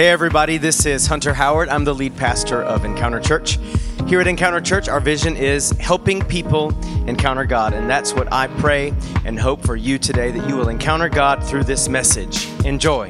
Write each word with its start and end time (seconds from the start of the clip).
Hey, 0.00 0.08
everybody, 0.08 0.56
this 0.56 0.86
is 0.86 1.06
Hunter 1.06 1.34
Howard. 1.34 1.68
I'm 1.68 1.84
the 1.84 1.94
lead 1.94 2.16
pastor 2.16 2.62
of 2.62 2.86
Encounter 2.86 3.20
Church. 3.20 3.58
Here 4.06 4.18
at 4.18 4.26
Encounter 4.26 4.62
Church, 4.62 4.88
our 4.88 4.98
vision 4.98 5.36
is 5.36 5.72
helping 5.72 6.22
people 6.22 6.70
encounter 7.06 7.44
God. 7.44 7.74
And 7.74 7.90
that's 7.90 8.14
what 8.14 8.32
I 8.32 8.46
pray 8.46 8.94
and 9.26 9.38
hope 9.38 9.62
for 9.62 9.76
you 9.76 9.98
today 9.98 10.30
that 10.30 10.48
you 10.48 10.56
will 10.56 10.70
encounter 10.70 11.10
God 11.10 11.44
through 11.44 11.64
this 11.64 11.86
message. 11.86 12.48
Enjoy. 12.64 13.08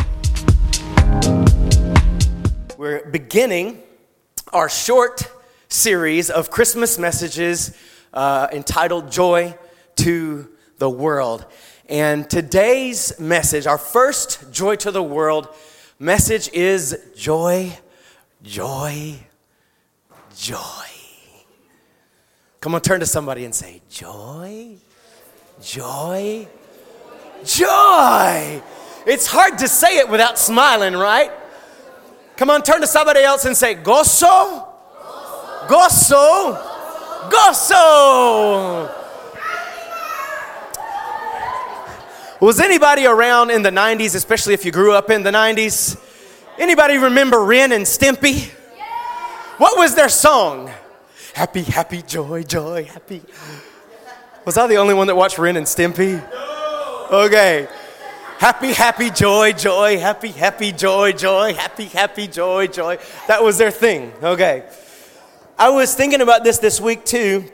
We're 2.77 3.09
beginning 3.09 3.79
our 4.53 4.69
short 4.69 5.31
series 5.69 6.29
of 6.29 6.51
Christmas 6.51 6.99
messages 6.99 7.73
uh, 8.13 8.49
entitled 8.51 9.13
Joy 9.13 9.57
to 9.95 10.49
the 10.79 10.91
World. 10.91 11.47
And 11.89 12.29
today's 12.29 13.17
message, 13.21 13.69
our 13.69 13.79
first 13.79 14.53
Joy 14.53 14.75
to 14.75 14.91
the 14.91 15.05
World 15.05 15.55
message 16.01 16.51
is 16.55 16.99
joy, 17.15 17.77
joy, 18.43 19.15
joy. 20.35 20.57
Come 22.61 22.75
on, 22.75 22.81
turn 22.81 23.01
to 23.01 23.07
somebody 23.07 23.45
and 23.45 23.55
say, 23.55 23.81
Joy, 23.91 24.77
joy, 25.63 26.49
joy. 27.45 28.63
It's 29.07 29.27
hard 29.27 29.59
to 29.59 29.69
say 29.69 29.99
it 29.99 30.09
without 30.09 30.39
smiling, 30.39 30.95
right? 30.95 31.31
Come 32.37 32.51
on, 32.51 32.63
turn 32.63 32.81
to 32.81 32.87
somebody 32.87 33.21
else 33.21 33.45
and 33.45 33.57
say, 33.57 33.75
Gozo, 33.75 34.67
gozo, 35.69 36.59
gozo. 37.31 39.00
Was 42.41 42.59
anybody 42.59 43.05
around 43.05 43.51
in 43.51 43.63
the 43.63 43.71
90s, 43.71 44.15
especially 44.15 44.55
if 44.55 44.65
you 44.65 44.73
grew 44.73 44.95
up 44.95 45.11
in 45.11 45.23
the 45.23 45.31
90s? 45.31 46.01
Anybody 46.59 46.97
remember 46.97 47.45
Ren 47.45 47.71
and 47.73 47.85
Stimpy? 47.85 48.49
What 49.59 49.77
was 49.77 49.95
their 49.95 50.09
song? 50.09 50.71
Happy, 51.35 51.63
happy, 51.63 52.01
joy, 52.01 52.43
joy, 52.43 52.85
happy. 52.85 53.21
Was 54.47 54.57
I 54.57 54.67
the 54.69 54.77
only 54.77 54.95
one 54.95 55.07
that 55.09 55.17
watched 55.17 55.37
Ren 55.37 55.59
and 55.59 55.67
Stimpy? 55.67 56.19
No. 56.31 57.07
Okay. 57.27 57.69
Happy, 58.39 58.73
happy, 58.73 59.11
joy, 59.11 59.53
joy, 59.53 59.99
happy, 59.99 60.29
happy, 60.29 60.73
joy, 60.73 61.13
joy, 61.13 61.53
happy, 61.53 61.85
happy, 61.85 62.27
joy, 62.27 62.67
joy. 62.69 62.97
That 63.29 63.45
was 63.45 63.59
their 63.59 63.71
thing. 63.71 64.15
Okay. 64.23 64.67
I 65.59 65.69
was 65.69 65.95
thinking 65.95 66.23
about 66.23 66.43
this 66.43 66.59
this 66.59 66.81
week 66.81 67.05
too. 67.05 67.45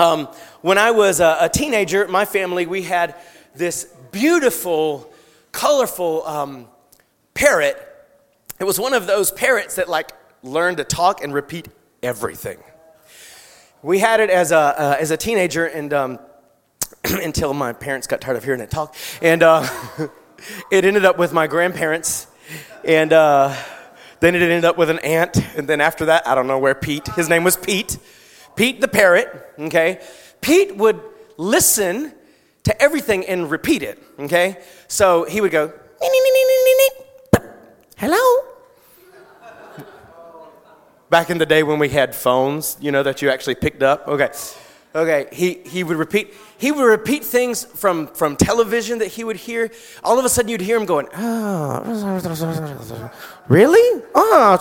Um, 0.00 0.26
when 0.62 0.78
I 0.78 0.90
was 0.90 1.20
a, 1.20 1.36
a 1.42 1.48
teenager, 1.48 2.08
my 2.08 2.24
family, 2.24 2.66
we 2.66 2.82
had 2.82 3.14
this 3.54 3.86
beautiful, 4.16 5.12
colorful 5.52 6.26
um, 6.26 6.68
parrot. 7.34 7.76
It 8.58 8.64
was 8.64 8.80
one 8.80 8.94
of 8.94 9.06
those 9.06 9.30
parrots 9.30 9.76
that 9.76 9.90
like 9.90 10.10
learned 10.42 10.78
to 10.78 10.84
talk 10.84 11.22
and 11.22 11.34
repeat 11.34 11.68
everything. 12.02 12.56
We 13.82 13.98
had 13.98 14.20
it 14.20 14.30
as 14.30 14.52
a, 14.52 14.56
uh, 14.56 14.96
as 14.98 15.10
a 15.10 15.18
teenager 15.18 15.66
and 15.66 15.92
um, 15.92 16.18
until 17.04 17.52
my 17.52 17.74
parents 17.74 18.06
got 18.06 18.22
tired 18.22 18.38
of 18.38 18.44
hearing 18.44 18.62
it 18.62 18.70
talk. 18.70 18.96
And 19.20 19.42
uh, 19.42 19.68
it 20.70 20.86
ended 20.86 21.04
up 21.04 21.18
with 21.18 21.34
my 21.34 21.46
grandparents. 21.46 22.26
And 22.86 23.12
uh, 23.12 23.54
then 24.20 24.34
it 24.34 24.40
ended 24.40 24.64
up 24.64 24.78
with 24.78 24.88
an 24.88 25.00
aunt. 25.00 25.36
And 25.58 25.68
then 25.68 25.82
after 25.82 26.06
that, 26.06 26.26
I 26.26 26.34
don't 26.34 26.46
know 26.46 26.58
where 26.58 26.74
Pete, 26.74 27.06
his 27.08 27.28
name 27.28 27.44
was 27.44 27.58
Pete. 27.58 27.98
Pete 28.54 28.80
the 28.80 28.88
parrot, 28.88 29.28
okay? 29.58 30.00
Pete 30.40 30.74
would 30.74 31.02
listen 31.36 32.14
to 32.66 32.82
everything 32.82 33.24
and 33.26 33.48
repeat 33.48 33.84
it, 33.84 33.96
okay? 34.18 34.56
So 34.88 35.22
he 35.22 35.40
would 35.40 35.52
go, 35.52 35.72
hello? 37.96 38.44
Back 41.08 41.30
in 41.30 41.38
the 41.38 41.46
day 41.46 41.62
when 41.62 41.78
we 41.78 41.88
had 41.88 42.12
phones, 42.12 42.76
you 42.80 42.90
know, 42.90 43.04
that 43.04 43.22
you 43.22 43.30
actually 43.30 43.54
picked 43.54 43.84
up, 43.84 44.08
okay. 44.08 44.30
Okay, 44.96 45.28
he, 45.30 45.60
he 45.64 45.84
would 45.84 45.96
repeat, 45.96 46.34
he 46.58 46.72
would 46.72 46.82
repeat 46.82 47.22
things 47.22 47.64
from, 47.64 48.08
from 48.08 48.34
television 48.34 48.98
that 48.98 49.08
he 49.08 49.22
would 49.22 49.36
hear. 49.36 49.70
All 50.02 50.18
of 50.18 50.24
a 50.24 50.28
sudden 50.28 50.48
you'd 50.48 50.60
hear 50.60 50.76
him 50.76 50.86
going, 50.86 51.06
oh, 51.16 51.82
really? 53.46 54.02
Oh, 54.12 54.58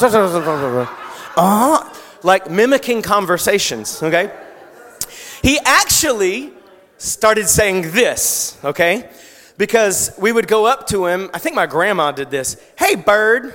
oh, 1.37 2.01
like 2.21 2.51
mimicking 2.51 3.01
conversations, 3.01 4.03
okay? 4.03 4.31
He 5.41 5.57
actually 5.65 6.53
started 7.05 7.47
saying 7.47 7.91
this, 7.91 8.57
okay? 8.63 9.09
Because 9.57 10.11
we 10.19 10.31
would 10.31 10.47
go 10.47 10.65
up 10.65 10.87
to 10.87 11.05
him, 11.05 11.29
I 11.33 11.39
think 11.39 11.55
my 11.55 11.65
grandma 11.65 12.11
did 12.11 12.31
this, 12.31 12.61
hey, 12.77 12.95
bird. 12.95 13.53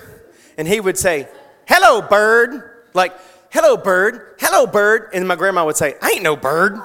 And 0.56 0.66
he 0.66 0.81
would 0.81 0.97
say, 0.97 1.28
hello, 1.66 2.00
bird. 2.00 2.71
Like, 2.94 3.12
hello, 3.50 3.77
bird, 3.77 4.37
hello, 4.39 4.66
bird. 4.66 5.10
And 5.12 5.27
my 5.27 5.37
grandma 5.37 5.66
would 5.66 5.77
say, 5.77 5.94
I 6.00 6.12
ain't 6.12 6.22
no 6.22 6.37
bird. 6.37 6.81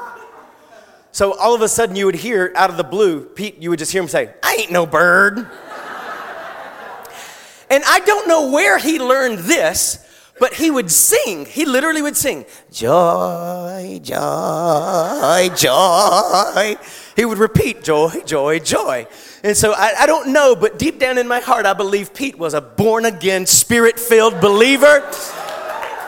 So 1.11 1.37
all 1.37 1.55
of 1.55 1.61
a 1.61 1.69
sudden 1.69 1.95
you 1.95 2.07
would 2.07 2.15
hear 2.15 2.51
out 2.55 2.69
of 2.69 2.77
the 2.77 2.83
blue, 2.83 3.25
Pete, 3.25 3.57
you 3.59 3.69
would 3.69 3.79
just 3.79 3.91
hear 3.91 4.01
him 4.01 4.09
say, 4.09 4.33
I 4.43 4.57
ain't 4.59 4.71
no 4.71 4.85
bird. 4.85 5.37
and 7.69 7.83
I 7.85 8.01
don't 8.05 8.27
know 8.27 8.51
where 8.51 8.77
he 8.77 8.99
learned 8.99 9.39
this, 9.39 10.04
but 10.39 10.53
he 10.55 10.69
would 10.69 10.91
sing. 10.91 11.45
He 11.45 11.65
literally 11.65 12.01
would 12.01 12.17
sing, 12.17 12.45
Joy, 12.71 13.99
joy, 14.03 15.49
joy. 15.55 16.75
He 17.15 17.23
would 17.23 17.37
repeat, 17.37 17.83
Joy, 17.83 18.21
joy, 18.25 18.59
joy. 18.59 19.07
And 19.43 19.55
so 19.55 19.73
I, 19.73 19.93
I 20.01 20.05
don't 20.05 20.33
know, 20.33 20.55
but 20.55 20.77
deep 20.77 20.99
down 20.99 21.17
in 21.17 21.27
my 21.27 21.39
heart, 21.39 21.65
I 21.65 21.73
believe 21.73 22.13
Pete 22.13 22.37
was 22.37 22.53
a 22.53 22.61
born 22.61 23.05
again, 23.05 23.45
spirit 23.45 23.97
filled 23.97 24.41
believer. 24.41 25.09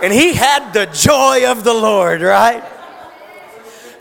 And 0.02 0.12
he 0.12 0.34
had 0.34 0.74
the 0.74 0.86
joy 0.88 1.50
of 1.50 1.64
the 1.64 1.74
Lord, 1.74 2.22
right? 2.22 2.64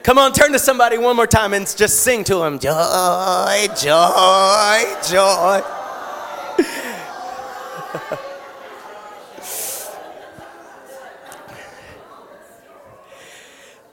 Come 0.02 0.18
on, 0.18 0.32
turn 0.32 0.52
to 0.52 0.58
somebody 0.58 0.98
one 0.98 1.16
more 1.16 1.26
time 1.26 1.54
and 1.54 1.66
just 1.76 2.00
sing 2.00 2.24
to 2.24 2.42
him, 2.42 2.58
Joy, 2.58 3.68
joy, 3.76 4.84
joy. 5.08 5.62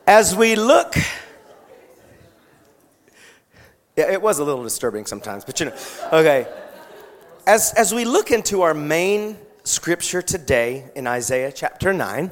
As 0.05 0.35
we 0.35 0.57
look, 0.57 0.97
yeah, 3.95 4.11
it 4.11 4.21
was 4.21 4.39
a 4.39 4.43
little 4.43 4.63
disturbing 4.63 5.05
sometimes, 5.05 5.45
but 5.45 5.61
you 5.61 5.67
know, 5.67 5.75
okay. 6.11 6.45
As, 7.47 7.73
as 7.77 7.93
we 7.93 8.03
look 8.03 8.29
into 8.29 8.63
our 8.63 8.73
main 8.73 9.37
scripture 9.63 10.21
today 10.21 10.91
in 10.93 11.07
Isaiah 11.07 11.53
chapter 11.53 11.93
9, 11.93 12.31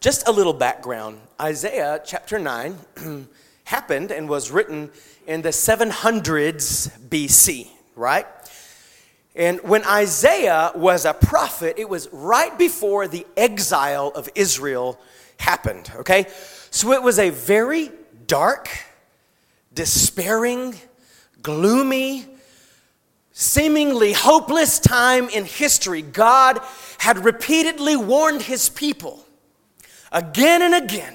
just 0.00 0.28
a 0.28 0.30
little 0.30 0.52
background. 0.52 1.20
Isaiah 1.40 2.02
chapter 2.04 2.38
9 2.38 2.76
happened 3.64 4.10
and 4.10 4.28
was 4.28 4.50
written 4.50 4.90
in 5.26 5.40
the 5.40 5.48
700s 5.48 6.90
BC, 7.08 7.66
right? 7.96 8.26
And 9.34 9.58
when 9.62 9.86
Isaiah 9.86 10.70
was 10.74 11.06
a 11.06 11.14
prophet, 11.14 11.78
it 11.78 11.88
was 11.88 12.10
right 12.12 12.58
before 12.58 13.08
the 13.08 13.26
exile 13.38 14.12
of 14.14 14.28
Israel 14.34 15.00
happened, 15.40 15.90
okay? 15.96 16.26
So 16.70 16.92
it 16.92 17.02
was 17.02 17.18
a 17.18 17.30
very 17.30 17.90
dark, 18.26 18.68
despairing, 19.74 20.74
gloomy, 21.42 22.26
seemingly 23.32 24.12
hopeless 24.12 24.78
time 24.78 25.28
in 25.30 25.44
history. 25.44 26.02
God 26.02 26.60
had 26.98 27.24
repeatedly 27.24 27.96
warned 27.96 28.42
his 28.42 28.68
people 28.68 29.24
again 30.12 30.62
and 30.62 30.74
again 30.74 31.14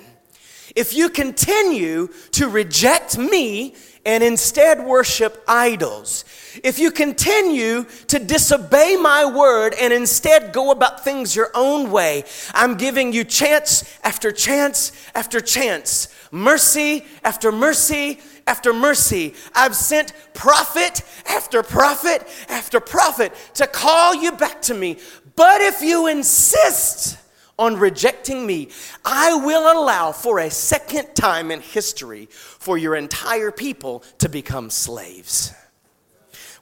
if 0.76 0.94
you 0.94 1.10
continue 1.10 2.10
to 2.32 2.50
reject 2.50 3.18
me 3.18 3.76
and 4.06 4.24
instead 4.24 4.86
worship 4.86 5.44
idols, 5.48 6.24
if 6.64 6.80
you 6.80 6.92
continue 6.92 7.86
to 8.08 8.20
disobey 8.20 8.96
my 8.96 9.26
word 9.26 9.74
and 9.80 9.92
instead 9.92 10.54
go 10.54 10.72
about 10.72 11.04
things 11.04 11.36
your 11.36 11.50
own 11.54 11.92
way, 11.92 12.24
I'm 12.54 12.76
giving 12.76 13.12
you 13.12 13.24
chance 13.24 13.98
after 14.04 14.32
chance 14.32 14.92
after 15.16 15.42
chance, 15.42 16.08
mercy 16.32 17.06
after 17.24 17.52
mercy 17.52 18.20
after 18.48 18.74
mercy. 18.74 19.34
I've 19.54 19.76
sent 19.76 20.14
prophet 20.34 21.02
after 21.28 21.64
prophet 21.64 22.28
after 22.48 22.80
prophet 22.80 23.34
to 23.56 23.68
call 23.68 24.16
you 24.16 24.32
back 24.32 24.62
to 24.64 24.74
me. 24.74 24.98
But 25.36 25.62
if 25.62 25.82
you 25.82 26.08
insist, 26.08 27.18
on 27.58 27.78
rejecting 27.78 28.46
me, 28.46 28.70
I 29.04 29.36
will 29.36 29.72
allow 29.72 30.12
for 30.12 30.40
a 30.40 30.50
second 30.50 31.16
time 31.16 31.52
in 31.52 31.62
history 31.62 32.28
for 32.32 32.78
your 32.78 32.96
entire 32.96 33.52
people 33.52 34.04
to 34.20 34.30
become 34.30 34.70
slaves. 34.70 35.54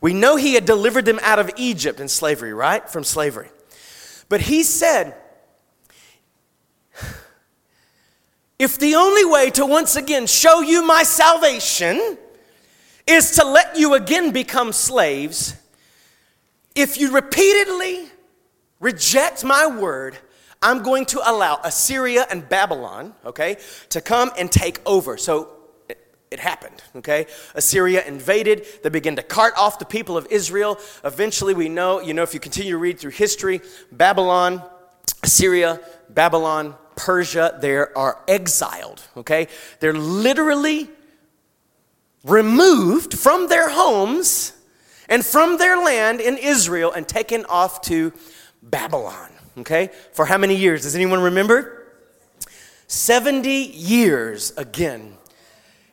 We 0.01 0.13
know 0.13 0.36
he 0.36 0.54
had 0.54 0.66
delivered 0.66 1.06
them 1.06 1.19
out 1.24 1.40
of 1.40 1.50
Egypt 1.56 2.00
in 2.00 2.10
slavery, 2.10 2.54
right? 2.54 2.88
From 2.90 3.04
slavery. 3.04 3.50
But 4.30 4.42
he 4.42 4.63
said, 4.63 5.16
if 8.60 8.78
the 8.78 8.95
only 8.95 9.25
way 9.25 9.50
to 9.51 9.66
once 9.66 9.95
again 9.95 10.28
show 10.28 10.62
you 10.62 10.86
my 10.86 11.04
salvation 11.04 12.18
is 13.07 13.31
to 13.31 13.45
let 13.45 13.78
you 13.78 13.94
again 13.95 14.31
become 14.31 14.72
slaves, 14.72 15.56
if 16.75 17.00
you 17.00 17.12
repeatedly 17.12 18.07
reject 18.80 19.44
my 19.44 19.68
word, 19.68 20.18
I'm 20.63 20.81
going 20.81 21.06
to 21.07 21.21
allow 21.30 21.60
Assyria 21.63 22.25
and 22.31 22.48
Babylon, 22.48 23.13
okay, 23.25 23.57
to 23.89 24.01
come 24.01 24.31
and 24.38 24.51
take 24.51 24.80
over. 24.86 25.18
So 25.18 25.50
it, 26.31 26.39
happened, 26.39 26.81
okay? 26.95 27.27
Assyria 27.54 28.04
invaded. 28.07 28.65
They 28.81 28.89
began 28.89 29.15
to 29.18 29.21
cart 29.21 29.54
off 29.56 29.77
the 29.77 29.86
people 29.86 30.18
of 30.18 30.25
Israel. 30.31 30.80
Eventually, 31.04 31.54
we 31.54 31.69
know, 31.69 32.01
you 32.01 32.15
know, 32.15 32.24
if 32.24 32.33
you 32.33 32.39
continue 32.39 32.71
to 32.71 32.80
read 32.80 32.98
through 32.98 33.12
history, 33.12 33.62
Babylon, 33.92 34.63
Assyria, 35.21 35.80
Babylon, 36.10 36.74
Persia, 36.95 37.59
they 37.62 37.75
are 37.75 38.24
exiled, 38.27 39.04
okay? 39.16 39.48
They're 39.80 39.94
literally 39.94 40.89
removed 42.24 43.13
from 43.13 43.48
their 43.48 43.69
homes 43.69 44.54
and 45.09 45.25
from 45.25 45.57
their 45.57 45.77
land 45.77 46.19
in 46.19 46.38
Israel 46.38 46.92
and 46.92 47.07
taken 47.07 47.45
off 47.45 47.81
to 47.81 48.13
Babylon, 48.63 49.30
okay? 49.60 49.90
For 50.14 50.26
how 50.26 50.38
many 50.38 50.56
years? 50.56 50.84
Does 50.84 50.96
anyone 50.96 51.22
remember? 51.22 51.88
70 52.88 53.50
years 53.50 54.54
again 54.58 55.18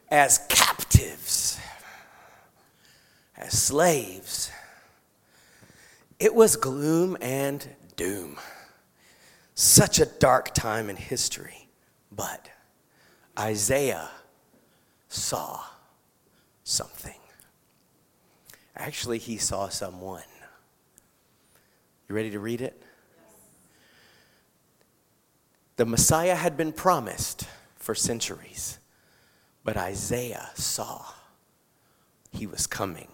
as 0.08 0.38
captives, 0.48 1.58
as 3.36 3.58
slaves. 3.58 4.50
It 6.18 6.34
was 6.34 6.56
gloom 6.56 7.16
and 7.20 7.66
doom. 7.96 8.36
Such 9.54 10.00
a 10.00 10.06
dark 10.06 10.52
time 10.54 10.90
in 10.90 10.96
history. 10.96 11.68
But 12.12 12.48
Isaiah 13.38 14.10
saw 15.08 15.60
something. 16.64 17.14
Actually, 18.76 19.18
he 19.18 19.36
saw 19.36 19.68
someone. 19.68 20.22
You 22.08 22.14
ready 22.14 22.30
to 22.30 22.40
read 22.40 22.60
it? 22.60 22.82
The 25.80 25.86
Messiah 25.86 26.34
had 26.34 26.58
been 26.58 26.72
promised 26.74 27.48
for 27.76 27.94
centuries, 27.94 28.78
but 29.64 29.78
Isaiah 29.78 30.50
saw 30.54 31.06
he 32.32 32.46
was 32.46 32.66
coming 32.66 33.08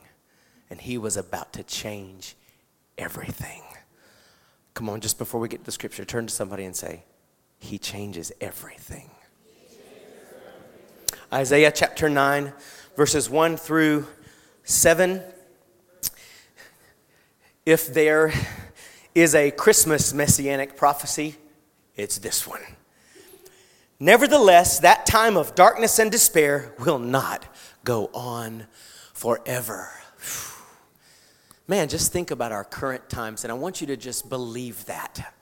and 0.69 0.81
he 0.81 0.99
was 0.99 1.17
about 1.17 1.53
to 1.53 1.63
change 1.63 2.35
everything. 2.99 3.63
Come 4.75 4.89
on, 4.89 5.01
just 5.01 5.17
before 5.17 5.41
we 5.41 5.47
get 5.47 5.61
to 5.61 5.65
the 5.65 5.71
scripture, 5.71 6.05
turn 6.05 6.27
to 6.27 6.35
somebody 6.35 6.65
and 6.65 6.75
say, 6.75 7.05
He 7.61 7.79
changes 7.79 8.33
everything. 8.41 9.11
Isaiah 11.33 11.71
chapter 11.71 12.11
9, 12.11 12.53
verses 12.97 13.31
1 13.31 13.59
through 13.59 14.09
7. 14.65 15.23
If 17.65 17.95
there 17.95 18.33
is 19.15 19.37
a 19.37 19.53
Christmas 19.53 20.12
messianic 20.12 20.77
prophecy, 20.77 21.37
it's 21.97 22.19
this 22.19 22.47
one. 22.47 22.61
Nevertheless, 23.99 24.81
that 24.81 25.07
time 25.07 25.37
of 25.37 25.55
darkness 25.55 25.99
and 25.99 26.11
despair 26.11 26.75
will 26.79 26.99
not 26.99 27.47
go 27.85 28.11
on 28.13 28.67
forever. 29.15 29.91
Man, 31.69 31.89
just 31.89 32.13
think 32.13 32.31
about 32.31 32.53
our 32.53 32.65
current 32.65 33.09
times, 33.09 33.45
and 33.45 33.51
I 33.51 33.55
want 33.55 33.81
you 33.81 33.87
to 33.89 33.97
just 33.97 34.29
believe 34.29 34.85
that. 34.85 35.33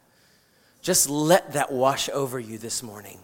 Just 0.81 1.11
let 1.11 1.53
that 1.55 1.73
wash 1.73 2.09
over 2.11 2.39
you 2.39 2.59
this 2.59 2.83
morning. 2.83 3.19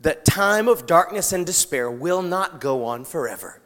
That 0.00 0.24
time 0.24 0.68
of 0.68 0.86
darkness 0.86 1.32
and 1.32 1.46
despair 1.46 1.90
will 1.90 2.22
not 2.22 2.60
go 2.60 2.84
on 2.84 3.04
forever. 3.04 3.60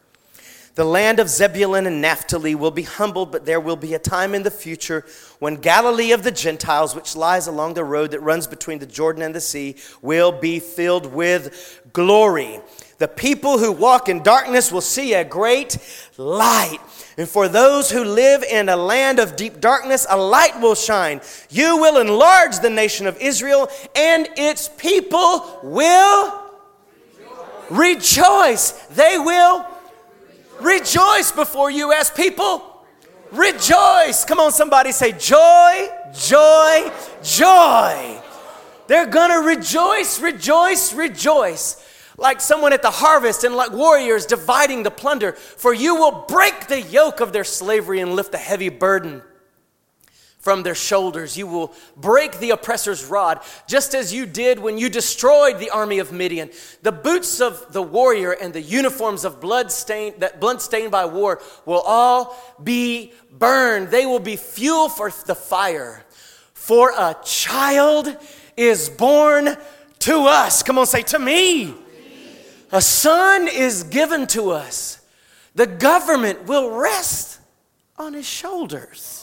The 0.74 0.84
land 0.84 1.20
of 1.20 1.28
Zebulun 1.28 1.86
and 1.86 2.00
Naphtali 2.00 2.54
will 2.54 2.70
be 2.70 2.82
humbled, 2.82 3.30
but 3.30 3.44
there 3.44 3.60
will 3.60 3.76
be 3.76 3.92
a 3.92 3.98
time 3.98 4.34
in 4.34 4.42
the 4.42 4.50
future 4.50 5.04
when 5.38 5.56
Galilee 5.56 6.12
of 6.12 6.22
the 6.22 6.30
Gentiles, 6.30 6.94
which 6.94 7.14
lies 7.14 7.46
along 7.46 7.74
the 7.74 7.84
road 7.84 8.12
that 8.12 8.20
runs 8.20 8.46
between 8.46 8.78
the 8.78 8.86
Jordan 8.86 9.22
and 9.22 9.34
the 9.34 9.40
sea, 9.40 9.76
will 10.00 10.32
be 10.32 10.60
filled 10.60 11.04
with 11.04 11.82
glory. 11.92 12.60
The 12.96 13.08
people 13.08 13.58
who 13.58 13.70
walk 13.70 14.08
in 14.08 14.22
darkness 14.22 14.72
will 14.72 14.80
see 14.80 15.12
a 15.12 15.24
great 15.24 15.76
light. 16.16 16.78
And 17.18 17.28
for 17.28 17.48
those 17.48 17.90
who 17.90 18.02
live 18.02 18.42
in 18.42 18.70
a 18.70 18.76
land 18.76 19.18
of 19.18 19.36
deep 19.36 19.60
darkness, 19.60 20.06
a 20.08 20.16
light 20.16 20.58
will 20.58 20.74
shine. 20.74 21.20
You 21.50 21.76
will 21.76 22.00
enlarge 22.00 22.60
the 22.60 22.70
nation 22.70 23.06
of 23.06 23.18
Israel, 23.18 23.68
and 23.94 24.26
its 24.38 24.70
people 24.78 25.60
will 25.62 26.40
rejoice. 27.68 28.70
They 28.92 29.18
will 29.18 29.66
rejoice 30.62 31.32
before 31.32 31.70
you 31.70 31.92
as 31.92 32.10
people. 32.10 32.84
Rejoice. 33.30 34.24
Come 34.24 34.40
on, 34.40 34.52
somebody 34.52 34.92
say 34.92 35.12
joy, 35.12 35.88
joy, 36.14 36.90
joy. 37.22 38.20
They're 38.86 39.06
gonna 39.06 39.40
rejoice, 39.40 40.20
rejoice, 40.20 40.92
rejoice 40.92 41.88
like 42.18 42.40
someone 42.40 42.72
at 42.72 42.82
the 42.82 42.90
harvest 42.90 43.42
and 43.44 43.56
like 43.56 43.72
warriors 43.72 44.26
dividing 44.26 44.82
the 44.82 44.90
plunder. 44.90 45.32
For 45.32 45.72
you 45.72 45.94
will 45.94 46.24
break 46.28 46.66
the 46.68 46.80
yoke 46.80 47.20
of 47.20 47.32
their 47.32 47.44
slavery 47.44 48.00
and 48.00 48.14
lift 48.14 48.32
the 48.32 48.38
heavy 48.38 48.68
burden 48.68 49.22
from 50.42 50.64
their 50.64 50.74
shoulders. 50.74 51.36
You 51.36 51.46
will 51.46 51.72
break 51.96 52.38
the 52.38 52.50
oppressor's 52.50 53.06
rod, 53.06 53.40
just 53.66 53.94
as 53.94 54.12
you 54.12 54.26
did 54.26 54.58
when 54.58 54.76
you 54.76 54.90
destroyed 54.90 55.58
the 55.58 55.70
army 55.70 56.00
of 56.00 56.12
Midian. 56.12 56.50
The 56.82 56.92
boots 56.92 57.40
of 57.40 57.72
the 57.72 57.80
warrior 57.80 58.32
and 58.32 58.52
the 58.52 58.60
uniforms 58.60 59.24
of 59.24 59.40
blood 59.40 59.70
stained, 59.70 60.16
that 60.18 60.40
blood 60.40 60.60
stained 60.60 60.90
by 60.90 61.06
war 61.06 61.40
will 61.64 61.80
all 61.80 62.36
be 62.62 63.12
burned. 63.30 63.88
They 63.88 64.04
will 64.04 64.18
be 64.18 64.36
fuel 64.36 64.88
for 64.88 65.10
the 65.26 65.36
fire. 65.36 66.04
For 66.54 66.90
a 66.90 67.16
child 67.24 68.14
is 68.56 68.88
born 68.88 69.56
to 70.00 70.14
us. 70.26 70.64
Come 70.64 70.76
on, 70.76 70.86
say 70.86 71.02
to 71.02 71.20
me. 71.20 71.72
A 72.72 72.80
son 72.80 73.46
is 73.46 73.84
given 73.84 74.26
to 74.28 74.50
us. 74.50 75.00
The 75.54 75.66
government 75.68 76.46
will 76.46 76.70
rest 76.70 77.38
on 77.96 78.14
his 78.14 78.26
shoulders. 78.26 79.21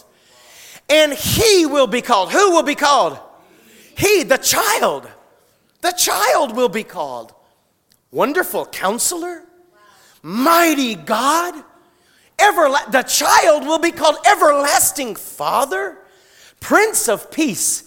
And 0.89 1.13
he 1.13 1.65
will 1.65 1.87
be 1.87 2.01
called. 2.01 2.31
Who 2.31 2.51
will 2.51 2.63
be 2.63 2.75
called? 2.75 3.19
He, 3.95 4.23
the 4.23 4.37
child. 4.37 5.09
The 5.81 5.91
child 5.91 6.55
will 6.55 6.69
be 6.69 6.83
called. 6.83 7.33
Wonderful 8.11 8.65
counselor, 8.65 9.43
mighty 10.23 10.95
God. 10.95 11.63
Everla- 12.37 12.91
the 12.91 13.03
child 13.03 13.65
will 13.65 13.79
be 13.79 13.91
called 13.91 14.17
everlasting 14.25 15.15
father, 15.15 15.97
prince 16.59 17.07
of 17.07 17.29
peace. 17.29 17.83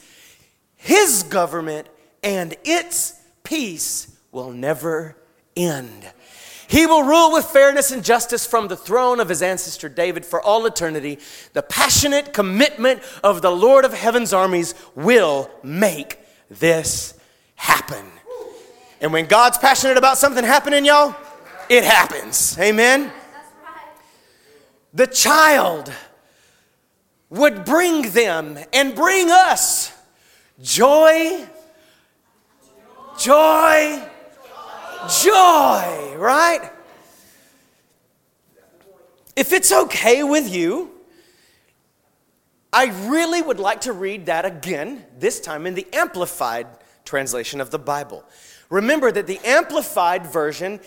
His 0.77 1.25
government 1.25 1.89
and 2.23 2.55
its 2.65 3.15
peace 3.43 4.17
will 4.31 4.53
never 4.53 5.17
end. 5.57 6.11
He 6.73 6.87
will 6.87 7.03
rule 7.03 7.33
with 7.33 7.45
fairness 7.45 7.91
and 7.91 8.03
justice 8.03 8.47
from 8.47 8.69
the 8.69 8.79
throne 8.79 9.21
of 9.21 9.29
his 9.29 9.43
ancestor 9.43 9.91
David 9.91 10.25
for 10.25 10.41
all 10.41 10.65
eternity. 10.65 11.19
The 11.53 11.61
passionate 11.61 12.33
commitment 12.33 13.03
of 13.23 13.43
the 13.43 13.51
Lord 13.51 13.85
of 13.85 13.93
heaven's 13.93 14.33
armies 14.33 14.75
will 14.95 15.51
make 15.63 16.19
this 16.49 17.13
happen. 17.57 18.07
And 19.03 19.13
when 19.13 19.27
God's 19.27 19.59
passionate 19.59 19.99
about 19.99 20.17
something 20.17 20.45
happening, 20.45 20.87
y'all, 20.87 21.15
it 21.69 21.85
happens. 21.85 22.59
Amen. 22.59 23.13
The 24.95 25.09
child 25.09 25.93
would 27.29 27.67
bring 27.67 28.13
them 28.13 28.59
and 28.73 28.95
bring 28.95 29.31
us 29.31 29.93
joy, 30.63 31.47
joy, 33.19 34.09
joy, 35.09 36.17
right? 36.17 36.71
If 39.35 39.53
it's 39.53 39.73
okay 39.73 40.23
with 40.23 40.53
you, 40.53 40.91
I 42.73 42.87
really 43.09 43.43
would 43.43 43.61
like 43.61 43.83
to 43.83 43.93
read 43.93 44.27
that 44.27 44.45
again, 44.45 45.05
this 45.19 45.41
time 45.41 45.67
in 45.67 45.75
the 45.75 45.87
Amplified 45.93 46.67
translation 47.05 47.61
of 47.61 47.71
the 47.71 47.79
Bible. 47.79 48.25
Remember 48.71 49.13
that 49.13 49.27
the 49.27 49.39
Amplified 49.45 50.27
version 50.27 50.81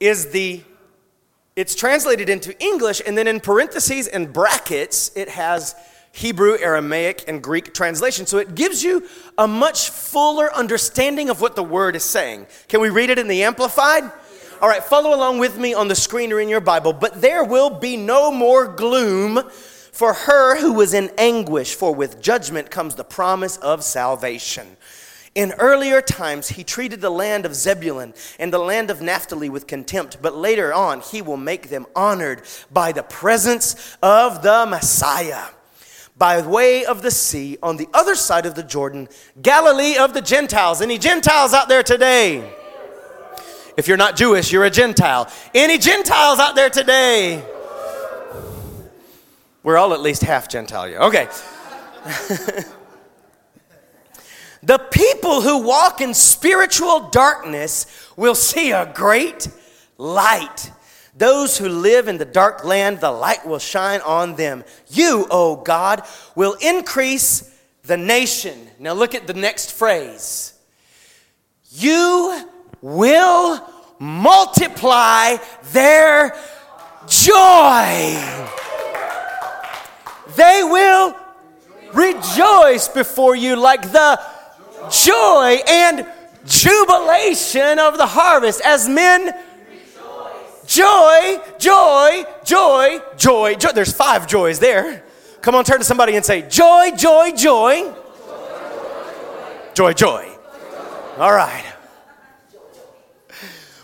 is 0.00 0.30
the 0.30 0.62
it's 1.56 1.74
translated 1.74 2.28
into 2.28 2.58
English 2.62 3.02
and 3.06 3.18
then 3.18 3.26
in 3.26 3.38
parentheses 3.38 4.06
and 4.06 4.32
brackets 4.32 5.10
it 5.14 5.28
has 5.28 5.74
Hebrew, 6.12 6.56
Aramaic, 6.58 7.24
and 7.28 7.42
Greek 7.42 7.72
translation. 7.72 8.26
So 8.26 8.38
it 8.38 8.54
gives 8.54 8.82
you 8.82 9.06
a 9.38 9.46
much 9.46 9.90
fuller 9.90 10.52
understanding 10.54 11.30
of 11.30 11.40
what 11.40 11.56
the 11.56 11.62
word 11.62 11.96
is 11.96 12.04
saying. 12.04 12.46
Can 12.68 12.80
we 12.80 12.90
read 12.90 13.10
it 13.10 13.18
in 13.18 13.28
the 13.28 13.44
Amplified? 13.44 14.10
All 14.60 14.68
right, 14.68 14.82
follow 14.82 15.14
along 15.14 15.38
with 15.38 15.56
me 15.56 15.72
on 15.72 15.88
the 15.88 15.94
screen 15.94 16.32
or 16.32 16.40
in 16.40 16.48
your 16.48 16.60
Bible. 16.60 16.92
But 16.92 17.20
there 17.22 17.44
will 17.44 17.70
be 17.70 17.96
no 17.96 18.30
more 18.30 18.66
gloom 18.66 19.40
for 19.92 20.12
her 20.12 20.58
who 20.60 20.74
was 20.74 20.94
in 20.94 21.10
anguish, 21.16 21.74
for 21.74 21.94
with 21.94 22.20
judgment 22.20 22.70
comes 22.70 22.94
the 22.94 23.04
promise 23.04 23.56
of 23.58 23.82
salvation. 23.82 24.76
In 25.34 25.52
earlier 25.58 26.02
times, 26.02 26.48
he 26.48 26.64
treated 26.64 27.00
the 27.00 27.10
land 27.10 27.46
of 27.46 27.54
Zebulun 27.54 28.14
and 28.38 28.52
the 28.52 28.58
land 28.58 28.90
of 28.90 29.00
Naphtali 29.00 29.48
with 29.48 29.66
contempt, 29.66 30.18
but 30.20 30.34
later 30.34 30.74
on, 30.74 31.00
he 31.00 31.22
will 31.22 31.36
make 31.36 31.70
them 31.70 31.86
honored 31.94 32.42
by 32.70 32.92
the 32.92 33.04
presence 33.04 33.96
of 34.02 34.42
the 34.42 34.66
Messiah. 34.68 35.44
By 36.20 36.40
way 36.42 36.84
of 36.84 37.00
the 37.00 37.10
sea 37.10 37.56
on 37.62 37.78
the 37.78 37.88
other 37.94 38.14
side 38.14 38.44
of 38.44 38.54
the 38.54 38.62
Jordan, 38.62 39.08
Galilee 39.40 39.96
of 39.96 40.12
the 40.12 40.20
Gentiles. 40.20 40.82
Any 40.82 40.98
Gentiles 40.98 41.54
out 41.54 41.68
there 41.68 41.82
today? 41.82 42.52
If 43.78 43.88
you're 43.88 43.96
not 43.96 44.16
Jewish, 44.16 44.52
you're 44.52 44.66
a 44.66 44.70
Gentile. 44.70 45.32
Any 45.54 45.78
Gentiles 45.78 46.38
out 46.38 46.54
there 46.54 46.68
today? 46.68 47.42
We're 49.62 49.78
all 49.78 49.94
at 49.94 50.00
least 50.02 50.20
half 50.20 50.46
Gentile. 50.46 50.90
Yeah. 50.90 51.06
Okay. 51.06 51.26
the 54.62 54.78
people 54.78 55.40
who 55.40 55.62
walk 55.62 56.02
in 56.02 56.12
spiritual 56.12 57.08
darkness 57.08 57.86
will 58.16 58.34
see 58.34 58.72
a 58.72 58.92
great 58.92 59.48
light. 59.96 60.70
Those 61.20 61.58
who 61.58 61.68
live 61.68 62.08
in 62.08 62.16
the 62.16 62.24
dark 62.24 62.64
land, 62.64 63.00
the 63.00 63.10
light 63.10 63.46
will 63.46 63.58
shine 63.58 64.00
on 64.00 64.36
them. 64.36 64.64
You, 64.88 65.26
O 65.30 65.54
God, 65.54 66.02
will 66.34 66.56
increase 66.62 67.54
the 67.82 67.98
nation. 67.98 68.68
Now 68.78 68.94
look 68.94 69.14
at 69.14 69.26
the 69.26 69.34
next 69.34 69.72
phrase. 69.72 70.54
You 71.72 72.48
will 72.80 73.70
multiply 73.98 75.36
their 75.72 76.34
joy. 77.06 78.16
They 80.36 80.62
will 80.64 81.14
rejoice 81.92 82.88
before 82.88 83.36
you 83.36 83.56
like 83.56 83.82
the 83.92 84.18
joy 84.90 85.58
and 85.68 86.06
jubilation 86.46 87.78
of 87.78 87.98
the 87.98 88.06
harvest 88.06 88.62
as 88.62 88.88
men 88.88 89.34
joy, 90.70 91.40
joy, 91.58 92.24
joy, 92.44 93.00
joy, 93.16 93.54
joy. 93.56 93.72
There's 93.72 93.92
five 93.92 94.26
joys 94.26 94.60
there. 94.60 95.04
Come 95.42 95.54
on, 95.56 95.64
turn 95.64 95.78
to 95.78 95.84
somebody 95.84 96.14
and 96.16 96.24
say, 96.24 96.48
joy, 96.48 96.92
joy, 96.96 97.32
joy. 97.32 97.92
Joy, 99.74 99.92
joy. 99.92 100.28
All 101.18 101.32
right. 101.32 101.64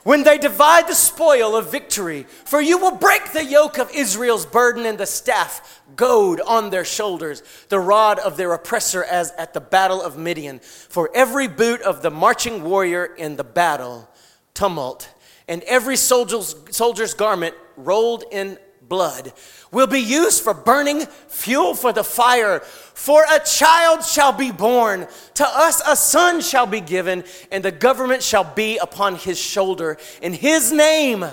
When 0.05 0.23
they 0.23 0.39
divide 0.39 0.87
the 0.87 0.95
spoil 0.95 1.57
of 1.57 1.73
victory, 1.73 2.27
for 2.45 2.61
you 2.61 2.79
will 2.79 2.95
break 2.95 3.33
the 3.33 3.45
yoke 3.45 3.79
of 3.79 3.91
Israel's 3.91 4.47
burden 4.47 4.87
and 4.87 4.97
the 4.97 5.07
staff 5.07 5.83
goad 5.97 6.41
on 6.41 6.71
their 6.71 6.85
shoulders, 6.85 7.43
the 7.71 7.81
rod 7.81 8.21
of 8.21 8.37
their 8.37 8.53
oppressor 8.53 9.03
as 9.03 9.33
at 9.33 9.53
the 9.53 9.61
battle 9.61 10.01
of 10.01 10.17
Midian. 10.17 10.61
For 10.61 11.11
every 11.13 11.49
boot 11.49 11.81
of 11.81 12.03
the 12.03 12.11
marching 12.13 12.63
warrior 12.63 13.05
in 13.05 13.35
the 13.35 13.43
battle, 13.43 14.09
tumult 14.55 15.13
and 15.49 15.63
every 15.65 15.97
soldier's, 15.97 16.55
soldier's 16.71 17.15
garment 17.15 17.55
rolled 17.77 18.25
in 18.31 18.59
blood 18.89 19.33
will 19.73 19.87
be 19.87 20.01
used 20.01 20.43
for 20.43 20.55
burning 20.55 21.01
fuel 21.29 21.75
for 21.75 21.93
the 21.93 22.05
fire. 22.05 22.61
For 22.61 23.25
a 23.31 23.41
child 23.41 24.05
shall 24.05 24.33
be 24.33 24.53
born, 24.53 25.07
to 25.35 25.47
us 25.47 25.83
a 25.87 25.97
son 25.97 26.41
shall 26.41 26.67
be 26.67 26.81
given, 26.81 27.25
and 27.51 27.65
the 27.65 27.73
government 27.73 28.23
shall 28.23 28.45
be 28.45 28.79
upon 28.79 29.17
his 29.17 29.39
shoulder. 29.39 29.99
And 30.23 30.35
his 30.35 30.73
name, 30.73 31.25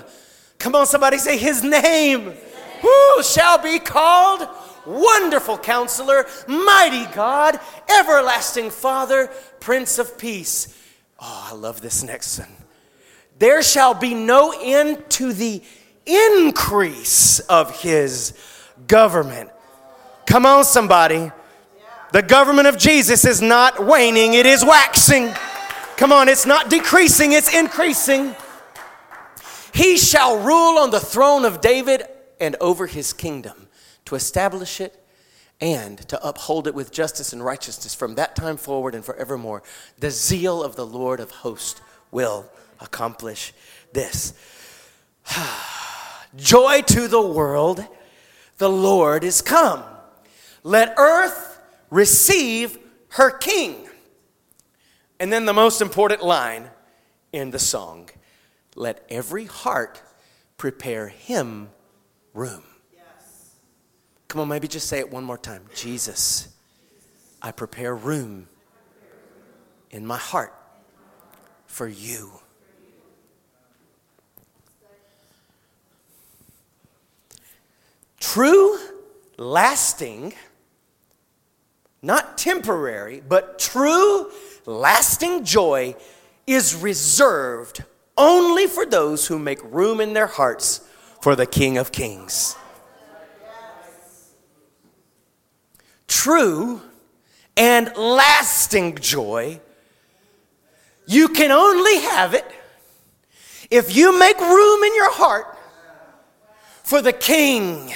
come 0.58 0.74
on, 0.74 0.86
somebody 0.86 1.18
say 1.18 1.38
his 1.38 1.62
name, 1.62 2.32
who 2.80 3.22
shall 3.22 3.58
be 3.58 3.78
called 3.78 4.48
Wonderful 4.86 5.58
Counselor, 5.58 6.26
Mighty 6.46 7.06
God, 7.14 7.58
Everlasting 7.88 8.70
Father, 8.70 9.30
Prince 9.60 9.98
of 9.98 10.18
Peace. 10.18 10.78
Oh, 11.18 11.48
I 11.50 11.54
love 11.54 11.80
this 11.80 12.02
next 12.02 12.38
one 12.38 12.63
there 13.38 13.62
shall 13.62 13.94
be 13.94 14.14
no 14.14 14.54
end 14.60 15.08
to 15.10 15.32
the 15.32 15.62
increase 16.06 17.40
of 17.40 17.80
his 17.80 18.34
government. 18.86 19.50
Come 20.26 20.46
on, 20.46 20.64
somebody. 20.64 21.30
The 22.12 22.22
government 22.22 22.68
of 22.68 22.78
Jesus 22.78 23.24
is 23.24 23.42
not 23.42 23.84
waning, 23.84 24.34
it 24.34 24.46
is 24.46 24.64
waxing. 24.64 25.32
Come 25.96 26.12
on, 26.12 26.28
it's 26.28 26.46
not 26.46 26.70
decreasing, 26.70 27.32
it's 27.32 27.52
increasing. 27.52 28.34
He 29.72 29.96
shall 29.96 30.38
rule 30.38 30.78
on 30.78 30.90
the 30.90 31.00
throne 31.00 31.44
of 31.44 31.60
David 31.60 32.04
and 32.40 32.54
over 32.60 32.86
his 32.86 33.12
kingdom 33.12 33.68
to 34.04 34.14
establish 34.14 34.80
it 34.80 35.04
and 35.60 35.98
to 36.08 36.24
uphold 36.26 36.66
it 36.66 36.74
with 36.74 36.92
justice 36.92 37.32
and 37.32 37.44
righteousness 37.44 37.94
from 37.94 38.14
that 38.14 38.36
time 38.36 38.56
forward 38.56 38.94
and 38.94 39.04
forevermore. 39.04 39.62
The 39.98 40.10
zeal 40.10 40.62
of 40.62 40.76
the 40.76 40.86
Lord 40.86 41.20
of 41.20 41.30
hosts 41.30 41.80
will 42.10 42.48
accomplish 42.80 43.52
this. 43.92 44.34
Joy 46.36 46.82
to 46.82 47.08
the 47.08 47.22
world, 47.22 47.86
the 48.58 48.70
Lord 48.70 49.24
is 49.24 49.40
come. 49.40 49.82
Let 50.62 50.94
earth 50.96 51.60
receive 51.90 52.78
her 53.10 53.30
king. 53.30 53.88
And 55.20 55.32
then 55.32 55.44
the 55.44 55.52
most 55.52 55.80
important 55.80 56.22
line 56.22 56.70
in 57.32 57.50
the 57.50 57.58
song 57.58 58.10
let 58.76 59.04
every 59.08 59.44
heart 59.44 60.02
prepare 60.56 61.08
him 61.08 61.70
room. 62.32 62.64
Yes. 62.92 63.52
Come 64.28 64.40
on, 64.40 64.48
maybe 64.48 64.66
just 64.66 64.88
say 64.88 64.98
it 64.98 65.10
one 65.10 65.24
more 65.24 65.38
time. 65.38 65.62
Jesus, 65.74 66.48
I 67.40 67.52
prepare 67.52 67.94
room 67.94 68.48
in 69.90 70.04
my 70.04 70.18
heart 70.18 70.52
for 71.66 71.86
you. 71.86 72.32
True, 78.34 78.76
lasting, 79.38 80.34
not 82.02 82.36
temporary, 82.36 83.22
but 83.28 83.60
true, 83.60 84.28
lasting 84.66 85.44
joy 85.44 85.94
is 86.44 86.74
reserved 86.74 87.84
only 88.18 88.66
for 88.66 88.84
those 88.86 89.28
who 89.28 89.38
make 89.38 89.62
room 89.62 90.00
in 90.00 90.14
their 90.14 90.26
hearts 90.26 90.80
for 91.22 91.36
the 91.36 91.46
King 91.46 91.78
of 91.78 91.92
Kings. 91.92 92.56
True 96.08 96.82
and 97.56 97.96
lasting 97.96 98.96
joy, 98.96 99.60
you 101.06 101.28
can 101.28 101.52
only 101.52 102.00
have 102.00 102.34
it 102.34 102.50
if 103.70 103.94
you 103.94 104.18
make 104.18 104.40
room 104.40 104.82
in 104.82 104.94
your 104.96 105.12
heart 105.12 105.56
for 106.82 107.00
the 107.00 107.12
King 107.12 107.94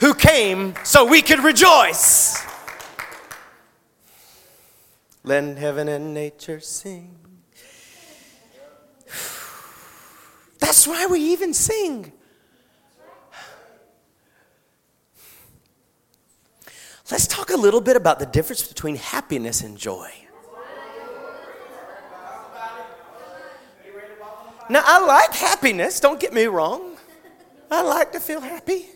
who 0.00 0.14
came 0.14 0.74
so 0.82 1.04
we 1.04 1.22
could 1.22 1.40
rejoice. 1.40 2.44
Let 5.22 5.58
heaven 5.58 5.88
and 5.88 6.14
nature 6.14 6.60
sing. 6.60 7.16
That's 10.58 10.86
why 10.86 11.06
we 11.06 11.20
even 11.20 11.52
sing. 11.52 12.12
Let's 17.10 17.26
talk 17.26 17.50
a 17.50 17.56
little 17.56 17.80
bit 17.80 17.96
about 17.96 18.18
the 18.20 18.26
difference 18.26 18.62
between 18.62 18.96
happiness 18.96 19.62
and 19.62 19.76
joy. 19.76 20.10
Now, 24.70 24.82
I 24.84 25.04
like 25.04 25.34
happiness, 25.34 25.98
don't 25.98 26.20
get 26.20 26.32
me 26.32 26.44
wrong. 26.44 26.96
I 27.70 27.82
like 27.82 28.12
to 28.12 28.20
feel 28.20 28.40
happy. 28.40 28.86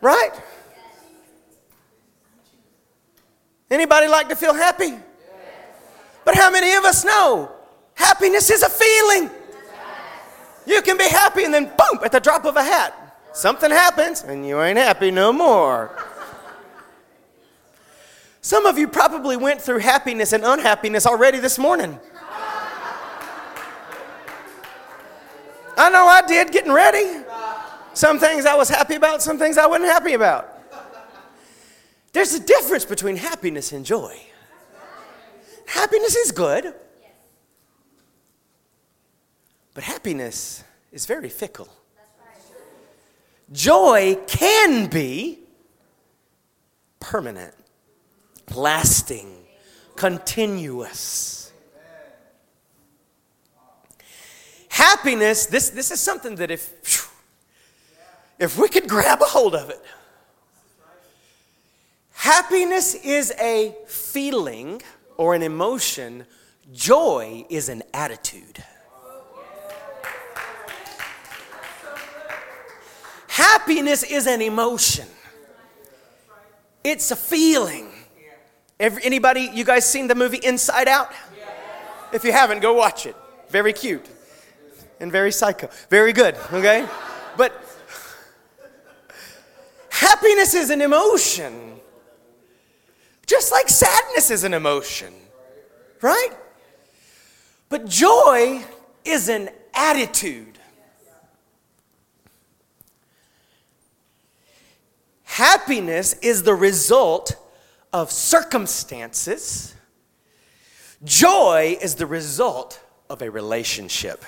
Right? 0.00 0.32
Anybody 3.70 4.08
like 4.08 4.28
to 4.28 4.36
feel 4.36 4.54
happy? 4.54 4.94
But 6.24 6.34
how 6.34 6.50
many 6.50 6.74
of 6.74 6.84
us 6.84 7.04
know 7.04 7.50
happiness 7.94 8.50
is 8.50 8.62
a 8.62 8.68
feeling? 8.68 9.30
You 10.66 10.82
can 10.82 10.96
be 10.98 11.08
happy 11.08 11.44
and 11.44 11.54
then 11.54 11.64
boom, 11.64 12.00
at 12.04 12.12
the 12.12 12.20
drop 12.20 12.44
of 12.44 12.56
a 12.56 12.62
hat, 12.62 13.18
something 13.32 13.70
happens 13.70 14.22
and 14.22 14.46
you 14.46 14.60
ain't 14.60 14.78
happy 14.78 15.10
no 15.10 15.32
more. 15.32 15.96
Some 18.40 18.66
of 18.66 18.78
you 18.78 18.86
probably 18.86 19.36
went 19.36 19.60
through 19.60 19.78
happiness 19.78 20.32
and 20.32 20.44
unhappiness 20.44 21.06
already 21.06 21.38
this 21.38 21.58
morning. 21.58 21.98
I 25.78 25.90
know 25.90 26.06
I 26.06 26.22
did 26.26 26.52
getting 26.52 26.72
ready. 26.72 27.25
Some 27.96 28.18
things 28.18 28.44
I 28.44 28.54
was 28.54 28.68
happy 28.68 28.96
about, 28.96 29.22
some 29.22 29.38
things 29.38 29.56
I 29.56 29.66
wasn't 29.66 29.86
happy 29.86 30.12
about. 30.12 30.52
There's 32.12 32.34
a 32.34 32.40
difference 32.40 32.84
between 32.84 33.16
happiness 33.16 33.72
and 33.72 33.86
joy. 33.86 34.20
Happiness 35.64 36.14
is 36.14 36.30
good, 36.30 36.74
but 39.72 39.82
happiness 39.82 40.62
is 40.92 41.06
very 41.06 41.30
fickle. 41.30 41.70
Joy 43.50 44.18
can 44.26 44.88
be 44.88 45.38
permanent, 47.00 47.54
lasting, 48.54 49.38
continuous. 49.96 51.50
Happiness, 54.68 55.46
this, 55.46 55.70
this 55.70 55.90
is 55.90 55.98
something 55.98 56.34
that 56.34 56.50
if 56.50 56.82
if 58.38 58.58
we 58.58 58.68
could 58.68 58.88
grab 58.88 59.20
a 59.22 59.26
hold 59.26 59.54
of 59.54 59.70
it, 59.70 59.80
Happiness 62.26 62.94
is 62.94 63.32
a 63.40 63.76
feeling 63.86 64.82
or 65.16 65.34
an 65.34 65.42
emotion, 65.42 66.26
joy 66.72 67.46
is 67.48 67.68
an 67.68 67.84
attitude. 67.94 68.64
Happiness 73.28 74.02
is 74.02 74.26
an 74.26 74.42
emotion. 74.42 75.06
It's 76.82 77.10
a 77.10 77.16
feeling. 77.16 77.90
Anybody, 78.80 79.50
you 79.54 79.64
guys 79.64 79.84
seen 79.88 80.08
the 80.08 80.14
movie 80.14 80.40
Inside 80.42 80.88
Out? 80.88 81.12
If 82.12 82.24
you 82.24 82.32
haven't, 82.32 82.60
go 82.60 82.72
watch 82.72 83.06
it. 83.06 83.14
Very 83.50 83.72
cute 83.72 84.06
and 84.98 85.12
very 85.12 85.30
psycho. 85.30 85.68
Very 85.90 86.12
good, 86.12 86.34
okay? 86.52 86.88
But 87.36 87.52
happiness 89.96 90.54
is 90.54 90.70
an 90.70 90.82
emotion. 90.82 91.80
Just 93.26 93.50
like 93.50 93.68
sadness 93.68 94.30
is 94.30 94.44
an 94.44 94.54
emotion, 94.54 95.12
right? 96.00 96.30
But 97.68 97.86
joy 97.86 98.62
is 99.04 99.28
an 99.28 99.48
attitude. 99.74 100.58
Happiness 105.24 106.14
is 106.22 106.44
the 106.44 106.54
result 106.54 107.36
of 107.92 108.10
circumstances. 108.12 109.74
Joy 111.04 111.76
is 111.80 111.96
the 111.96 112.06
result 112.06 112.80
of 113.10 113.22
a 113.22 113.30
relationship. 113.30 114.24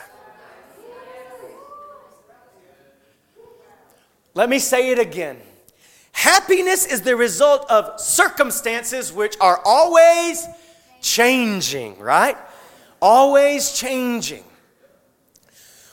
Let 4.34 4.48
me 4.48 4.58
say 4.58 4.90
it 4.90 4.98
again. 4.98 5.38
Happiness 6.18 6.84
is 6.84 7.02
the 7.02 7.14
result 7.14 7.64
of 7.70 8.00
circumstances 8.00 9.12
which 9.12 9.37
are 9.40 9.60
always 9.64 10.48
changing, 11.00 11.96
right? 12.00 12.37
Always 13.00 13.70
changing. 13.70 14.42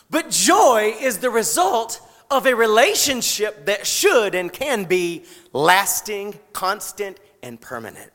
But 0.09 0.31
joy 0.31 0.95
is 0.99 1.19
the 1.19 1.29
result 1.29 2.01
of 2.31 2.47
a 2.47 2.55
relationship 2.55 3.67
that 3.67 3.85
should 3.85 4.33
and 4.33 4.51
can 4.51 4.85
be 4.85 5.25
lasting, 5.53 6.39
constant, 6.53 7.19
and 7.43 7.61
permanent. 7.61 8.11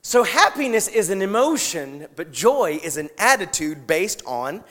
So, 0.00 0.24
happiness 0.24 0.88
is 0.88 1.10
an 1.10 1.20
emotion, 1.20 2.06
but 2.16 2.32
joy 2.32 2.80
is 2.82 2.96
an 2.96 3.10
attitude 3.18 3.86
based 3.86 4.22
on 4.24 4.64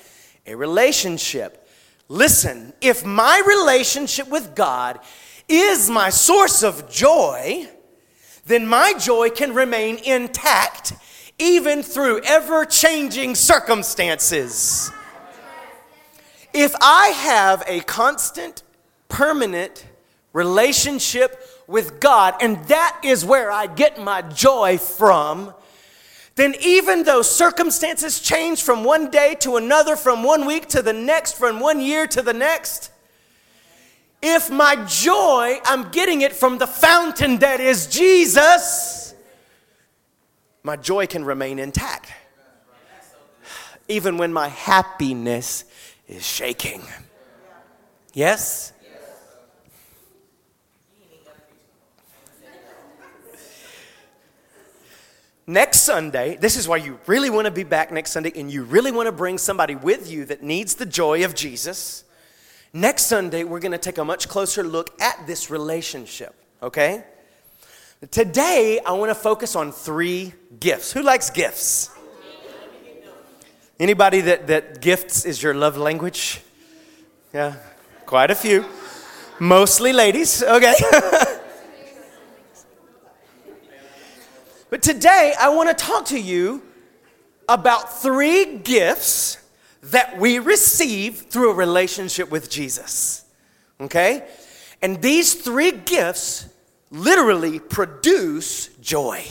a 0.47 0.55
relationship. 0.55 1.69
Listen, 2.07 2.73
if 2.81 3.05
my 3.05 3.43
relationship 3.45 4.27
with 4.27 4.55
God 4.55 4.99
is 5.51 5.89
my 5.89 6.09
source 6.09 6.63
of 6.63 6.89
joy, 6.89 7.67
then 8.45 8.65
my 8.65 8.93
joy 8.93 9.29
can 9.29 9.53
remain 9.53 9.97
intact 9.97 10.93
even 11.37 11.83
through 11.83 12.21
ever 12.23 12.65
changing 12.65 13.35
circumstances. 13.35 14.91
If 16.53 16.73
I 16.81 17.07
have 17.07 17.63
a 17.67 17.81
constant, 17.81 18.63
permanent 19.09 19.85
relationship 20.33 21.41
with 21.67 21.99
God, 21.99 22.35
and 22.41 22.63
that 22.65 22.99
is 23.03 23.25
where 23.25 23.51
I 23.51 23.67
get 23.67 23.99
my 23.99 24.21
joy 24.21 24.77
from, 24.77 25.53
then 26.35 26.55
even 26.61 27.03
though 27.03 27.21
circumstances 27.21 28.19
change 28.19 28.63
from 28.63 28.83
one 28.83 29.09
day 29.09 29.35
to 29.41 29.57
another, 29.57 29.95
from 29.95 30.23
one 30.23 30.45
week 30.45 30.67
to 30.69 30.81
the 30.81 30.93
next, 30.93 31.37
from 31.37 31.59
one 31.59 31.81
year 31.81 32.07
to 32.07 32.21
the 32.21 32.33
next, 32.33 32.90
if 34.21 34.49
my 34.49 34.75
joy, 34.85 35.59
I'm 35.65 35.89
getting 35.89 36.21
it 36.21 36.33
from 36.33 36.57
the 36.57 36.67
fountain 36.67 37.39
that 37.39 37.59
is 37.59 37.87
Jesus, 37.87 39.15
my 40.63 40.75
joy 40.75 41.07
can 41.07 41.25
remain 41.25 41.57
intact. 41.57 42.11
Even 43.87 44.17
when 44.17 44.31
my 44.31 44.47
happiness 44.47 45.65
is 46.07 46.25
shaking. 46.25 46.83
Yes? 48.13 48.73
Next 55.47 55.81
Sunday, 55.81 56.37
this 56.37 56.55
is 56.55 56.67
why 56.67 56.77
you 56.77 56.99
really 57.07 57.29
want 57.29 57.45
to 57.45 57.51
be 57.51 57.63
back 57.63 57.91
next 57.91 58.11
Sunday 58.11 58.31
and 58.35 58.49
you 58.49 58.63
really 58.63 58.91
want 58.91 59.07
to 59.07 59.11
bring 59.11 59.37
somebody 59.37 59.75
with 59.75 60.09
you 60.09 60.23
that 60.25 60.43
needs 60.43 60.75
the 60.75 60.85
joy 60.85 61.25
of 61.25 61.33
Jesus. 61.33 62.05
Next 62.73 63.07
Sunday, 63.07 63.43
we're 63.43 63.59
going 63.59 63.73
to 63.73 63.77
take 63.77 63.97
a 63.97 64.05
much 64.05 64.29
closer 64.29 64.63
look 64.63 64.97
at 65.01 65.27
this 65.27 65.49
relationship, 65.49 66.33
okay? 66.63 67.03
Today, 68.11 68.79
I 68.85 68.93
want 68.93 69.09
to 69.09 69.15
focus 69.15 69.57
on 69.57 69.73
three 69.73 70.31
gifts. 70.57 70.93
Who 70.93 71.03
likes 71.03 71.29
gifts? 71.29 71.89
Anybody 73.77 74.21
that, 74.21 74.47
that 74.47 74.79
gifts 74.79 75.25
is 75.25 75.43
your 75.43 75.53
love 75.53 75.75
language? 75.75 76.39
Yeah, 77.33 77.55
quite 78.05 78.31
a 78.31 78.35
few. 78.35 78.63
Mostly 79.37 79.91
ladies, 79.91 80.41
okay. 80.41 80.75
but 84.69 84.81
today, 84.81 85.33
I 85.37 85.49
want 85.49 85.67
to 85.67 85.75
talk 85.75 86.05
to 86.05 86.17
you 86.17 86.61
about 87.49 88.01
three 88.01 88.59
gifts 88.59 89.40
that 89.83 90.17
we 90.17 90.39
receive 90.39 91.17
through 91.17 91.51
a 91.51 91.55
relationship 91.55 92.29
with 92.29 92.49
Jesus. 92.49 93.25
Okay? 93.79 94.27
And 94.81 95.01
these 95.01 95.33
three 95.33 95.71
gifts 95.71 96.47
literally 96.91 97.59
produce 97.59 98.67
joy. 98.77 99.25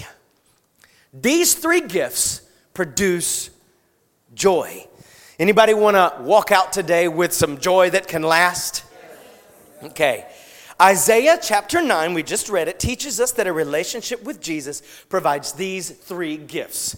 These 1.12 1.54
three 1.54 1.80
gifts 1.80 2.42
produce 2.74 3.50
joy. 4.34 4.86
Anybody 5.38 5.74
want 5.74 5.96
to 5.96 6.22
walk 6.22 6.52
out 6.52 6.72
today 6.72 7.08
with 7.08 7.32
some 7.32 7.58
joy 7.58 7.90
that 7.90 8.08
can 8.08 8.22
last? 8.22 8.84
Okay. 9.82 10.26
Isaiah 10.80 11.38
chapter 11.40 11.82
9, 11.82 12.14
we 12.14 12.22
just 12.22 12.48
read 12.48 12.68
it, 12.68 12.80
teaches 12.80 13.20
us 13.20 13.32
that 13.32 13.46
a 13.46 13.52
relationship 13.52 14.22
with 14.22 14.40
Jesus 14.40 14.82
provides 15.10 15.52
these 15.52 15.90
three 15.90 16.38
gifts. 16.38 16.96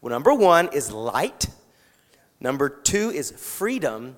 Well, 0.00 0.10
number 0.10 0.32
one 0.32 0.68
is 0.72 0.90
light, 0.90 1.48
number 2.40 2.68
two 2.68 3.10
is 3.10 3.30
freedom, 3.32 4.16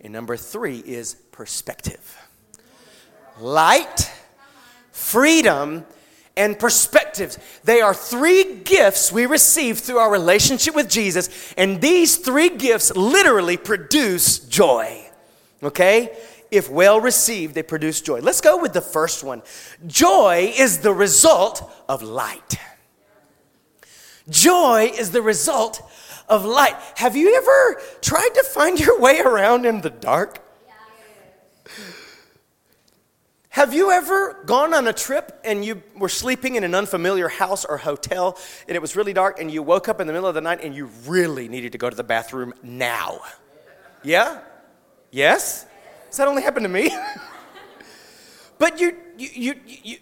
and 0.00 0.12
number 0.12 0.36
three 0.36 0.78
is 0.78 1.14
perspective. 1.14 2.16
Light, 3.40 4.10
freedom, 4.90 5.84
and 6.36 6.58
perspectives. 6.58 7.38
They 7.64 7.80
are 7.80 7.94
three 7.94 8.60
gifts 8.60 9.12
we 9.12 9.26
receive 9.26 9.78
through 9.78 9.98
our 9.98 10.10
relationship 10.10 10.74
with 10.74 10.88
Jesus, 10.88 11.54
and 11.56 11.80
these 11.80 12.16
three 12.16 12.48
gifts 12.50 12.94
literally 12.96 13.56
produce 13.56 14.38
joy. 14.38 15.10
Okay? 15.62 16.16
If 16.50 16.68
well 16.68 17.00
received, 17.00 17.54
they 17.54 17.62
produce 17.62 18.00
joy. 18.00 18.20
Let's 18.20 18.40
go 18.40 18.58
with 18.60 18.72
the 18.72 18.82
first 18.82 19.24
one. 19.24 19.42
Joy 19.86 20.52
is 20.56 20.78
the 20.78 20.92
result 20.92 21.70
of 21.88 22.02
light. 22.02 22.56
Joy 24.28 24.92
is 24.96 25.10
the 25.10 25.22
result 25.22 25.82
of 26.32 26.46
light. 26.46 26.74
Have 26.96 27.14
you 27.14 27.36
ever 27.36 27.80
tried 28.00 28.30
to 28.34 28.42
find 28.42 28.80
your 28.80 28.98
way 28.98 29.20
around 29.20 29.66
in 29.66 29.82
the 29.82 29.90
dark? 29.90 30.38
Have 33.50 33.74
you 33.74 33.90
ever 33.90 34.42
gone 34.46 34.72
on 34.72 34.88
a 34.88 34.94
trip 34.94 35.38
and 35.44 35.62
you 35.62 35.82
were 35.94 36.08
sleeping 36.08 36.54
in 36.54 36.64
an 36.64 36.74
unfamiliar 36.74 37.28
house 37.28 37.66
or 37.66 37.76
hotel 37.76 38.38
and 38.66 38.74
it 38.74 38.80
was 38.80 38.96
really 38.96 39.12
dark 39.12 39.38
and 39.38 39.50
you 39.50 39.62
woke 39.62 39.90
up 39.90 40.00
in 40.00 40.06
the 40.06 40.12
middle 40.14 40.26
of 40.26 40.34
the 40.34 40.40
night 40.40 40.64
and 40.64 40.74
you 40.74 40.86
really 41.06 41.48
needed 41.48 41.72
to 41.72 41.78
go 41.78 41.90
to 41.90 41.94
the 41.94 42.02
bathroom 42.02 42.54
now? 42.62 43.20
Yeah? 44.02 44.40
Yes? 45.10 45.66
Does 46.08 46.16
that 46.16 46.28
only 46.28 46.40
happen 46.40 46.62
to 46.62 46.68
me? 46.70 46.96
but 48.58 48.80
you, 48.80 48.96
you, 49.18 49.28
you, 49.34 49.54
you, 49.66 49.96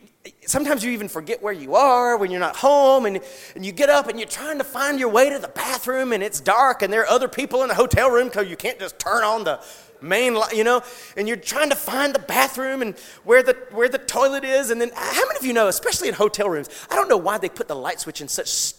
sometimes 0.47 0.85
you 0.85 0.91
even 0.93 1.09
forget 1.09 1.43
where 1.43 1.53
you 1.53 1.75
are 1.75 2.17
when 2.17 2.31
you're 2.31 2.41
not 2.41 2.57
home 2.57 3.07
and, 3.07 3.21
and 3.55 3.65
you 3.65 3.73
get 3.73 3.89
up 3.89 4.09
and 4.09 4.19
you're 4.19 4.29
trying 4.29 4.59
to 4.59 4.65
find 4.65 4.99
your 4.99 5.09
way 5.09 5.31
to 5.31 5.39
the 5.39 5.49
bathroom 5.49 6.13
and 6.13 6.23
it's 6.23 6.41
dark 6.41 6.83
and 6.83 6.93
there 6.93 7.03
are 7.03 7.09
other 7.09 7.29
people 7.29 7.63
in 7.63 7.69
the 7.69 7.75
hotel 7.75 8.11
room 8.11 8.29
because 8.29 8.49
you 8.49 8.57
can't 8.57 8.79
just 8.79 8.99
turn 8.99 9.23
on 9.23 9.45
the 9.45 9.61
main 10.01 10.35
light, 10.35 10.57
you 10.57 10.65
know? 10.65 10.83
And 11.17 11.29
you're 11.29 11.37
trying 11.37 11.69
to 11.71 11.77
find 11.77 12.15
the 12.15 12.21
bathroom 12.21 12.81
and 12.81 12.99
where 13.25 13.43
the 13.43 13.55
where 13.73 13.89
the 13.89 13.99
toilet 13.99 14.45
is 14.45 14.71
and 14.71 14.81
then 14.81 14.91
how 14.95 15.27
many 15.27 15.39
of 15.39 15.45
you 15.45 15.53
know 15.53 15.69
especially 15.69 16.09
in 16.09 16.15
hotel 16.15 16.49
rooms 16.49 16.71
i 16.91 16.95
don't 16.95 17.09
know 17.09 17.19
why 17.19 17.37
they 17.37 17.51
put 17.51 17.69
the 17.69 17.77
light 17.77 18.01
switch 18.01 18.23
in 18.23 18.29
such 18.29 18.75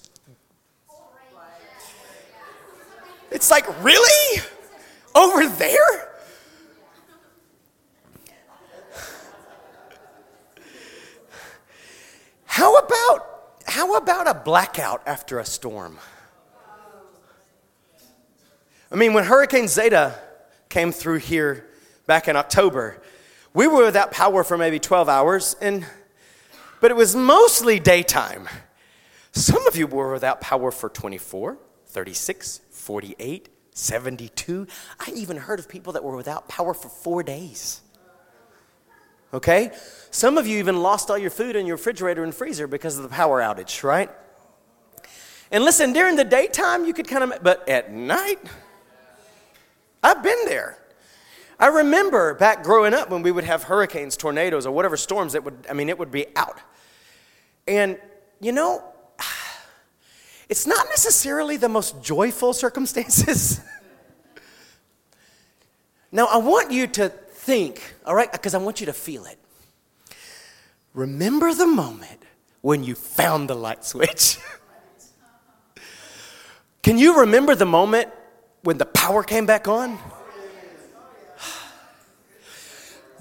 it's 3.32 3.50
like 3.50 3.66
really? 3.84 4.42
Over 5.16 5.48
there 5.48 6.10
how 12.52 12.78
about 12.78 13.20
how 13.66 13.96
about 13.96 14.28
a 14.28 14.34
blackout 14.34 15.02
after 15.06 15.40
a 15.40 15.46
storm 15.46 15.98
i 18.92 18.96
mean 18.96 19.14
when 19.14 19.24
hurricane 19.24 19.68
zeta 19.68 20.18
came 20.70 20.92
through 20.92 21.18
here 21.18 21.68
back 22.08 22.28
in 22.28 22.36
October. 22.36 23.02
We 23.54 23.68
were 23.68 23.86
without 23.86 24.12
power 24.12 24.44
for 24.44 24.58
maybe 24.58 24.80
12 24.80 25.08
hours, 25.08 25.56
and 25.62 25.86
but 26.80 26.90
it 26.90 26.98
was 26.98 27.16
mostly 27.16 27.80
daytime. 27.80 28.48
Some 29.34 29.68
of 29.68 29.76
you 29.76 29.86
were 29.88 30.12
without 30.12 30.42
power 30.42 30.72
for 30.72 30.90
24, 30.90 31.58
36, 31.86 32.62
48, 32.72 33.50
72. 33.74 34.68
I 35.00 35.12
even 35.12 35.38
heard 35.38 35.60
of 35.60 35.70
people 35.70 35.94
that 35.94 36.04
were 36.04 36.16
without 36.16 36.48
power 36.48 36.74
for 36.74 36.90
four 36.90 37.24
days. 37.24 37.82
Okay? 39.34 39.72
Some 40.12 40.38
of 40.38 40.46
you 40.46 40.60
even 40.60 40.82
lost 40.82 41.10
all 41.10 41.18
your 41.18 41.30
food 41.30 41.56
in 41.56 41.66
your 41.66 41.78
refrigerator 41.78 42.24
and 42.24 42.36
freezer 42.36 42.68
because 42.68 42.98
of 42.98 43.04
the 43.04 43.10
power 43.10 43.40
outage, 43.42 43.84
right? 43.84 44.10
And 45.52 45.64
listen, 45.64 45.94
during 45.94 46.16
the 46.16 46.24
daytime, 46.24 46.86
you 46.86 46.94
could 46.94 47.08
kind 47.08 47.32
of, 47.32 47.44
but 47.44 47.68
at 47.68 47.92
night, 47.92 48.40
I've 50.04 50.24
been 50.24 50.46
there. 50.46 50.78
I 51.60 51.68
remember 51.68 52.34
back 52.34 52.64
growing 52.64 52.94
up 52.94 53.10
when 53.10 53.22
we 53.22 53.32
would 53.32 53.44
have 53.44 53.64
hurricanes, 53.64 54.18
tornadoes, 54.18 54.66
or 54.66 54.72
whatever 54.72 54.98
storms 54.98 55.34
that 55.34 55.44
would, 55.44 55.68
I 55.70 55.74
mean, 55.74 55.90
it 55.90 56.00
would 56.00 56.12
be 56.12 56.26
out. 56.36 56.58
And, 57.68 58.00
you 58.40 58.52
know, 58.52 58.84
it's 60.50 60.66
not 60.66 60.88
necessarily 60.90 61.58
the 61.58 61.70
most 61.70 62.02
joyful 62.02 62.54
circumstances. 62.54 63.62
now, 66.12 66.26
I 66.26 66.38
want 66.38 66.72
you 66.72 66.88
to 66.88 67.14
think, 67.42 67.82
all 68.06 68.14
right, 68.14 68.32
because 68.32 68.54
I 68.54 68.60
want 68.60 68.80
you 68.80 68.86
to 68.86 68.94
feel 68.94 69.26
it. 69.26 69.40
Remember 70.94 71.54
the 71.54 71.66
moment 71.66 72.22
when 72.62 72.84
you 72.84 72.94
found 72.94 73.50
the 73.50 73.56
light 73.56 73.84
switch. 73.84 74.38
Can 76.84 76.98
you 76.98 77.22
remember 77.22 77.56
the 77.56 77.66
moment 77.66 78.10
when 78.62 78.78
the 78.78 78.86
power 78.86 79.24
came 79.24 79.46
back 79.46 79.68
on? 79.68 79.98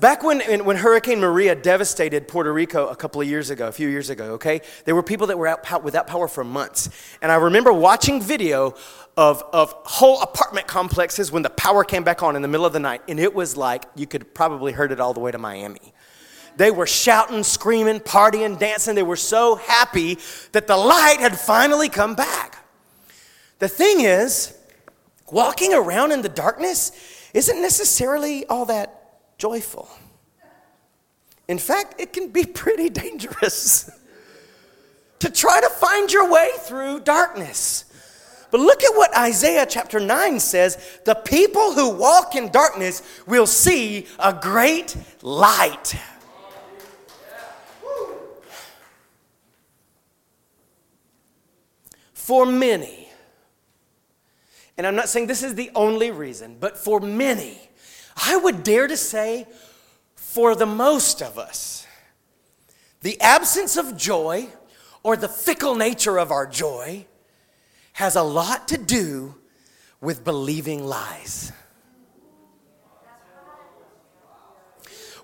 Back 0.00 0.22
when, 0.22 0.40
when 0.64 0.78
Hurricane 0.78 1.20
Maria 1.20 1.54
devastated 1.54 2.26
Puerto 2.26 2.50
Rico 2.50 2.88
a 2.88 2.96
couple 2.96 3.20
of 3.20 3.28
years 3.28 3.50
ago, 3.50 3.68
a 3.68 3.72
few 3.72 3.86
years 3.86 4.08
ago, 4.08 4.32
okay, 4.32 4.62
there 4.86 4.94
were 4.94 5.02
people 5.02 5.26
that 5.26 5.36
were 5.36 5.46
out 5.46 5.84
without 5.84 6.06
power 6.06 6.26
for 6.26 6.42
months. 6.42 6.88
And 7.20 7.30
I 7.30 7.34
remember 7.34 7.70
watching 7.70 8.22
video 8.22 8.74
of, 9.18 9.44
of 9.52 9.74
whole 9.84 10.22
apartment 10.22 10.66
complexes 10.66 11.30
when 11.30 11.42
the 11.42 11.50
power 11.50 11.84
came 11.84 12.02
back 12.02 12.22
on 12.22 12.34
in 12.34 12.40
the 12.40 12.48
middle 12.48 12.64
of 12.64 12.72
the 12.72 12.80
night. 12.80 13.02
And 13.08 13.20
it 13.20 13.34
was 13.34 13.58
like 13.58 13.84
you 13.94 14.06
could 14.06 14.32
probably 14.32 14.72
heard 14.72 14.90
it 14.90 15.00
all 15.00 15.12
the 15.12 15.20
way 15.20 15.32
to 15.32 15.38
Miami. 15.38 15.92
They 16.56 16.70
were 16.70 16.86
shouting, 16.86 17.42
screaming, 17.42 18.00
partying, 18.00 18.58
dancing. 18.58 18.94
They 18.94 19.02
were 19.02 19.16
so 19.16 19.56
happy 19.56 20.16
that 20.52 20.66
the 20.66 20.78
light 20.78 21.18
had 21.20 21.38
finally 21.38 21.90
come 21.90 22.14
back. 22.14 22.64
The 23.58 23.68
thing 23.68 24.00
is, 24.00 24.56
walking 25.30 25.74
around 25.74 26.12
in 26.12 26.22
the 26.22 26.30
darkness 26.30 26.92
isn't 27.34 27.60
necessarily 27.60 28.46
all 28.46 28.64
that 28.64 28.99
joyful. 29.40 29.88
In 31.48 31.58
fact, 31.58 31.98
it 31.98 32.12
can 32.12 32.28
be 32.28 32.44
pretty 32.62 32.90
dangerous 32.90 33.90
to 35.18 35.30
try 35.30 35.60
to 35.60 35.68
find 35.68 36.12
your 36.12 36.30
way 36.30 36.50
through 36.60 37.00
darkness. 37.00 37.86
But 38.50 38.60
look 38.60 38.82
at 38.82 38.94
what 38.96 39.16
Isaiah 39.16 39.66
chapter 39.68 39.98
9 39.98 40.40
says 40.40 41.00
the 41.04 41.14
people 41.14 41.72
who 41.72 41.90
walk 41.90 42.34
in 42.34 42.50
darkness 42.50 43.02
will 43.26 43.46
see 43.46 44.06
a 44.18 44.32
great 44.32 44.96
light. 45.22 45.94
For 52.12 52.44
many, 52.46 53.08
and 54.76 54.86
I'm 54.86 54.94
not 54.94 55.08
saying 55.08 55.26
this 55.26 55.42
is 55.42 55.54
the 55.54 55.70
only 55.74 56.10
reason, 56.10 56.56
but 56.60 56.76
for 56.76 57.00
many, 57.00 57.69
I 58.22 58.36
would 58.36 58.62
dare 58.62 58.86
to 58.86 58.96
say, 58.96 59.46
for 60.14 60.54
the 60.54 60.66
most 60.66 61.22
of 61.22 61.38
us, 61.38 61.86
the 63.00 63.20
absence 63.20 63.76
of 63.76 63.96
joy 63.96 64.48
or 65.02 65.16
the 65.16 65.28
fickle 65.28 65.74
nature 65.74 66.18
of 66.18 66.30
our 66.30 66.46
joy 66.46 67.06
has 67.94 68.16
a 68.16 68.22
lot 68.22 68.68
to 68.68 68.78
do 68.78 69.34
with 70.00 70.24
believing 70.24 70.84
lies. 70.84 71.52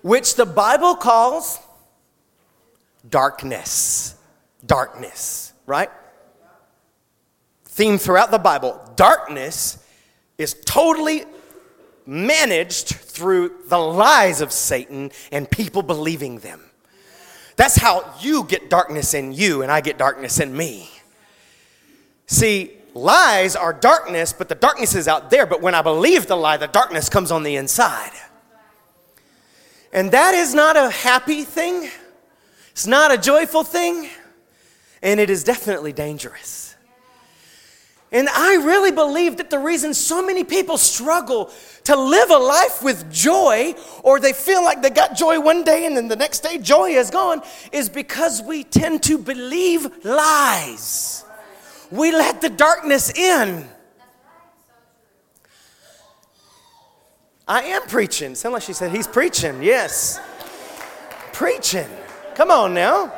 Which 0.01 0.35
the 0.35 0.45
Bible 0.45 0.95
calls 0.95 1.59
darkness. 3.07 4.15
Darkness, 4.65 5.53
right? 5.65 5.89
Theme 7.65 7.97
throughout 7.97 8.31
the 8.31 8.39
Bible 8.39 8.81
darkness 8.95 9.83
is 10.37 10.55
totally 10.65 11.23
managed 12.07 12.87
through 12.87 13.51
the 13.67 13.77
lies 13.77 14.41
of 14.41 14.51
Satan 14.51 15.11
and 15.31 15.49
people 15.49 15.83
believing 15.83 16.39
them. 16.39 16.61
That's 17.57 17.75
how 17.75 18.13
you 18.21 18.43
get 18.43 18.69
darkness 18.69 19.13
in 19.13 19.33
you 19.33 19.61
and 19.63 19.71
I 19.71 19.81
get 19.81 19.97
darkness 19.97 20.39
in 20.39 20.55
me. 20.55 20.89
See, 22.27 22.77
lies 22.93 23.55
are 23.55 23.73
darkness, 23.73 24.33
but 24.33 24.49
the 24.49 24.55
darkness 24.55 24.95
is 24.95 25.07
out 25.07 25.29
there. 25.29 25.45
But 25.45 25.61
when 25.61 25.75
I 25.75 25.81
believe 25.81 26.27
the 26.27 26.35
lie, 26.35 26.57
the 26.57 26.67
darkness 26.67 27.09
comes 27.09 27.31
on 27.31 27.43
the 27.43 27.55
inside. 27.55 28.11
And 29.93 30.11
that 30.11 30.33
is 30.33 30.53
not 30.53 30.75
a 30.75 30.89
happy 30.89 31.43
thing, 31.43 31.89
it's 32.71 32.85
not 32.85 33.11
a 33.11 33.17
joyful 33.17 33.63
thing, 33.63 34.09
and 35.01 35.19
it 35.19 35.29
is 35.29 35.43
definitely 35.43 35.93
dangerous. 35.93 36.66
And 38.11 38.29
I 38.29 38.55
really 38.55 38.91
believe 38.91 39.37
that 39.37 39.49
the 39.49 39.59
reason 39.59 39.93
so 39.93 40.25
many 40.25 40.45
people 40.45 40.77
struggle 40.77 41.51
to 41.83 41.95
live 41.95 42.29
a 42.29 42.37
life 42.37 42.81
with 42.81 43.11
joy, 43.11 43.75
or 44.01 44.19
they 44.19 44.31
feel 44.31 44.63
like 44.63 44.81
they 44.81 44.89
got 44.89 45.17
joy 45.17 45.39
one 45.39 45.63
day 45.63 45.85
and 45.85 45.97
then 45.97 46.07
the 46.07 46.15
next 46.15 46.39
day 46.39 46.57
joy 46.57 46.91
is 46.91 47.09
gone, 47.09 47.41
is 47.73 47.89
because 47.89 48.41
we 48.41 48.63
tend 48.63 49.03
to 49.03 49.17
believe 49.17 50.05
lies. 50.05 51.25
We 51.91 52.11
let 52.11 52.39
the 52.39 52.49
darkness 52.49 53.09
in. 53.11 53.67
I 57.47 57.63
am 57.63 57.81
preaching. 57.83 58.35
Sound 58.35 58.53
like 58.53 58.63
she 58.63 58.73
said 58.73 58.91
he's 58.91 59.07
preaching. 59.07 59.63
Yes. 59.63 60.19
Preaching. 61.31 61.87
Come 62.35 62.51
on 62.51 62.73
now. 62.73 63.13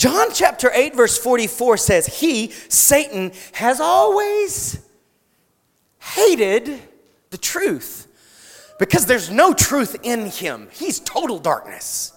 John 0.00 0.28
chapter 0.32 0.70
8, 0.72 0.96
verse 0.96 1.18
44 1.18 1.76
says, 1.76 2.06
He, 2.06 2.52
Satan, 2.70 3.32
has 3.52 3.80
always 3.80 4.80
hated 5.98 6.80
the 7.28 7.36
truth 7.36 8.06
because 8.78 9.04
there's 9.04 9.28
no 9.28 9.52
truth 9.52 9.94
in 10.02 10.30
him. 10.30 10.68
He's 10.72 11.00
total 11.00 11.38
darkness. 11.38 12.14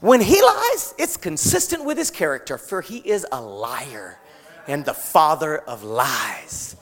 When 0.00 0.20
he 0.20 0.42
lies, 0.42 0.94
it's 0.98 1.16
consistent 1.16 1.84
with 1.84 1.96
his 1.96 2.10
character, 2.10 2.58
for 2.58 2.80
he 2.80 2.96
is 2.96 3.24
a 3.30 3.40
liar 3.40 4.18
and 4.66 4.84
the 4.84 4.94
father 4.94 5.58
of 5.58 5.84
lies. 5.84 6.74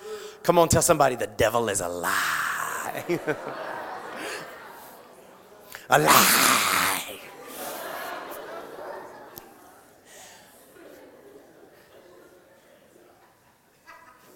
Come 0.43 0.59
on, 0.59 0.71
tell 0.71 0.81
somebody 0.81 1.17
the 1.17 1.27
devil 1.27 1.69
is 1.69 1.83
a 1.83 1.88
lie. 1.88 3.05
a 5.91 5.99
lie. 5.99 7.08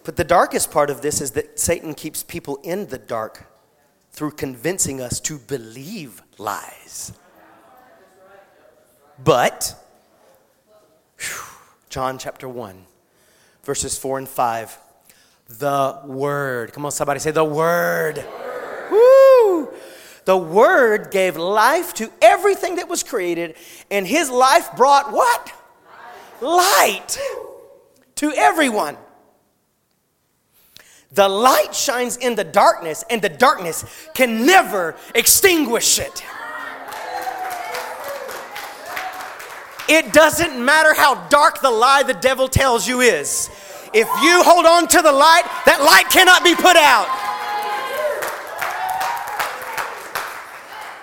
But 0.04 0.16
the 0.16 0.24
darkest 0.24 0.70
part 0.70 0.90
of 0.90 1.00
this 1.00 1.20
is 1.20 1.32
that 1.32 1.58
Satan 1.58 1.94
keeps 1.94 2.22
people 2.22 2.58
in 2.62 2.88
the 2.88 2.98
dark 2.98 3.46
through 4.10 4.32
convincing 4.32 5.00
us 5.00 5.20
to 5.20 5.38
believe 5.38 6.22
lies. 6.38 7.12
But, 9.22 9.76
John 11.88 12.18
chapter 12.18 12.48
1, 12.48 12.84
verses 13.62 13.96
4 13.96 14.18
and 14.18 14.28
5, 14.28 14.78
the 15.58 16.00
Word. 16.04 16.72
Come 16.72 16.84
on, 16.84 16.90
somebody 16.90 17.20
say 17.20 17.30
the 17.30 17.44
Word. 17.44 18.16
word. 18.16 18.90
Woo! 18.90 19.72
The 20.24 20.36
Word 20.36 21.10
gave 21.10 21.36
life 21.36 21.94
to 21.94 22.10
everything 22.20 22.76
that 22.76 22.88
was 22.88 23.02
created, 23.02 23.54
and 23.90 24.06
His 24.06 24.30
life 24.30 24.68
brought 24.76 25.12
what? 25.12 25.52
Light, 26.40 27.16
Light 27.16 27.18
to 28.16 28.32
everyone. 28.32 28.96
The 31.14 31.28
light 31.28 31.74
shines 31.74 32.16
in 32.16 32.36
the 32.36 32.44
darkness, 32.44 33.04
and 33.10 33.20
the 33.20 33.28
darkness 33.28 33.84
can 34.14 34.46
never 34.46 34.96
extinguish 35.14 35.98
it. 35.98 36.24
It 39.88 40.12
doesn't 40.14 40.64
matter 40.64 40.94
how 40.94 41.26
dark 41.28 41.60
the 41.60 41.70
lie 41.70 42.02
the 42.02 42.14
devil 42.14 42.48
tells 42.48 42.88
you 42.88 43.00
is. 43.00 43.50
If 43.92 44.08
you 44.22 44.42
hold 44.42 44.64
on 44.64 44.88
to 44.88 45.02
the 45.02 45.12
light, 45.12 45.42
that 45.66 45.82
light 45.82 46.08
cannot 46.08 46.42
be 46.42 46.54
put 46.54 46.76
out. 46.76 47.06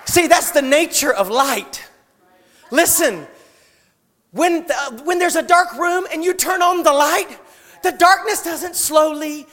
See, 0.06 0.26
that's 0.26 0.50
the 0.50 0.63
nature 0.63 1.13
of 1.13 1.30
light. 1.30 1.88
Listen, 2.72 3.28
when, 4.32 4.65
the, 4.65 5.02
when 5.04 5.19
there's 5.19 5.36
a 5.36 5.43
dark 5.43 5.74
room 5.76 6.08
and 6.12 6.24
you 6.24 6.34
turn 6.34 6.63
on 6.63 6.82
the 6.82 6.93
light, 6.93 7.38
the 7.84 7.91
darkness 7.91 8.43
doesn't 8.43 8.76
slowly 8.76 9.45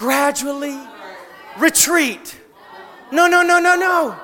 gradually 0.00 0.78
retreat. 1.58 2.40
No, 3.12 3.26
no, 3.26 3.42
no, 3.42 3.58
no, 3.58 3.76
no. 3.76 4.18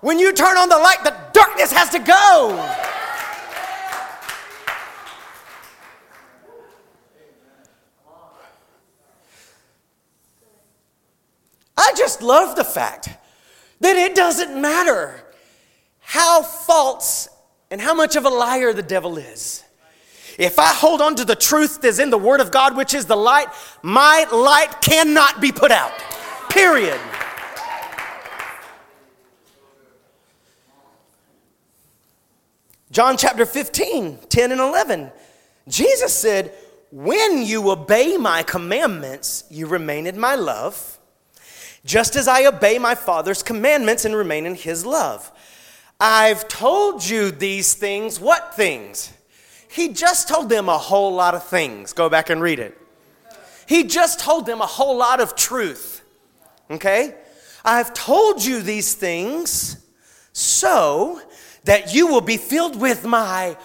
When 0.00 0.18
you 0.18 0.32
turn 0.32 0.56
on 0.56 0.68
the 0.68 0.76
light, 0.76 0.98
the 1.04 1.14
darkness 1.32 1.70
has 1.72 1.90
to 1.90 2.00
go. 2.00 2.70
I 11.76 11.92
just 11.96 12.20
love 12.20 12.56
the 12.56 12.64
fact 12.64 13.10
that 13.78 13.94
it 13.94 14.16
doesn't 14.16 14.60
matter 14.60 15.22
how 16.00 16.42
false 16.42 17.28
and 17.70 17.80
how 17.80 17.94
much 17.94 18.16
of 18.16 18.24
a 18.24 18.28
liar 18.28 18.72
the 18.72 18.82
devil 18.82 19.18
is. 19.18 19.63
If 20.38 20.58
I 20.58 20.68
hold 20.68 21.00
on 21.00 21.14
to 21.16 21.24
the 21.24 21.36
truth 21.36 21.80
that's 21.80 21.98
in 21.98 22.10
the 22.10 22.18
Word 22.18 22.40
of 22.40 22.50
God, 22.50 22.76
which 22.76 22.94
is 22.94 23.06
the 23.06 23.16
light, 23.16 23.48
my 23.82 24.26
light 24.32 24.80
cannot 24.80 25.40
be 25.40 25.52
put 25.52 25.70
out. 25.70 25.92
Period. 26.50 27.00
John 32.90 33.16
chapter 33.16 33.44
15, 33.44 34.18
10 34.28 34.52
and 34.52 34.60
11. 34.60 35.10
Jesus 35.66 36.14
said, 36.14 36.54
When 36.92 37.42
you 37.42 37.68
obey 37.70 38.16
my 38.16 38.44
commandments, 38.44 39.42
you 39.50 39.66
remain 39.66 40.06
in 40.06 40.18
my 40.18 40.36
love, 40.36 40.98
just 41.84 42.14
as 42.14 42.28
I 42.28 42.46
obey 42.46 42.78
my 42.78 42.94
Father's 42.94 43.42
commandments 43.42 44.04
and 44.04 44.14
remain 44.14 44.46
in 44.46 44.54
his 44.54 44.86
love. 44.86 45.32
I've 45.98 46.46
told 46.46 47.04
you 47.04 47.32
these 47.32 47.74
things. 47.74 48.20
What 48.20 48.54
things? 48.54 49.12
He 49.74 49.88
just 49.88 50.28
told 50.28 50.50
them 50.50 50.68
a 50.68 50.78
whole 50.78 51.12
lot 51.12 51.34
of 51.34 51.48
things. 51.48 51.92
Go 51.92 52.08
back 52.08 52.30
and 52.30 52.40
read 52.40 52.60
it. 52.60 52.78
He 53.66 53.82
just 53.82 54.20
told 54.20 54.46
them 54.46 54.60
a 54.60 54.66
whole 54.66 54.96
lot 54.96 55.20
of 55.20 55.34
truth. 55.34 56.04
Okay? 56.70 57.16
I've 57.64 57.92
told 57.92 58.44
you 58.44 58.62
these 58.62 58.94
things 58.94 59.84
so 60.32 61.20
that 61.64 61.92
you 61.92 62.06
will 62.06 62.20
be 62.20 62.36
filled 62.36 62.80
with 62.80 63.04
my 63.04 63.56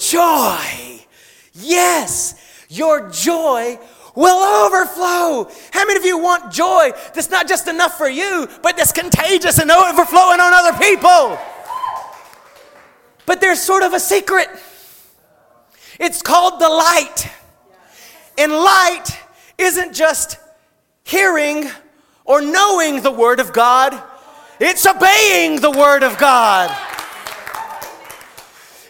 joy. 0.00 1.06
Yes, 1.54 2.34
your 2.68 3.08
joy 3.10 3.78
will 4.16 4.66
overflow. 4.66 5.48
How 5.70 5.86
many 5.86 5.96
of 5.96 6.04
you 6.04 6.18
want 6.18 6.52
joy 6.52 6.90
that's 7.14 7.30
not 7.30 7.46
just 7.46 7.68
enough 7.68 7.96
for 7.96 8.08
you, 8.08 8.48
but 8.64 8.76
that's 8.76 8.90
contagious 8.90 9.60
and 9.60 9.70
overflowing 9.70 10.40
on 10.40 10.52
other 10.52 10.76
people? 10.76 11.38
But 13.26 13.40
there's 13.40 13.62
sort 13.62 13.84
of 13.84 13.92
a 13.92 14.00
secret. 14.00 14.48
It's 16.00 16.22
called 16.22 16.60
the 16.60 16.68
light. 16.68 17.30
And 18.38 18.52
light 18.52 19.10
isn't 19.58 19.92
just 19.94 20.38
hearing 21.04 21.68
or 22.24 22.40
knowing 22.40 23.02
the 23.02 23.10
Word 23.10 23.38
of 23.38 23.52
God, 23.52 24.02
it's 24.58 24.86
obeying 24.86 25.60
the 25.60 25.70
Word 25.70 26.02
of 26.02 26.16
God. 26.16 26.74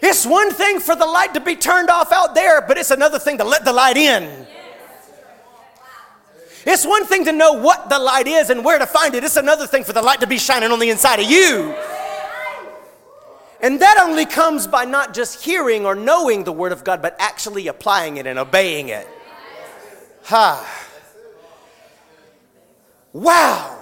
It's 0.03 0.25
one 0.25 0.53
thing 0.53 0.79
for 0.79 0.95
the 0.95 1.05
light 1.05 1.35
to 1.35 1.41
be 1.41 1.57
turned 1.57 1.91
off 1.91 2.13
out 2.13 2.35
there, 2.35 2.63
but 2.63 2.79
it's 2.79 2.91
another 2.91 3.19
thing 3.19 3.39
to 3.39 3.45
let 3.45 3.65
the 3.65 3.73
light 3.73 3.97
in. 3.97 4.47
It's 6.65 6.87
one 6.87 7.07
thing 7.07 7.25
to 7.25 7.33
know 7.33 7.55
what 7.55 7.89
the 7.89 7.99
light 7.99 8.27
is 8.27 8.51
and 8.51 8.65
where 8.65 8.79
to 8.79 8.87
find 8.87 9.15
it, 9.15 9.25
it's 9.25 9.37
another 9.37 9.67
thing 9.67 9.83
for 9.83 9.93
the 9.93 10.03
light 10.03 10.21
to 10.21 10.27
be 10.27 10.39
shining 10.39 10.71
on 10.71 10.79
the 10.79 10.91
inside 10.91 11.19
of 11.19 11.29
you. 11.29 11.75
And 13.63 13.81
that 13.81 13.99
only 14.03 14.25
comes 14.25 14.67
by 14.67 14.85
not 14.85 15.13
just 15.13 15.45
hearing 15.45 15.85
or 15.85 15.95
knowing 15.95 16.45
the 16.45 16.53
Word 16.53 16.73
of 16.73 16.83
God, 16.83 17.03
but 17.03 17.15
actually 17.19 17.67
applying 17.67 18.17
it 18.17 18.27
and 18.27 18.39
obeying 18.39 18.89
it. 18.89 19.07
Ha. 20.25 20.87
Wow. 23.13 23.79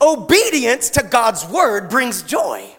Obedience 0.00 0.90
to 0.90 1.02
God's 1.02 1.44
Word 1.46 1.90
brings 1.90 2.22
joy. 2.22 2.70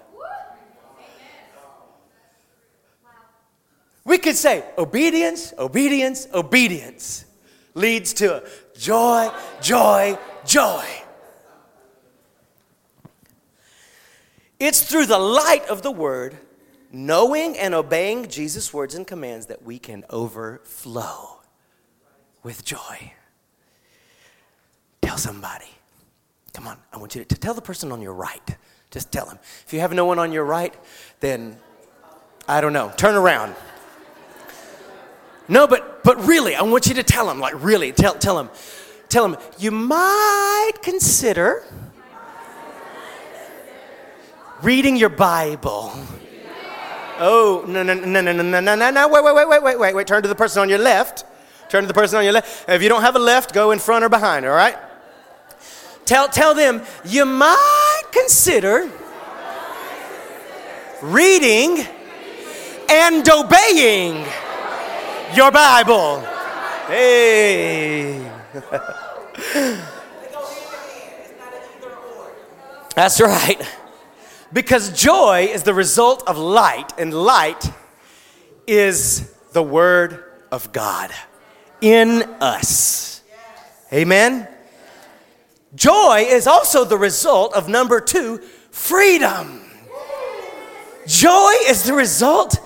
We 4.03 4.17
could 4.17 4.37
say 4.37 4.63
obedience, 4.77 5.53
obedience, 5.59 6.27
obedience 6.33 7.25
leads 7.73 8.13
to 8.13 8.41
joy, 8.77 9.29
joy, 9.61 10.17
joy. 10.45 10.85
It's 14.59 14.81
through 14.81 15.05
the 15.05 15.19
light 15.19 15.67
of 15.67 15.81
the 15.81 15.91
word, 15.91 16.37
knowing 16.91 17.57
and 17.57 17.73
obeying 17.73 18.27
Jesus' 18.27 18.73
words 18.73 18.95
and 18.95 19.05
commands, 19.05 19.47
that 19.47 19.63
we 19.63 19.77
can 19.77 20.03
overflow 20.09 21.39
with 22.43 22.65
joy. 22.65 23.13
Tell 25.01 25.17
somebody. 25.17 25.69
Come 26.53 26.67
on, 26.67 26.77
I 26.91 26.97
want 26.97 27.13
you 27.13 27.23
to, 27.23 27.35
tell 27.35 27.53
the 27.53 27.61
person 27.61 27.91
on 27.91 28.01
your 28.01 28.13
right. 28.13 28.57
Just 28.89 29.11
tell 29.11 29.25
them. 29.25 29.37
If 29.65 29.73
you 29.73 29.79
have 29.79 29.93
no 29.93 30.05
one 30.05 30.17
on 30.17 30.31
your 30.31 30.45
right, 30.45 30.73
then 31.19 31.57
I 32.47 32.61
don't 32.61 32.73
know. 32.73 32.91
Turn 32.97 33.15
around. 33.15 33.53
No, 35.47 35.67
but 35.67 36.03
but 36.03 36.25
really, 36.25 36.55
I 36.55 36.61
want 36.63 36.87
you 36.87 36.95
to 36.95 37.03
tell 37.03 37.27
them, 37.27 37.39
like 37.39 37.53
really, 37.63 37.91
tell 37.91 38.15
tell 38.15 38.35
them, 38.35 38.49
tell 39.07 39.27
them, 39.27 39.39
you 39.59 39.71
might 39.71 40.73
consider 40.81 41.65
reading 44.61 44.95
your 44.95 45.09
Bible. 45.09 45.91
Oh, 47.19 47.65
no, 47.67 47.81
no, 47.83 47.93
no, 47.93 48.05
no, 48.05 48.21
no, 48.21 48.31
no, 48.31 48.59
no, 48.59 48.75
no, 48.75 48.91
no, 48.91 49.07
wait, 49.07 49.23
wait, 49.23 49.35
wait, 49.35 49.49
wait, 49.49 49.63
wait, 49.63 49.79
wait, 49.79 49.95
wait. 49.95 50.07
Turn 50.07 50.21
to 50.21 50.27
the 50.27 50.35
person 50.35 50.61
on 50.61 50.69
your 50.69 50.77
left. 50.77 51.25
Turn 51.69 51.81
to 51.81 51.87
the 51.87 51.93
person 51.93 52.17
on 52.19 52.23
your 52.23 52.33
left. 52.33 52.69
If 52.69 52.81
you 52.83 52.89
don't 52.89 53.01
have 53.01 53.15
a 53.15 53.19
left, 53.19 53.53
go 53.53 53.71
in 53.71 53.79
front 53.79 54.05
or 54.05 54.09
behind, 54.09 54.45
all 54.45 54.53
right? 54.53 54.77
Tell, 56.05 56.29
tell 56.29 56.53
them, 56.53 56.83
you 57.03 57.25
might 57.25 58.03
consider 58.11 58.89
reading 61.01 61.85
and 62.89 63.27
obeying 63.27 64.25
your 65.35 65.51
Bible. 65.51 66.21
Hey. 66.87 68.31
That's 72.95 73.19
right. 73.21 73.61
Because 74.53 74.91
joy 74.91 75.49
is 75.51 75.63
the 75.63 75.73
result 75.73 76.23
of 76.27 76.37
light, 76.37 76.93
and 76.97 77.13
light 77.13 77.71
is 78.65 79.31
the 79.51 79.63
Word 79.63 80.23
of 80.51 80.71
God 80.71 81.11
in 81.81 82.23
us. 82.41 83.21
Amen? 83.91 84.47
Joy 85.75 86.25
is 86.27 86.47
also 86.47 86.85
the 86.85 86.97
result 86.97 87.53
of 87.53 87.67
number 87.67 87.99
two, 87.99 88.39
freedom. 88.71 89.61
Joy 91.05 91.51
is 91.67 91.83
the 91.83 91.93
result 91.93 92.59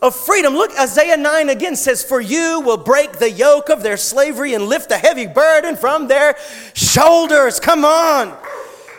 of 0.00 0.14
freedom. 0.14 0.54
Look, 0.54 0.78
Isaiah 0.78 1.16
9 1.16 1.48
again 1.48 1.76
says, 1.76 2.04
For 2.04 2.20
you 2.20 2.60
will 2.60 2.76
break 2.76 3.14
the 3.14 3.30
yoke 3.30 3.68
of 3.68 3.82
their 3.82 3.96
slavery 3.96 4.54
and 4.54 4.66
lift 4.66 4.88
the 4.88 4.98
heavy 4.98 5.26
burden 5.26 5.76
from 5.76 6.08
their 6.08 6.36
shoulders. 6.74 7.58
Come 7.58 7.84
on. 7.84 8.36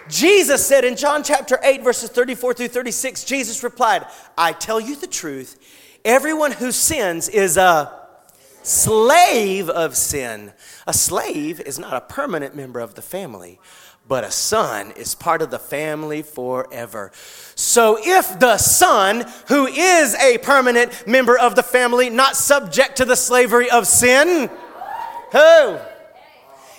Jesus 0.09 0.65
said 0.65 0.83
in 0.83 0.95
John 0.95 1.23
chapter 1.23 1.59
8, 1.61 1.83
verses 1.83 2.09
34 2.09 2.55
through 2.55 2.67
36, 2.69 3.23
Jesus 3.23 3.63
replied, 3.63 4.05
I 4.37 4.53
tell 4.53 4.79
you 4.79 4.95
the 4.95 5.07
truth, 5.07 5.59
everyone 6.03 6.51
who 6.51 6.71
sins 6.71 7.29
is 7.29 7.57
a 7.57 7.95
slave 8.63 9.69
of 9.69 9.95
sin. 9.95 10.51
A 10.87 10.93
slave 10.93 11.61
is 11.61 11.77
not 11.77 11.93
a 11.93 12.01
permanent 12.01 12.55
member 12.55 12.79
of 12.79 12.95
the 12.95 13.01
family, 13.01 13.59
but 14.07 14.23
a 14.23 14.31
son 14.31 14.91
is 14.91 15.13
part 15.13 15.43
of 15.43 15.51
the 15.51 15.59
family 15.59 16.23
forever. 16.23 17.11
So 17.53 17.97
if 18.01 18.39
the 18.39 18.57
son, 18.57 19.25
who 19.47 19.67
is 19.67 20.15
a 20.15 20.39
permanent 20.39 21.05
member 21.07 21.37
of 21.37 21.55
the 21.55 21.63
family, 21.63 22.09
not 22.09 22.35
subject 22.35 22.97
to 22.97 23.05
the 23.05 23.15
slavery 23.15 23.69
of 23.69 23.85
sin, 23.85 24.49
who? 25.31 25.77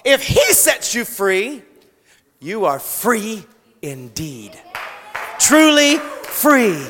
If 0.04 0.24
he 0.24 0.52
sets 0.52 0.94
you 0.94 1.04
free, 1.04 1.62
you 2.40 2.64
are 2.64 2.78
free 2.78 3.44
indeed. 3.82 4.58
Truly 5.38 5.98
free. 5.98 6.86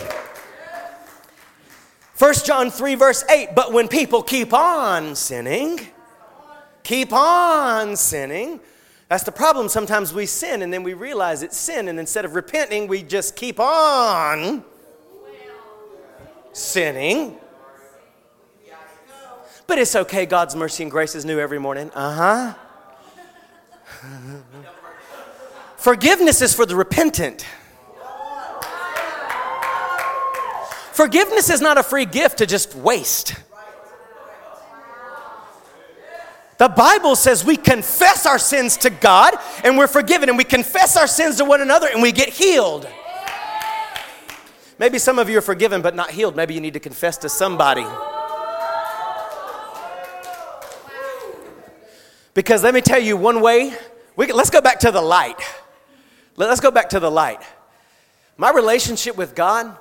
1 2.19 2.35
John 2.45 2.71
3, 2.71 2.95
verse 2.95 3.25
8, 3.29 3.49
but 3.55 3.73
when 3.73 3.89
people 3.89 4.23
keep 4.23 4.53
on 4.53 5.17
sinning, 5.17 5.81
keep 6.85 7.13
on 7.13 7.97
sinning, 7.97 8.61
that's 9.09 9.25
the 9.25 9.33
problem. 9.33 9.69
Sometimes 9.69 10.15
we 10.15 10.27
sin 10.27 10.63
and 10.63 10.73
then 10.73 10.85
we 10.85 10.95
realize 10.95 11.43
it's 11.43 11.57
sin, 11.57 11.89
and 11.89 11.99
instead 11.99 12.25
of 12.25 12.35
repenting, 12.35 12.87
we 12.87 13.03
just 13.03 13.35
keep 13.35 13.59
on 13.59 14.63
sinning. 16.53 17.37
But 19.67 19.79
it's 19.79 19.97
okay. 19.97 20.27
God's 20.27 20.55
mercy 20.55 20.83
and 20.83 20.91
grace 20.91 21.15
is 21.15 21.25
new 21.25 21.39
every 21.39 21.59
morning. 21.59 21.91
Uh 21.95 22.55
huh. 24.03 24.43
Forgiveness 25.81 26.43
is 26.43 26.53
for 26.53 26.67
the 26.67 26.77
repentant. 26.77 27.47
Forgiveness 30.93 31.49
is 31.49 31.63
not 31.63 31.79
a 31.79 31.83
free 31.83 32.05
gift 32.05 32.39
to 32.39 32.47
just 32.47 32.75
waste. 32.75 33.35
The 36.59 36.69
Bible 36.69 37.17
says 37.17 37.43
we 37.43 37.57
confess 37.57 38.27
our 38.27 38.39
sins 38.39 38.77
to 38.79 38.91
God 38.91 39.35
and 39.65 39.79
we're 39.79 39.87
forgiven, 39.87 40.29
and 40.29 40.37
we 40.37 40.45
confess 40.45 40.99
our 40.99 41.07
sins 41.07 41.37
to 41.37 41.47
one 41.47 41.63
another 41.63 41.89
and 41.91 42.03
we 42.03 42.13
get 42.13 42.29
healed. 42.29 42.87
Maybe 44.79 44.99
some 44.99 45.19
of 45.19 45.31
you 45.31 45.39
are 45.39 45.43
forgiven 45.43 45.81
but 45.81 45.95
not 45.95 46.11
healed. 46.11 46.37
Maybe 46.37 46.53
you 46.53 46.61
need 46.61 46.75
to 46.75 46.81
confess 46.81 47.17
to 47.19 47.31
somebody. 47.31 47.87
Because 52.35 52.63
let 52.63 52.75
me 52.75 52.83
tell 52.83 53.01
you 53.01 53.17
one 53.17 53.41
way, 53.41 53.75
we, 54.15 54.31
let's 54.31 54.51
go 54.51 54.61
back 54.61 54.81
to 54.81 54.91
the 54.91 55.01
light. 55.01 55.41
Let's 56.37 56.61
go 56.61 56.71
back 56.71 56.91
to 56.91 57.01
the 57.01 57.11
light. 57.11 57.43
My 58.37 58.51
relationship 58.51 59.17
with 59.17 59.35
God 59.35 59.77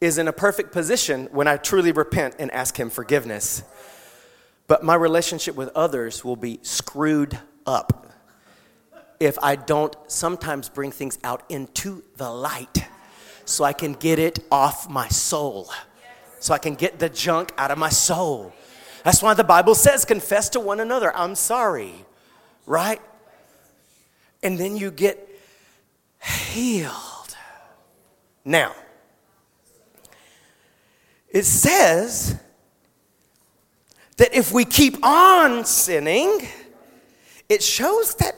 is 0.00 0.18
in 0.18 0.28
a 0.28 0.32
perfect 0.32 0.72
position 0.72 1.28
when 1.32 1.48
I 1.48 1.56
truly 1.56 1.92
repent 1.92 2.36
and 2.38 2.50
ask 2.52 2.78
Him 2.78 2.88
forgiveness. 2.88 3.62
But 4.66 4.84
my 4.84 4.94
relationship 4.94 5.56
with 5.56 5.70
others 5.74 6.24
will 6.24 6.36
be 6.36 6.60
screwed 6.62 7.38
up 7.66 8.12
if 9.18 9.36
I 9.42 9.56
don't 9.56 9.96
sometimes 10.06 10.68
bring 10.68 10.92
things 10.92 11.18
out 11.24 11.42
into 11.48 12.04
the 12.16 12.30
light 12.30 12.86
so 13.44 13.64
I 13.64 13.72
can 13.72 13.94
get 13.94 14.18
it 14.18 14.38
off 14.52 14.88
my 14.88 15.08
soul, 15.08 15.70
so 16.38 16.54
I 16.54 16.58
can 16.58 16.74
get 16.74 16.98
the 16.98 17.08
junk 17.08 17.52
out 17.58 17.70
of 17.70 17.78
my 17.78 17.88
soul. 17.88 18.52
That's 19.04 19.22
why 19.22 19.34
the 19.34 19.44
Bible 19.44 19.74
says, 19.74 20.04
confess 20.04 20.50
to 20.50 20.60
one 20.60 20.80
another, 20.80 21.14
I'm 21.16 21.34
sorry, 21.34 21.92
right? 22.66 23.00
And 24.42 24.58
then 24.58 24.76
you 24.76 24.90
get 24.90 25.28
healed. 26.22 27.36
Now, 28.44 28.74
it 31.28 31.44
says 31.44 32.38
that 34.16 34.34
if 34.34 34.52
we 34.52 34.64
keep 34.64 35.04
on 35.04 35.64
sinning, 35.64 36.48
it 37.48 37.62
shows 37.62 38.14
that 38.16 38.34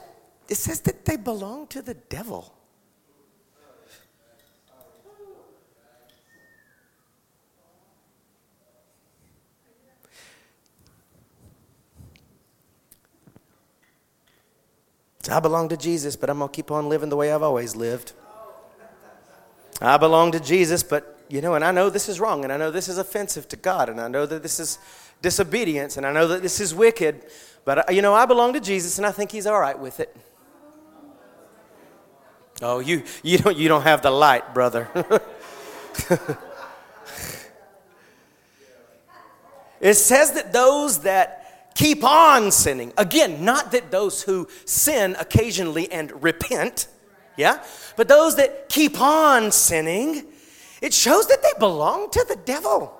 it 0.49 0.55
says 0.55 0.81
that 0.81 1.05
they 1.05 1.15
belong 1.15 1.67
to 1.67 1.81
the 1.81 1.93
devil. 1.93 2.53
I 15.29 15.39
belong 15.39 15.69
to 15.69 15.77
Jesus, 15.77 16.15
but 16.15 16.29
I'm 16.29 16.39
going 16.39 16.49
to 16.49 16.55
keep 16.55 16.71
on 16.71 16.89
living 16.89 17.09
the 17.09 17.15
way 17.15 17.31
I've 17.31 17.43
always 17.43 17.75
lived. 17.75 18.13
I 19.79 19.97
belong 19.97 20.31
to 20.31 20.39
Jesus, 20.39 20.83
but 20.83 21.19
you 21.29 21.41
know, 21.41 21.55
and 21.55 21.63
I 21.63 21.71
know 21.71 21.89
this 21.89 22.09
is 22.09 22.19
wrong, 22.19 22.43
and 22.43 22.51
I 22.51 22.57
know 22.57 22.71
this 22.71 22.89
is 22.89 22.97
offensive 22.97 23.47
to 23.49 23.55
God, 23.55 23.87
and 23.89 24.01
I 24.01 24.07
know 24.07 24.25
that 24.25 24.43
this 24.43 24.59
is 24.59 24.79
disobedience, 25.21 25.97
and 25.97 26.05
I 26.05 26.11
know 26.11 26.27
that 26.27 26.41
this 26.41 26.59
is 26.59 26.75
wicked, 26.75 27.23
but 27.65 27.93
you 27.93 28.01
know, 28.01 28.13
I 28.13 28.25
belong 28.25 28.53
to 28.53 28.59
Jesus, 28.59 28.97
and 28.97 29.07
I 29.07 29.11
think 29.11 29.31
He's 29.31 29.47
all 29.47 29.59
right 29.59 29.77
with 29.77 29.99
it. 29.99 30.15
Oh, 32.61 32.79
you, 32.79 33.03
you, 33.23 33.39
don't, 33.39 33.57
you 33.57 33.67
don't 33.67 33.81
have 33.83 34.03
the 34.03 34.11
light, 34.11 34.53
brother. 34.53 34.87
it 39.81 39.95
says 39.95 40.33
that 40.33 40.53
those 40.53 40.99
that 40.99 41.40
keep 41.73 42.03
on 42.03 42.51
sinning. 42.51 42.93
Again, 42.97 43.43
not 43.43 43.71
that 43.71 43.91
those 43.91 44.23
who 44.23 44.47
sin 44.65 45.15
occasionally 45.19 45.91
and 45.91 46.23
repent, 46.23 46.87
yeah, 47.37 47.63
but 47.95 48.07
those 48.07 48.35
that 48.35 48.69
keep 48.69 48.99
on 48.99 49.51
sinning, 49.51 50.25
it 50.81 50.93
shows 50.93 51.27
that 51.27 51.41
they 51.41 51.57
belong 51.59 52.09
to 52.11 52.25
the 52.27 52.35
devil. 52.35 52.97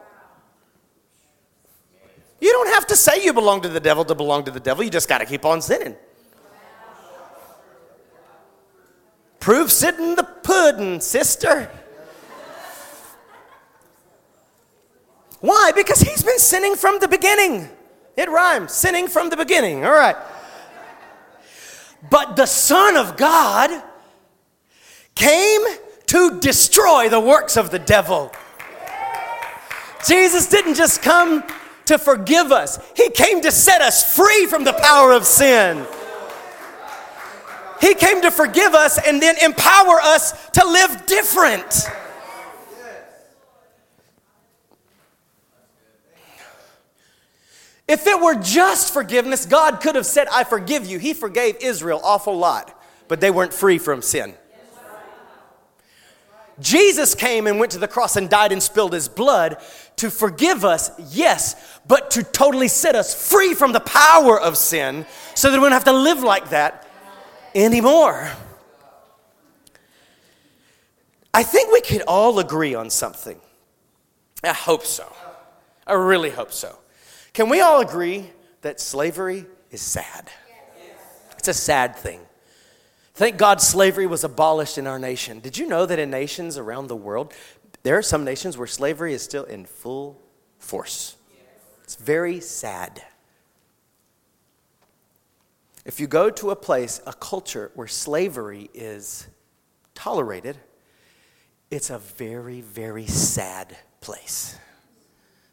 You 2.40 2.52
don't 2.52 2.74
have 2.74 2.88
to 2.88 2.96
say 2.96 3.24
you 3.24 3.34
belong 3.34 3.62
to 3.62 3.70
the 3.70 3.80
devil 3.80 4.04
to 4.06 4.16
belong 4.16 4.46
to 4.46 4.52
the 4.52 4.60
devil, 4.60 4.84
you 4.84 4.90
just 4.90 5.08
got 5.08 5.20
to 5.20 5.26
keep 5.26 5.46
on 5.46 5.62
sinning. 5.62 5.96
Proof's 9.40 9.84
in 9.84 10.16
the 10.16 10.24
pudding, 10.24 11.02
sister. 11.02 11.70
Why? 15.40 15.72
Because 15.76 16.00
he's 16.00 16.24
been 16.24 16.38
sinning 16.38 16.76
from 16.76 17.00
the 17.00 17.08
beginning. 17.08 17.70
It 18.22 18.30
rhymes. 18.30 18.72
Sinning 18.72 19.08
from 19.08 19.32
the 19.32 19.36
beginning. 19.36 19.84
All 19.84 19.92
right. 19.92 20.16
But 22.08 22.36
the 22.36 22.46
Son 22.46 22.96
of 22.96 23.18
God 23.18 23.72
came 25.16 25.62
to 26.06 26.40
destroy 26.40 27.10
the 27.10 27.20
works 27.20 27.58
of 27.58 27.72
the 27.72 27.80
devil. 27.80 28.32
Jesus 30.08 30.48
didn't 30.48 30.76
just 30.76 31.02
come 31.02 31.44
to 31.86 31.98
forgive 31.98 32.52
us, 32.52 32.80
He 32.96 33.10
came 33.10 33.42
to 33.42 33.52
set 33.52 33.82
us 33.82 34.16
free 34.16 34.46
from 34.46 34.66
the 34.66 34.74
power 34.74 35.14
of 35.14 35.26
sin. 35.26 35.86
He 37.82 37.96
came 37.96 38.22
to 38.22 38.30
forgive 38.30 38.76
us 38.76 39.00
and 39.00 39.20
then 39.20 39.36
empower 39.42 40.00
us 40.00 40.50
to 40.52 40.66
live 40.66 41.08
different. 41.08 41.88
If 47.88 48.08
it 48.08 48.22
were 48.22 48.36
just 48.36 48.94
forgiveness, 48.94 49.46
God 49.46 49.82
could 49.82 49.96
have 49.96 50.06
said, 50.06 50.28
I 50.32 50.44
forgive 50.44 50.86
you. 50.86 51.00
He 51.00 51.14
forgave 51.14 51.58
Israel 51.62 52.00
awful 52.04 52.38
lot, 52.38 52.80
but 53.08 53.20
they 53.20 53.32
weren't 53.32 53.54
free 53.54 53.78
from 53.78 54.02
sin. 54.02 54.36
Jesus 56.60 57.16
came 57.16 57.48
and 57.48 57.60
went 57.60 57.72
to 57.72 57.80
the 57.80 57.88
cross 57.88 58.16
and 58.16 58.30
died 58.30 58.52
and 58.52 58.62
spilled 58.62 58.94
his 58.94 59.10
blood 59.10 59.58
to 59.98 60.10
forgive 60.10 60.64
us, 60.64 60.92
yes, 61.12 61.80
but 61.88 62.12
to 62.12 62.24
totally 62.24 62.68
set 62.68 62.96
us 62.96 63.30
free 63.30 63.54
from 63.54 63.74
the 63.74 63.80
power 63.80 64.40
of 64.40 64.58
sin 64.58 65.06
so 65.36 65.52
that 65.52 65.58
we 65.58 65.64
don't 65.64 65.72
have 65.72 65.86
to 65.86 65.94
live 65.94 66.22
like 66.22 66.50
that 66.52 66.88
anymore. 67.56 68.30
I 71.34 71.44
think 71.44 71.72
we 71.72 71.82
could 71.82 72.04
all 72.08 72.40
agree 72.40 72.76
on 72.76 72.90
something. 72.90 73.40
I 74.44 74.54
hope 74.54 74.86
so. 74.86 75.12
I 75.88 75.94
really 75.94 76.30
hope 76.30 76.52
so. 76.52 76.78
Can 77.34 77.50
we 77.50 77.62
all 77.62 77.82
agree 77.82 78.30
that 78.62 78.80
slavery 78.80 79.46
is 79.72 79.82
sad? 79.82 80.30
It's 81.38 81.48
a 81.48 81.54
sad 81.54 81.96
thing. 81.96 82.20
Thank 83.14 83.38
God 83.38 83.62
slavery 83.62 84.08
was 84.08 84.24
abolished 84.24 84.78
in 84.78 84.88
our 84.88 85.00
nation. 85.00 85.40
Did 85.40 85.58
you 85.58 85.68
know 85.68 85.86
that 85.86 86.00
in 86.00 86.10
nations 86.10 86.58
around 86.58 86.88
the 86.88 86.96
world, 86.96 87.34
there 87.84 87.98
are 87.98 88.02
some 88.02 88.24
nations 88.24 88.58
where 88.58 88.68
slavery 88.68 89.14
is 89.14 89.22
still 89.22 89.44
in 89.46 89.66
full 89.66 90.22
force? 90.60 91.16
It's 91.84 91.96
very 91.96 92.40
sad. 92.40 93.02
If 95.86 96.00
you 96.00 96.08
go 96.08 96.30
to 96.30 96.52
a 96.52 96.56
place, 96.56 97.02
a 97.08 97.14
culture 97.14 97.72
where 97.76 97.88
slavery 97.88 98.70
is 98.74 99.28
tolerated, 99.96 100.58
it's 101.70 101.90
a 101.90 101.98
very, 101.98 102.62
very 102.62 103.08
sad 103.08 103.76
place. 104.00 104.58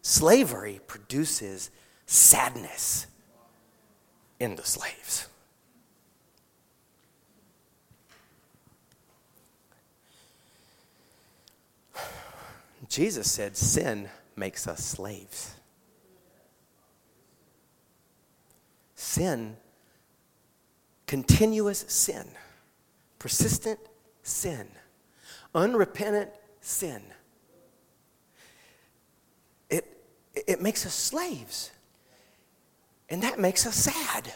Slavery 0.09 0.81
produces 0.87 1.71
sadness 2.07 3.07
in 4.41 4.57
the 4.57 4.63
slaves. 4.63 5.29
Jesus 12.89 13.31
said 13.31 13.55
sin 13.55 14.09
makes 14.35 14.67
us 14.67 14.83
slaves. 14.83 15.53
Sin, 18.95 19.59
continuous 21.07 21.85
sin, 21.87 22.31
persistent 23.19 23.79
sin, 24.23 24.69
unrepentant 25.55 26.31
sin 26.63 27.03
it 30.35 30.61
makes 30.61 30.87
us 30.87 30.95
slaves. 30.95 31.71
And 33.11 33.23
that 33.23 33.39
makes 33.39 33.67
us 33.67 33.75
sad. 33.75 34.33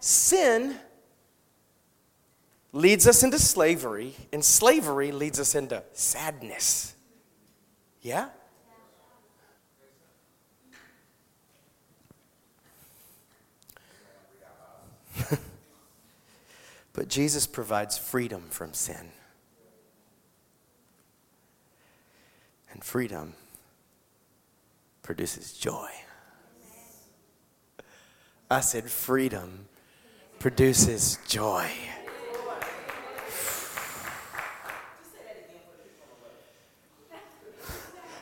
Sin 0.00 0.76
leads 2.72 3.06
us 3.06 3.22
into 3.22 3.38
slavery, 3.38 4.16
and 4.32 4.44
slavery 4.44 5.12
leads 5.12 5.38
us 5.38 5.54
into 5.54 5.82
sadness. 5.92 6.94
Yeah? 8.00 8.30
but 16.92 17.08
Jesus 17.08 17.46
provides 17.46 17.98
freedom 17.98 18.42
from 18.50 18.72
sin. 18.72 19.10
And 22.72 22.82
freedom 22.82 23.34
produces 25.02 25.52
joy. 25.52 25.88
I 28.50 28.60
said, 28.60 28.90
freedom 28.90 29.66
produces 30.38 31.18
joy. 31.28 31.70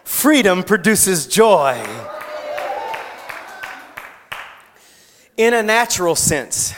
Freedom 0.04 0.62
produces 0.62 1.26
joy. 1.26 1.82
In 5.36 5.54
a 5.54 5.62
natural 5.62 6.14
sense, 6.14 6.74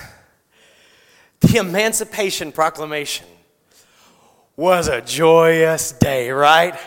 the 1.41 1.57
Emancipation 1.57 2.53
Proclamation 2.53 3.27
was 4.57 4.87
a 4.87 5.01
joyous 5.01 5.93
day, 5.93 6.31
right? 6.31 6.79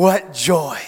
What 0.00 0.32
joy. 0.32 0.78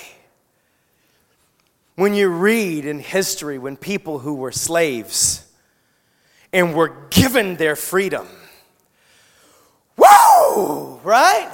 When 1.97 2.15
you 2.15 2.31
read 2.31 2.87
in 2.87 2.99
history 2.99 3.59
when 3.59 3.77
people 3.77 4.21
who 4.21 4.33
were 4.33 4.53
slaves 4.53 5.45
and 6.51 6.75
were 6.75 6.97
given 7.11 7.57
their 7.57 7.77
freedom, 7.77 8.27
whoa, 9.99 10.99
right? 11.05 11.53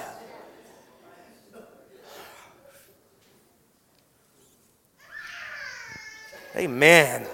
Amen. 6.54 7.26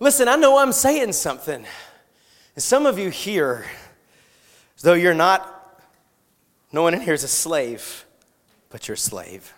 Listen, 0.00 0.26
I 0.26 0.34
know 0.34 0.58
I'm 0.58 0.72
saying 0.72 1.12
something. 1.12 1.64
And 2.56 2.64
some 2.64 2.86
of 2.86 2.98
you 2.98 3.08
here, 3.08 3.66
though 4.82 4.94
you're 4.94 5.14
not, 5.14 5.57
no 6.72 6.82
one 6.82 6.94
in 6.94 7.00
here 7.00 7.14
is 7.14 7.24
a 7.24 7.28
slave, 7.28 8.04
but 8.70 8.88
you're 8.88 8.94
a 8.94 8.98
slave. 8.98 9.54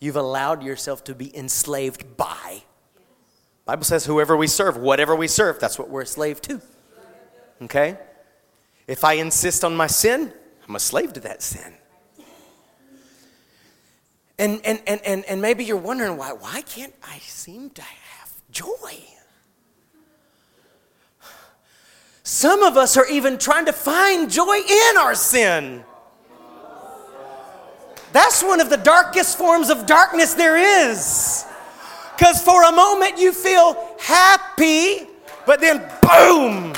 You've 0.00 0.16
allowed 0.16 0.62
yourself 0.62 1.04
to 1.04 1.14
be 1.14 1.36
enslaved 1.36 2.16
by. 2.16 2.62
Bible 3.64 3.84
says 3.84 4.04
whoever 4.06 4.36
we 4.36 4.46
serve, 4.46 4.76
whatever 4.76 5.14
we 5.14 5.28
serve, 5.28 5.60
that's 5.60 5.78
what 5.78 5.88
we're 5.88 6.02
a 6.02 6.06
slave 6.06 6.40
to. 6.42 6.60
Okay? 7.62 7.96
If 8.88 9.04
I 9.04 9.14
insist 9.14 9.64
on 9.64 9.76
my 9.76 9.86
sin, 9.86 10.32
I'm 10.68 10.74
a 10.74 10.80
slave 10.80 11.12
to 11.12 11.20
that 11.20 11.42
sin. 11.42 11.74
And, 14.38 14.60
and, 14.64 14.82
and, 14.86 15.00
and, 15.06 15.24
and 15.26 15.40
maybe 15.40 15.64
you're 15.64 15.76
wondering 15.76 16.16
why, 16.16 16.32
why 16.32 16.62
can't 16.62 16.94
I 17.04 17.18
seem 17.18 17.70
to 17.70 17.82
have 17.82 18.32
joy? 18.50 19.04
Some 22.22 22.62
of 22.62 22.76
us 22.76 22.96
are 22.96 23.06
even 23.06 23.38
trying 23.38 23.66
to 23.66 23.72
find 23.72 24.30
joy 24.30 24.58
in 24.58 24.96
our 24.96 25.14
sin. 25.14 25.84
That's 28.12 28.42
one 28.42 28.60
of 28.60 28.70
the 28.70 28.76
darkest 28.76 29.38
forms 29.38 29.70
of 29.70 29.86
darkness 29.86 30.34
there 30.34 30.56
is. 30.56 31.44
Because 32.16 32.42
for 32.42 32.62
a 32.64 32.72
moment 32.72 33.18
you 33.18 33.32
feel 33.32 33.76
happy, 33.98 35.08
but 35.46 35.60
then 35.60 35.82
boom! 36.02 36.74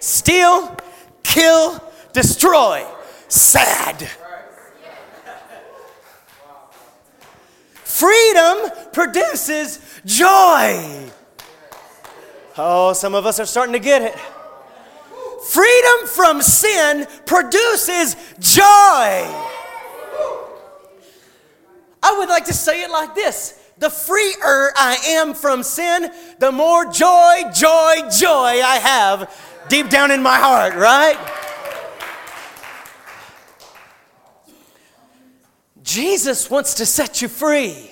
Steal, 0.00 0.76
kill, 1.22 1.80
destroy 2.12 2.86
sad. 3.30 4.08
Freedom 7.84 8.70
produces 8.92 9.80
joy. 10.04 11.10
Oh, 12.62 12.92
some 12.92 13.14
of 13.14 13.24
us 13.24 13.40
are 13.40 13.46
starting 13.46 13.72
to 13.72 13.78
get 13.78 14.02
it. 14.02 14.14
Freedom 15.48 16.06
from 16.06 16.42
sin 16.42 17.06
produces 17.24 18.16
joy. 18.38 18.62
I 22.02 22.16
would 22.18 22.28
like 22.28 22.44
to 22.46 22.52
say 22.52 22.82
it 22.82 22.90
like 22.90 23.14
this 23.14 23.58
the 23.78 23.88
freer 23.88 24.72
I 24.76 24.98
am 25.08 25.32
from 25.32 25.62
sin, 25.62 26.10
the 26.38 26.52
more 26.52 26.84
joy, 26.84 27.44
joy, 27.54 27.94
joy 28.14 28.60
I 28.62 28.78
have 28.82 29.34
deep 29.70 29.88
down 29.88 30.10
in 30.10 30.22
my 30.22 30.36
heart, 30.36 30.74
right? 30.74 31.16
Jesus 35.82 36.50
wants 36.50 36.74
to 36.74 36.84
set 36.84 37.22
you 37.22 37.28
free. 37.28 37.90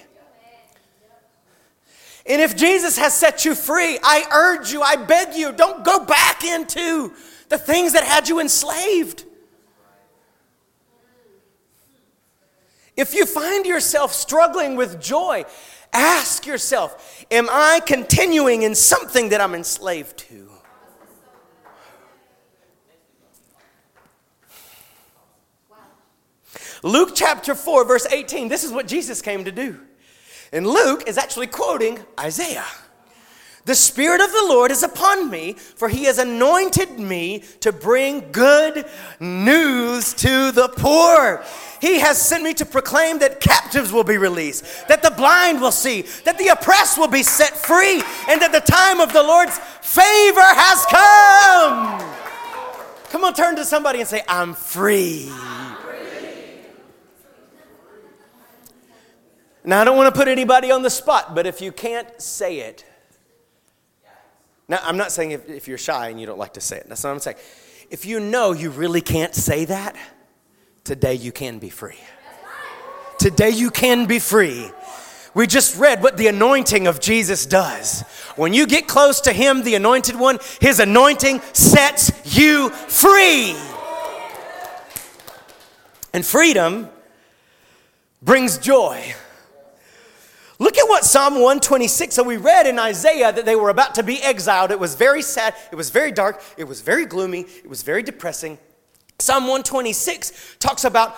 And 2.28 2.42
if 2.42 2.54
Jesus 2.56 2.98
has 2.98 3.14
set 3.14 3.46
you 3.46 3.54
free, 3.54 3.98
I 4.02 4.26
urge 4.30 4.70
you, 4.70 4.82
I 4.82 4.96
beg 4.96 5.34
you, 5.34 5.50
don't 5.50 5.82
go 5.82 6.04
back 6.04 6.44
into 6.44 7.12
the 7.48 7.56
things 7.56 7.94
that 7.94 8.04
had 8.04 8.28
you 8.28 8.38
enslaved. 8.38 9.24
If 12.96 13.14
you 13.14 13.24
find 13.24 13.64
yourself 13.64 14.12
struggling 14.12 14.76
with 14.76 15.00
joy, 15.00 15.44
ask 15.92 16.46
yourself 16.46 17.24
Am 17.30 17.48
I 17.50 17.80
continuing 17.86 18.62
in 18.62 18.74
something 18.74 19.30
that 19.30 19.40
I'm 19.40 19.54
enslaved 19.54 20.18
to? 20.18 20.50
Luke 26.82 27.12
chapter 27.14 27.54
4, 27.54 27.86
verse 27.86 28.06
18, 28.06 28.48
this 28.48 28.64
is 28.64 28.70
what 28.70 28.86
Jesus 28.86 29.22
came 29.22 29.44
to 29.44 29.52
do. 29.52 29.80
And 30.52 30.66
Luke 30.66 31.04
is 31.06 31.18
actually 31.18 31.48
quoting 31.48 31.98
Isaiah. 32.18 32.64
The 33.64 33.74
Spirit 33.74 34.22
of 34.22 34.32
the 34.32 34.46
Lord 34.48 34.70
is 34.70 34.82
upon 34.82 35.28
me, 35.30 35.52
for 35.52 35.90
he 35.90 36.04
has 36.04 36.16
anointed 36.16 36.98
me 36.98 37.42
to 37.60 37.70
bring 37.70 38.32
good 38.32 38.86
news 39.20 40.14
to 40.14 40.52
the 40.52 40.68
poor. 40.68 41.44
He 41.78 42.00
has 42.00 42.20
sent 42.20 42.42
me 42.42 42.54
to 42.54 42.64
proclaim 42.64 43.18
that 43.18 43.40
captives 43.40 43.92
will 43.92 44.04
be 44.04 44.16
released, 44.16 44.64
that 44.88 45.02
the 45.02 45.10
blind 45.10 45.60
will 45.60 45.70
see, 45.70 46.06
that 46.24 46.38
the 46.38 46.48
oppressed 46.48 46.96
will 46.96 47.08
be 47.08 47.22
set 47.22 47.54
free, 47.54 48.02
and 48.30 48.40
that 48.40 48.52
the 48.52 48.60
time 48.60 49.00
of 49.00 49.12
the 49.12 49.22
Lord's 49.22 49.58
favor 49.82 50.40
has 50.40 50.86
come. 50.86 52.00
Come 53.10 53.24
on, 53.24 53.34
turn 53.34 53.54
to 53.56 53.66
somebody 53.66 54.00
and 54.00 54.08
say, 54.08 54.22
I'm 54.26 54.54
free. 54.54 55.30
Now, 59.68 59.82
I 59.82 59.84
don't 59.84 59.98
want 59.98 60.14
to 60.14 60.18
put 60.18 60.28
anybody 60.28 60.70
on 60.70 60.80
the 60.80 60.88
spot, 60.88 61.34
but 61.34 61.46
if 61.46 61.60
you 61.60 61.72
can't 61.72 62.08
say 62.22 62.60
it, 62.60 62.86
now 64.66 64.78
I'm 64.82 64.96
not 64.96 65.12
saying 65.12 65.32
if, 65.32 65.46
if 65.46 65.68
you're 65.68 65.76
shy 65.76 66.08
and 66.08 66.18
you 66.18 66.24
don't 66.24 66.38
like 66.38 66.54
to 66.54 66.60
say 66.62 66.78
it. 66.78 66.88
That's 66.88 67.04
not 67.04 67.10
what 67.10 67.16
I'm 67.16 67.20
saying. 67.20 67.36
If 67.90 68.06
you 68.06 68.18
know 68.18 68.52
you 68.52 68.70
really 68.70 69.02
can't 69.02 69.34
say 69.34 69.66
that, 69.66 69.94
today 70.84 71.12
you 71.12 71.32
can 71.32 71.58
be 71.58 71.68
free. 71.68 71.98
Today 73.18 73.50
you 73.50 73.70
can 73.70 74.06
be 74.06 74.18
free. 74.18 74.70
We 75.34 75.46
just 75.46 75.78
read 75.78 76.02
what 76.02 76.16
the 76.16 76.28
anointing 76.28 76.86
of 76.86 76.98
Jesus 76.98 77.44
does. 77.44 78.00
When 78.36 78.54
you 78.54 78.66
get 78.66 78.88
close 78.88 79.20
to 79.20 79.34
Him, 79.34 79.64
the 79.64 79.74
anointed 79.74 80.18
one, 80.18 80.38
His 80.62 80.80
anointing 80.80 81.42
sets 81.52 82.10
you 82.38 82.70
free. 82.70 83.54
And 86.14 86.24
freedom 86.24 86.88
brings 88.22 88.56
joy. 88.56 89.14
Look 90.58 90.76
at 90.76 90.88
what 90.88 91.04
Psalm 91.04 91.34
126. 91.34 92.14
So 92.14 92.22
we 92.22 92.36
read 92.36 92.66
in 92.66 92.78
Isaiah 92.78 93.32
that 93.32 93.44
they 93.44 93.54
were 93.54 93.70
about 93.70 93.94
to 93.96 94.02
be 94.02 94.20
exiled. 94.22 94.70
It 94.70 94.80
was 94.80 94.96
very 94.96 95.22
sad. 95.22 95.54
It 95.70 95.76
was 95.76 95.90
very 95.90 96.10
dark. 96.10 96.42
It 96.56 96.64
was 96.64 96.80
very 96.80 97.06
gloomy. 97.06 97.40
It 97.40 97.68
was 97.68 97.82
very 97.82 98.02
depressing. 98.02 98.58
Psalm 99.20 99.44
126 99.44 100.56
talks 100.58 100.84
about 100.84 101.14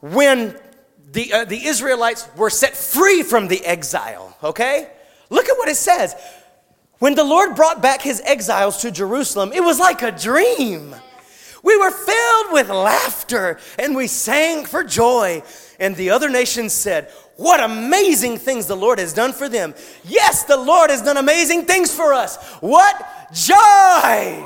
when 0.00 0.56
the, 1.12 1.32
uh, 1.32 1.44
the 1.44 1.66
Israelites 1.66 2.28
were 2.36 2.50
set 2.50 2.76
free 2.76 3.22
from 3.22 3.48
the 3.48 3.64
exile. 3.64 4.36
Okay? 4.42 4.88
Look 5.30 5.48
at 5.48 5.56
what 5.56 5.68
it 5.68 5.76
says. 5.76 6.14
When 6.98 7.14
the 7.14 7.24
Lord 7.24 7.56
brought 7.56 7.80
back 7.80 8.02
his 8.02 8.20
exiles 8.24 8.82
to 8.82 8.90
Jerusalem, 8.90 9.52
it 9.52 9.62
was 9.62 9.78
like 9.78 10.02
a 10.02 10.12
dream. 10.12 10.94
We 11.62 11.76
were 11.76 11.90
filled 11.90 12.52
with 12.52 12.68
laughter 12.68 13.58
and 13.78 13.94
we 13.94 14.06
sang 14.06 14.64
for 14.64 14.82
joy. 14.82 15.42
And 15.78 15.96
the 15.96 16.10
other 16.10 16.28
nations 16.28 16.72
said, 16.72 17.10
what 17.40 17.58
amazing 17.58 18.36
things 18.36 18.66
the 18.66 18.76
Lord 18.76 18.98
has 18.98 19.14
done 19.14 19.32
for 19.32 19.48
them. 19.48 19.74
Yes, 20.04 20.44
the 20.44 20.58
Lord 20.58 20.90
has 20.90 21.00
done 21.00 21.16
amazing 21.16 21.64
things 21.64 21.90
for 21.90 22.12
us. 22.12 22.36
What 22.60 22.94
joy! 23.32 24.44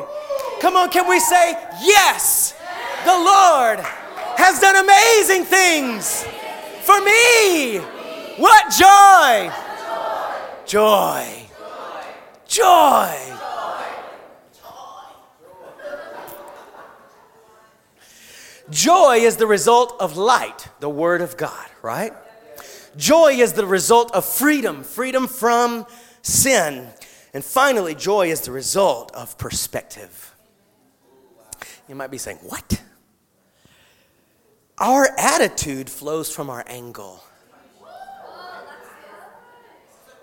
Come 0.61 0.77
on, 0.77 0.91
can 0.91 1.09
we 1.09 1.19
say, 1.19 1.59
Yes, 1.83 2.55
the 3.05 3.11
Lord 3.11 3.81
has 4.37 4.61
done 4.61 4.77
amazing 4.77 5.45
things 5.45 6.23
for 6.83 7.01
me. 7.03 7.79
What 8.39 8.73
joy! 8.79 9.53
Joy. 10.65 11.27
Joy. 12.47 13.19
Joy 18.71 19.17
is 19.17 19.37
the 19.37 19.49
result 19.49 19.97
of 19.99 20.17
light, 20.17 20.69
the 20.79 20.89
Word 20.89 21.23
of 21.23 21.37
God, 21.37 21.67
right? 21.83 22.13
Joy 22.97 23.35
is 23.35 23.53
the 23.55 23.67
result 23.67 24.13
of 24.13 24.25
freedom, 24.25 24.83
freedom 24.83 25.27
from 25.27 25.87
sin. 26.23 26.89
And 27.33 27.45
finally, 27.45 27.95
joy 27.95 28.31
is 28.31 28.43
the 28.43 28.53
result 28.53 29.13
of 29.13 29.37
perspective. 29.39 30.35
You 31.89 31.95
might 31.95 32.11
be 32.11 32.19
saying, 32.19 32.39
What? 32.43 32.83
Our 34.79 35.09
attitude 35.19 35.89
flows 35.89 36.35
from 36.35 36.51
our 36.51 36.65
angle. 36.67 37.23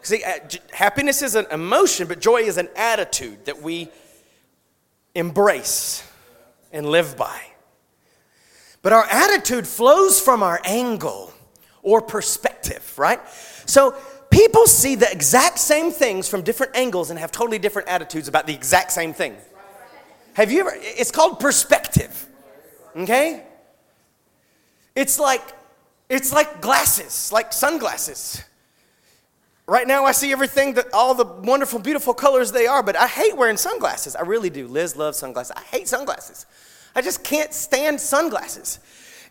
See, 0.04 0.24
uh, 0.24 0.40
happiness 0.74 1.22
is 1.22 1.36
an 1.36 1.46
emotion, 1.52 2.08
but 2.08 2.20
joy 2.20 2.38
is 2.38 2.58
an 2.58 2.70
attitude 2.76 3.46
that 3.46 3.62
we 3.62 3.90
embrace 5.14 6.04
and 6.72 6.88
live 6.88 7.16
by. 7.16 7.40
But 8.82 8.94
our 8.94 9.06
attitude 9.06 9.68
flows 9.68 10.20
from 10.20 10.42
our 10.42 10.60
angle 10.66 11.32
or 11.84 12.02
perspective, 12.02 12.94
right? 12.98 13.20
So 13.66 13.96
people 14.30 14.66
see 14.68 14.96
the 14.96 15.12
exact 15.12 15.60
same 15.60 15.92
things 15.92 16.28
from 16.28 16.42
different 16.42 16.76
angles 16.76 17.10
and 17.10 17.20
have 17.20 17.32
totally 17.32 17.60
different 17.60 17.88
attitudes 17.88 18.28
about 18.28 18.48
the 18.48 18.54
exact 18.54 18.92
same 18.92 19.14
thing. 19.14 19.36
Have 20.34 20.52
you 20.52 20.62
ever, 20.62 20.72
it's 20.76 21.12
called 21.12 21.40
perspective, 21.40 22.28
okay? 22.96 23.44
It's 24.96 25.20
like, 25.20 25.44
it's 26.10 26.34
like 26.34 26.62
glasses, 26.62 27.32
like 27.32 27.54
sunglasses. 27.54 28.44
Right 29.68 29.88
now, 29.88 30.06
I 30.06 30.12
see 30.12 30.32
everything 30.32 30.74
that 30.74 30.88
all 30.94 31.14
the 31.14 31.26
wonderful, 31.26 31.80
beautiful 31.80 32.14
colors 32.14 32.52
they 32.52 32.68
are, 32.68 32.84
but 32.84 32.96
I 32.96 33.08
hate 33.08 33.38
wearing 33.38 33.58
sunglasses. 33.58 34.16
I 34.16 34.22
really 34.22 34.50
do. 34.50 34.68
Liz 34.68 34.98
loves 34.98 35.18
sunglasses. 35.18 35.54
I 35.56 35.62
hate 35.62 35.88
sunglasses. 35.88 36.46
I 36.94 37.02
just 37.02 37.24
can't 37.24 37.54
stand 37.54 38.02
sunglasses. 38.02 38.80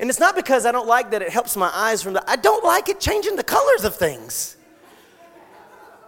And 0.01 0.09
it's 0.09 0.19
not 0.19 0.35
because 0.35 0.65
I 0.65 0.73
don't 0.73 0.89
like 0.89 1.11
that 1.11 1.21
it 1.21 1.29
helps 1.29 1.57
my 1.57 1.71
eyes 1.75 2.03
from 2.03 2.15
the, 2.15 2.29
I 2.29 2.37
don't 2.37 2.65
like 2.65 2.89
it 2.89 3.01
changing 3.01 3.37
the 3.37 3.45
colors 3.45 3.85
of 3.85 3.95
things. 3.95 4.57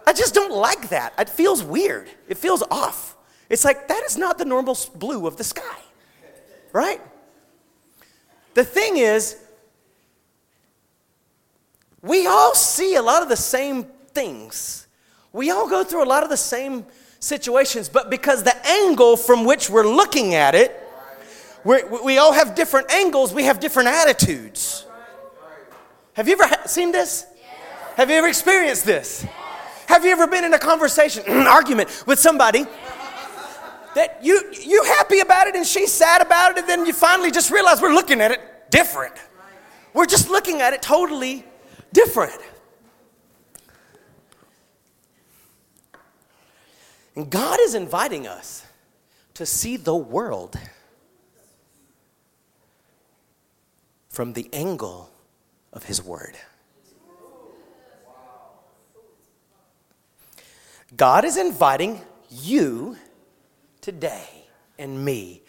I 0.07 0.13
just 0.13 0.33
don't 0.33 0.51
like 0.51 0.89
that. 0.89 1.13
It 1.19 1.29
feels 1.29 1.63
weird. 1.63 2.09
It 2.27 2.39
feels 2.39 2.63
off. 2.71 3.15
It's 3.49 3.63
like, 3.63 3.87
that 3.87 4.03
is 4.03 4.17
not 4.17 4.39
the 4.39 4.45
normal 4.45 4.75
blue 4.95 5.27
of 5.27 5.37
the 5.37 5.43
sky, 5.43 5.77
right? 6.71 6.99
The 8.55 8.63
thing 8.63 8.97
is, 8.97 9.37
we 12.01 12.25
all 12.25 12.55
see 12.55 12.95
a 12.95 13.01
lot 13.01 13.21
of 13.21 13.29
the 13.29 13.37
same 13.37 13.83
things. 14.11 14.87
We 15.31 15.51
all 15.51 15.69
go 15.69 15.83
through 15.83 16.03
a 16.03 16.09
lot 16.09 16.23
of 16.23 16.29
the 16.29 16.37
same 16.37 16.87
situations, 17.19 17.89
but 17.89 18.09
because 18.09 18.41
the 18.41 18.55
angle 18.67 19.17
from 19.17 19.45
which 19.45 19.69
we're 19.69 19.87
looking 19.87 20.33
at 20.33 20.55
it, 20.55 20.82
we 21.63 21.83
we 22.03 22.17
all 22.17 22.33
have 22.33 22.55
different 22.55 22.91
angles, 22.91 23.33
we 23.33 23.43
have 23.43 23.59
different 23.59 23.89
attitudes. 23.89 24.85
Have 26.13 26.27
you 26.27 26.39
ever 26.39 26.67
seen 26.67 26.91
this? 26.91 27.25
Have 27.95 28.09
you 28.09 28.15
ever 28.15 28.27
experienced 28.27 28.85
this? 28.85 29.25
Have 29.87 30.05
you 30.05 30.11
ever 30.11 30.27
been 30.27 30.43
in 30.43 30.53
a 30.53 30.59
conversation, 30.59 31.23
an 31.27 31.47
argument 31.47 32.03
with 32.07 32.19
somebody 32.19 32.65
that 33.95 34.19
you 34.21 34.51
you 34.61 34.83
happy 34.83 35.19
about 35.19 35.47
it 35.47 35.55
and 35.55 35.65
she's 35.65 35.91
sad 35.91 36.21
about 36.21 36.51
it, 36.51 36.59
and 36.59 36.69
then 36.69 36.85
you 36.85 36.93
finally 36.93 37.31
just 37.31 37.51
realize 37.51 37.81
we're 37.81 37.93
looking 37.93 38.21
at 38.21 38.31
it 38.31 38.41
different. 38.69 39.13
We're 39.93 40.07
just 40.07 40.29
looking 40.29 40.61
at 40.61 40.73
it 40.73 40.81
totally 40.81 41.45
different. 41.91 42.39
And 47.15 47.29
God 47.29 47.59
is 47.61 47.75
inviting 47.75 48.25
us 48.27 48.65
to 49.35 49.45
see 49.45 49.77
the 49.77 49.95
world 49.95 50.57
from 54.13 54.33
the 54.33 54.47
angle 54.53 55.09
of 55.73 55.83
His 55.85 56.01
Word. 56.01 56.37
God 60.95 61.25
is 61.25 61.35
inviting 61.35 61.99
you 62.29 62.95
today 63.81 64.45
and 64.77 65.03
me 65.03 65.41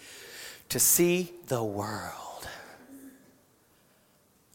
to 0.71 0.81
see 0.81 1.31
the 1.49 1.63
world. 1.63 2.49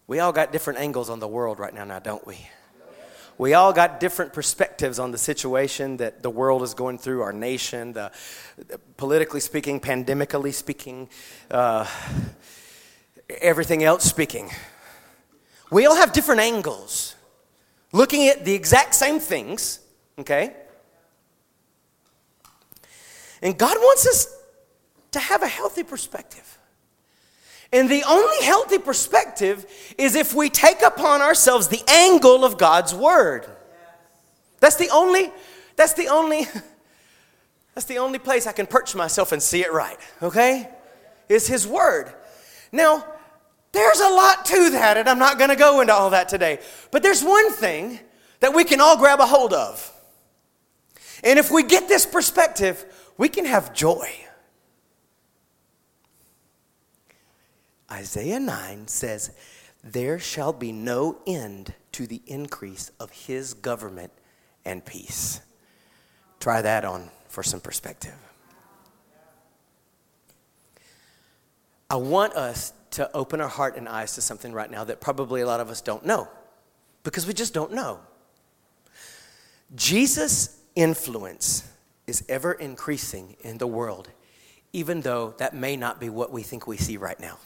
We 0.07 0.19
all 0.19 0.31
got 0.31 0.51
different 0.51 0.79
angles 0.79 1.11
on 1.11 1.19
the 1.19 1.27
world 1.27 1.59
right 1.59 1.73
now, 1.73 1.83
now, 1.83 1.99
don't 1.99 2.25
we? 2.25 2.49
We 3.37 3.53
all 3.53 3.71
got 3.71 3.99
different 3.99 4.33
perspectives 4.33 4.97
on 4.97 5.11
the 5.11 5.19
situation 5.19 5.97
that 5.97 6.23
the 6.23 6.31
world 6.31 6.63
is 6.63 6.73
going 6.73 6.97
through, 6.97 7.21
our 7.21 7.31
nation, 7.31 7.93
the, 7.93 8.11
politically 8.97 9.39
speaking, 9.39 9.79
pandemically 9.79 10.53
speaking, 10.53 11.09
uh, 11.51 11.85
everything 13.29 13.83
else 13.83 14.03
speaking. 14.03 14.49
We 15.71 15.85
all 15.85 15.95
have 15.95 16.13
different 16.13 16.41
angles, 16.41 17.15
looking 17.91 18.27
at 18.27 18.45
the 18.45 18.53
exact 18.53 18.95
same 18.95 19.19
things, 19.19 19.79
okay? 20.17 20.55
And 23.41 23.57
God 23.57 23.77
wants 23.77 24.07
us 24.07 24.35
to 25.11 25.19
have 25.19 25.43
a 25.43 25.47
healthy 25.47 25.83
perspective. 25.83 26.57
And 27.71 27.87
the 27.87 28.03
only 28.07 28.43
healthy 28.43 28.79
perspective 28.79 29.65
is 29.97 30.15
if 30.15 30.33
we 30.33 30.49
take 30.49 30.81
upon 30.81 31.21
ourselves 31.21 31.67
the 31.67 31.83
angle 31.87 32.43
of 32.43 32.57
God's 32.57 32.95
word. 32.95 33.45
That's 34.59 34.75
the 34.75 34.89
only, 34.89 35.31
that's 35.75 35.93
the 35.93 36.07
only, 36.07 36.47
that's 37.75 37.85
the 37.85 37.99
only 37.99 38.17
place 38.19 38.47
I 38.47 38.53
can 38.53 38.65
perch 38.65 38.95
myself 38.95 39.31
and 39.31 39.41
see 39.41 39.61
it 39.61 39.71
right, 39.71 39.97
okay? 40.21 40.67
Is 41.29 41.47
his 41.47 41.67
word. 41.67 42.11
Now, 42.71 43.05
there's 43.71 43.99
a 43.99 44.09
lot 44.09 44.45
to 44.45 44.69
that, 44.71 44.97
and 44.97 45.07
I'm 45.07 45.19
not 45.19 45.37
gonna 45.37 45.55
go 45.55 45.81
into 45.81 45.93
all 45.93 46.09
that 46.11 46.29
today. 46.29 46.59
But 46.91 47.03
there's 47.03 47.23
one 47.23 47.51
thing 47.51 47.99
that 48.39 48.53
we 48.53 48.63
can 48.63 48.81
all 48.81 48.97
grab 48.97 49.19
a 49.19 49.25
hold 49.25 49.53
of. 49.53 49.93
And 51.23 51.37
if 51.37 51.51
we 51.51 51.63
get 51.63 51.87
this 51.87 52.05
perspective, 52.05 52.85
we 53.17 53.29
can 53.29 53.45
have 53.45 53.73
joy. 53.73 54.09
Isaiah 57.91 58.39
9 58.39 58.87
says, 58.87 59.31
There 59.83 60.19
shall 60.19 60.53
be 60.53 60.71
no 60.71 61.17
end 61.27 61.73
to 61.93 62.07
the 62.07 62.21
increase 62.27 62.91
of 62.99 63.11
his 63.11 63.53
government 63.53 64.11
and 64.63 64.85
peace. 64.85 65.41
Try 66.39 66.61
that 66.61 66.85
on 66.85 67.09
for 67.27 67.43
some 67.43 67.59
perspective. 67.59 68.15
I 71.89 71.95
want 71.95 72.33
us 72.33 72.71
to 72.91 73.09
open 73.15 73.41
our 73.41 73.47
heart 73.47 73.77
and 73.77 73.87
eyes 73.87 74.15
to 74.15 74.21
something 74.21 74.53
right 74.53 74.69
now 74.69 74.83
that 74.83 74.99
probably 74.99 75.41
a 75.41 75.45
lot 75.45 75.59
of 75.59 75.69
us 75.69 75.81
don't 75.81 76.05
know 76.05 76.27
because 77.03 77.25
we 77.27 77.33
just 77.33 77.53
don't 77.53 77.73
know. 77.73 77.99
Jesus' 79.75 80.59
influence 80.75 81.69
is 82.07 82.23
ever 82.27 82.53
increasing 82.53 83.35
in 83.41 83.59
the 83.59 83.67
world, 83.67 84.09
even 84.73 85.01
though 85.01 85.35
that 85.37 85.53
may 85.53 85.75
not 85.75 85.99
be 85.99 86.09
what 86.09 86.31
we 86.31 86.41
think 86.41 86.65
we 86.65 86.77
see 86.77 86.97
right 86.97 87.19
now. 87.19 87.37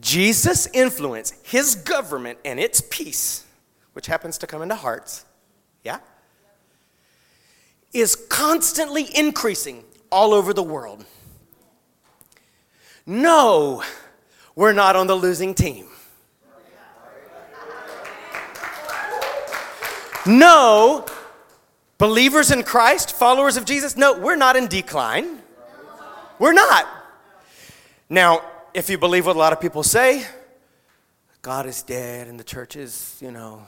Jesus' 0.00 0.66
influence, 0.72 1.32
his 1.42 1.74
government, 1.74 2.38
and 2.44 2.58
its 2.58 2.82
peace, 2.90 3.44
which 3.92 4.06
happens 4.06 4.38
to 4.38 4.46
come 4.46 4.62
into 4.62 4.74
hearts, 4.74 5.24
yeah, 5.84 5.98
is 7.92 8.16
constantly 8.16 9.08
increasing 9.14 9.84
all 10.10 10.34
over 10.34 10.52
the 10.52 10.62
world. 10.62 11.04
No, 13.06 13.82
we're 14.54 14.72
not 14.72 14.96
on 14.96 15.06
the 15.06 15.14
losing 15.14 15.54
team. 15.54 15.86
No, 20.26 21.06
believers 21.98 22.50
in 22.50 22.62
Christ, 22.62 23.16
followers 23.16 23.56
of 23.56 23.64
Jesus, 23.64 23.96
no, 23.96 24.18
we're 24.18 24.36
not 24.36 24.54
in 24.54 24.66
decline. 24.66 25.38
We're 26.38 26.52
not. 26.52 26.86
Now, 28.08 28.42
if 28.74 28.90
you 28.90 28.98
believe 28.98 29.26
what 29.26 29.36
a 29.36 29.38
lot 29.38 29.52
of 29.52 29.60
people 29.60 29.82
say, 29.82 30.26
God 31.42 31.66
is 31.66 31.82
dead 31.82 32.28
and 32.28 32.38
the 32.38 32.44
church 32.44 32.76
is, 32.76 33.16
you 33.20 33.30
know, 33.30 33.62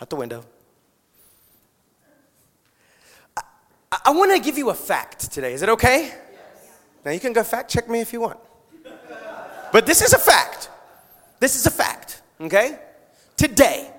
out 0.00 0.10
the 0.10 0.16
window. 0.16 0.44
I, 3.92 3.98
I 4.06 4.10
want 4.10 4.32
to 4.32 4.40
give 4.40 4.58
you 4.58 4.70
a 4.70 4.74
fact 4.74 5.30
today. 5.32 5.52
Is 5.52 5.62
it 5.62 5.68
okay? 5.70 6.02
Yes. 6.02 6.18
Now 7.04 7.10
you 7.10 7.20
can 7.20 7.32
go 7.32 7.42
fact 7.42 7.70
check 7.70 7.88
me 7.88 8.00
if 8.00 8.12
you 8.12 8.20
want. 8.20 8.38
But 9.72 9.86
this 9.86 10.02
is 10.02 10.12
a 10.12 10.18
fact. 10.18 10.68
This 11.38 11.56
is 11.56 11.64
a 11.66 11.70
fact, 11.70 12.22
okay? 12.40 12.78
Today, 13.36 13.90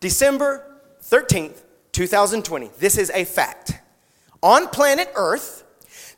December 0.00 0.78
13th, 1.02 1.62
2020, 1.92 2.70
this 2.78 2.96
is 2.96 3.10
a 3.10 3.24
fact. 3.24 3.80
On 4.42 4.68
planet 4.68 5.10
Earth, 5.16 5.64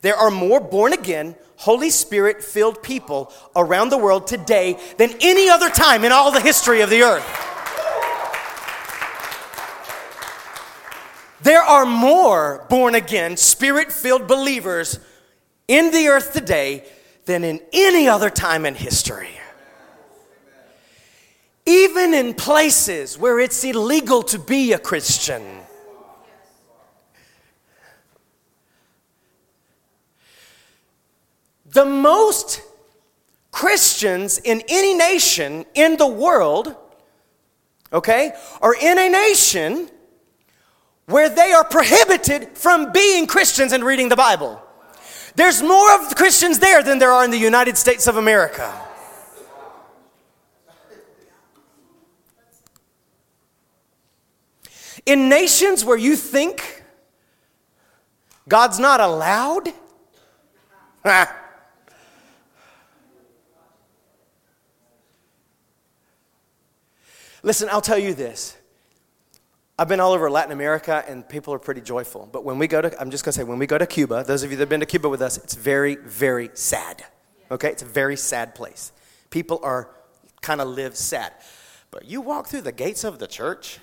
there 0.03 0.17
are 0.17 0.31
more 0.31 0.61
born 0.61 0.93
again, 0.93 1.35
Holy 1.57 1.91
Spirit 1.91 2.43
filled 2.45 2.83
people 2.83 3.33
around 3.57 3.89
the 3.89 3.99
world 3.99 4.29
today 4.29 4.79
than 4.97 5.11
any 5.21 5.49
other 5.49 5.71
time 5.71 6.05
in 6.05 6.13
all 6.13 6.31
the 6.31 6.41
history 6.41 6.83
of 6.83 6.91
the 6.91 7.03
earth. 7.03 7.48
There 11.43 11.63
are 11.63 11.87
more 11.87 12.67
born 12.69 12.95
again, 12.95 13.37
spirit 13.37 13.93
filled 13.93 14.27
believers 14.27 14.99
in 15.69 15.91
the 15.91 16.09
earth 16.09 16.33
today 16.33 16.85
than 17.27 17.45
in 17.45 17.61
any 17.73 18.09
other 18.09 18.31
time 18.31 18.67
in 18.67 18.75
history. 18.75 19.31
Even 21.67 22.15
in 22.15 22.35
places 22.35 23.19
where 23.19 23.39
it's 23.39 23.63
illegal 23.63 24.23
to 24.23 24.39
be 24.39 24.73
a 24.73 24.79
Christian. 24.79 25.43
the 31.79 31.85
most 31.85 32.63
Christians 33.51 34.39
in 34.39 34.63
any 34.69 34.95
nation 34.95 35.65
in 35.75 35.97
the 35.97 36.07
world, 36.07 36.75
okay, 37.93 38.33
are 38.61 38.75
in 38.75 38.99
a 38.99 39.09
nation 39.09 39.89
where 41.09 41.31
they 41.31 41.53
are 41.53 41.65
prohibited 41.65 42.49
from 42.57 42.93
being 42.93 43.27
Christians 43.27 43.73
and 43.73 43.83
reading 43.83 44.11
the 44.11 44.17
Bible. 44.17 44.63
There's 45.35 45.63
more 45.63 45.95
of 45.95 46.15
Christians 46.15 46.59
there 46.59 46.83
than 46.83 46.99
there 46.99 47.11
are 47.11 47.25
in 47.25 47.31
the 47.31 47.39
United 47.39 47.79
States 47.79 48.07
of 48.07 48.19
America. 48.19 48.75
In 55.07 55.31
nations 55.31 55.83
where 55.83 55.97
you 55.97 56.15
think 56.15 56.85
God's 58.47 58.79
not 58.79 59.01
allowed, 59.01 59.73
Listen, 67.43 67.71
I'll 67.71 67.81
tell 67.81 67.97
you 67.99 68.13
this. 68.13 68.58
I've 69.81 69.87
been 69.87 70.01
all 70.01 70.13
over 70.13 70.29
Latin 70.29 70.51
America 70.51 71.05
and 71.07 71.27
people 71.29 71.55
are 71.55 71.59
pretty 71.61 71.81
joyful. 71.81 72.29
But 72.33 72.45
when 72.45 72.59
we 72.59 72.67
go 72.67 72.83
to, 72.83 73.01
I'm 73.01 73.13
just 73.13 73.25
going 73.25 73.33
to 73.33 73.39
say, 73.39 73.45
when 73.45 73.61
we 73.61 73.67
go 73.67 73.79
to 73.79 73.87
Cuba, 73.87 74.25
those 74.25 74.43
of 74.43 74.51
you 74.51 74.57
that 74.57 74.63
have 74.63 74.69
been 74.69 74.81
to 74.81 74.87
Cuba 74.87 75.09
with 75.09 75.23
us, 75.23 75.37
it's 75.37 75.55
very, 75.55 75.95
very 75.95 76.51
sad. 76.55 77.05
Okay? 77.49 77.71
It's 77.71 77.83
a 77.83 77.87
very 77.87 78.17
sad 78.17 78.57
place. 78.57 78.91
People 79.31 79.61
are 79.63 79.89
kind 80.43 80.61
of 80.61 80.67
live 80.67 80.97
sad. 80.97 81.33
But 81.93 82.07
you 82.07 82.21
walk 82.21 82.49
through 82.49 82.63
the 82.63 82.73
gates 82.73 83.05
of 83.05 83.21
the 83.21 83.29
church, 83.29 83.79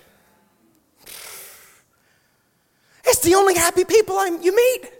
it's 3.04 3.20
the 3.20 3.34
only 3.34 3.54
happy 3.54 3.84
people 3.84 4.16
I'm, 4.18 4.42
you 4.42 4.54
meet. 4.54 4.90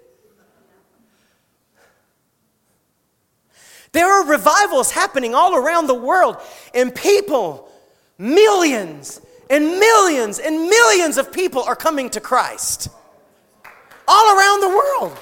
There 3.93 4.11
are 4.11 4.27
revivals 4.27 4.93
happening 4.93 5.35
all 5.35 5.55
around 5.57 5.89
the 5.89 5.95
world, 5.95 6.37
and 6.73 6.95
people, 6.95 7.71
millions 8.19 9.21
and 9.49 9.79
millions 9.79 10.39
and 10.39 10.69
millions 10.69 11.19
of 11.19 11.33
people 11.33 11.63
are 11.63 11.77
coming 11.77 12.11
to 12.11 12.21
Christ 12.21 12.89
all 14.09 14.37
around 14.37 14.61
the 14.61 14.69
world. 14.69 15.19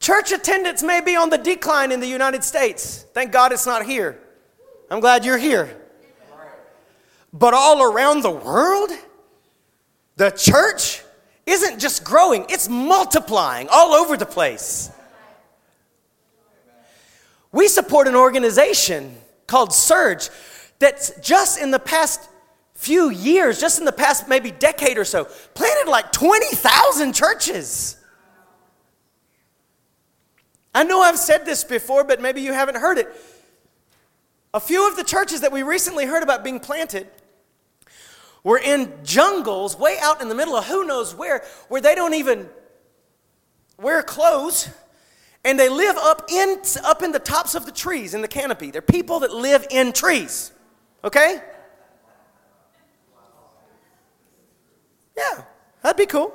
Church 0.00 0.32
attendance 0.32 0.82
may 0.82 1.00
be 1.00 1.16
on 1.16 1.28
the 1.28 1.38
decline 1.38 1.92
in 1.92 2.00
the 2.00 2.06
United 2.06 2.42
States. 2.42 3.04
Thank 3.12 3.32
God 3.32 3.52
it's 3.52 3.66
not 3.66 3.84
here. 3.84 4.18
I'm 4.90 5.00
glad 5.00 5.24
you're 5.24 5.38
here. 5.38 5.76
But 7.32 7.52
all 7.52 7.82
around 7.82 8.22
the 8.22 8.30
world, 8.30 8.90
the 10.16 10.30
church 10.30 11.02
isn't 11.44 11.78
just 11.78 12.04
growing, 12.04 12.46
it's 12.48 12.68
multiplying 12.68 13.68
all 13.70 13.92
over 13.92 14.16
the 14.16 14.26
place. 14.26 14.90
We 17.52 17.68
support 17.68 18.08
an 18.08 18.14
organization 18.14 19.16
called 19.48 19.72
Surge 19.72 20.30
that's 20.78 21.10
just 21.20 21.60
in 21.60 21.72
the 21.72 21.80
past 21.80 22.28
few 22.74 23.10
years, 23.10 23.60
just 23.60 23.80
in 23.80 23.84
the 23.84 23.90
past 23.90 24.28
maybe 24.28 24.52
decade 24.52 24.96
or 24.96 25.04
so, 25.04 25.24
planted 25.54 25.90
like 25.90 26.12
20,000 26.12 27.12
churches. 27.12 27.96
I 30.72 30.84
know 30.84 31.00
I've 31.00 31.18
said 31.18 31.44
this 31.44 31.64
before, 31.64 32.04
but 32.04 32.22
maybe 32.22 32.40
you 32.40 32.52
haven't 32.52 32.76
heard 32.76 32.98
it. 32.98 33.08
A 34.54 34.60
few 34.60 34.88
of 34.88 34.96
the 34.96 35.02
churches 35.02 35.40
that 35.40 35.50
we 35.50 35.64
recently 35.64 36.06
heard 36.06 36.22
about 36.22 36.44
being 36.44 36.60
planted 36.60 37.08
were 38.44 38.58
in 38.58 38.92
jungles 39.02 39.76
way 39.76 39.96
out 40.00 40.22
in 40.22 40.28
the 40.28 40.34
middle 40.34 40.54
of 40.54 40.66
who 40.66 40.86
knows 40.86 41.14
where, 41.14 41.44
where 41.68 41.80
they 41.80 41.96
don't 41.96 42.14
even 42.14 42.48
wear 43.76 44.02
clothes 44.02 44.68
and 45.48 45.58
they 45.58 45.70
live 45.70 45.96
up 45.96 46.30
in, 46.30 46.58
up 46.84 47.02
in 47.02 47.10
the 47.10 47.18
tops 47.18 47.54
of 47.54 47.64
the 47.64 47.72
trees 47.72 48.12
in 48.12 48.20
the 48.20 48.28
canopy. 48.28 48.70
They're 48.70 48.82
people 48.82 49.20
that 49.20 49.32
live 49.32 49.66
in 49.70 49.94
trees. 49.94 50.52
Okay? 51.02 51.40
Yeah, 55.16 55.42
that'd 55.82 55.96
be 55.96 56.04
cool. 56.04 56.34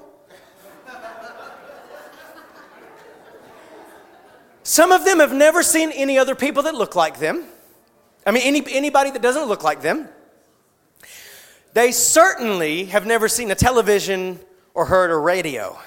Some 4.64 4.92
of 4.92 5.06
them 5.06 5.20
have 5.20 5.32
never 5.32 5.62
seen 5.62 5.92
any 5.92 6.18
other 6.18 6.34
people 6.34 6.64
that 6.64 6.74
look 6.74 6.96
like 6.96 7.20
them. 7.20 7.46
I 8.26 8.32
mean, 8.32 8.42
any, 8.44 8.64
anybody 8.72 9.12
that 9.12 9.22
doesn't 9.22 9.46
look 9.46 9.64
like 9.64 9.84
them. 9.84 10.10
They 11.74 11.92
certainly 11.92 12.86
have 12.86 13.06
never 13.06 13.28
seen 13.28 13.52
a 13.52 13.56
television 13.56 14.40
or 14.74 14.86
heard 14.86 15.12
a 15.12 15.18
radio. 15.18 15.78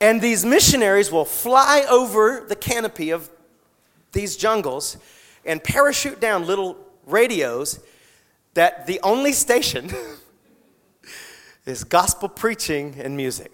And 0.00 0.20
these 0.20 0.44
missionaries 0.44 1.10
will 1.10 1.24
fly 1.24 1.84
over 1.88 2.44
the 2.46 2.56
canopy 2.56 3.10
of 3.10 3.30
these 4.12 4.36
jungles 4.36 4.96
and 5.44 5.62
parachute 5.62 6.20
down 6.20 6.46
little 6.46 6.76
radios 7.06 7.80
that 8.54 8.86
the 8.86 9.00
only 9.02 9.32
station 9.32 9.90
is 11.66 11.84
gospel 11.84 12.28
preaching 12.28 12.96
and 12.98 13.16
music. 13.16 13.52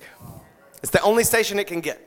It's 0.83 0.93
the 0.93 1.01
only 1.03 1.25
station 1.25 1.59
it 1.59 1.67
can 1.67 1.81
get. 1.81 2.07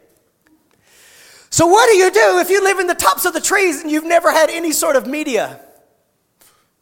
So, 1.50 1.68
what 1.68 1.88
do 1.88 1.96
you 1.96 2.10
do 2.10 2.40
if 2.40 2.50
you 2.50 2.64
live 2.64 2.80
in 2.80 2.88
the 2.88 2.96
tops 2.96 3.26
of 3.26 3.34
the 3.34 3.42
trees 3.42 3.82
and 3.82 3.92
you've 3.92 4.06
never 4.06 4.32
had 4.32 4.50
any 4.50 4.72
sort 4.72 4.96
of 4.96 5.06
media? 5.06 5.60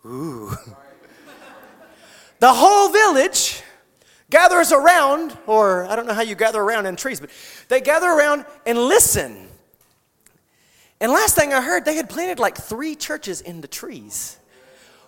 Ooh. 0.06 0.56
The 2.40 2.52
whole 2.52 2.90
village 2.90 3.62
gathers 4.32 4.72
around, 4.72 5.38
or 5.46 5.86
I 5.86 5.96
don't 5.96 6.08
know 6.08 6.14
how 6.14 6.24
you 6.24 6.34
gather 6.34 6.60
around 6.60 6.88
in 6.88 6.96
trees, 6.96 7.20
but 7.20 7.30
they 7.68 7.82
gather 7.82 8.08
around 8.08 8.46
and 8.66 8.78
listen. 8.78 9.48
And 11.00 11.12
last 11.12 11.36
thing 11.36 11.54
I 11.54 11.62
heard, 11.62 11.86
they 11.86 11.96
had 11.96 12.10
planted 12.10 12.40
like 12.40 12.58
three 12.58 12.96
churches 12.96 13.42
in 13.42 13.62
the 13.62 13.68
trees 13.68 14.38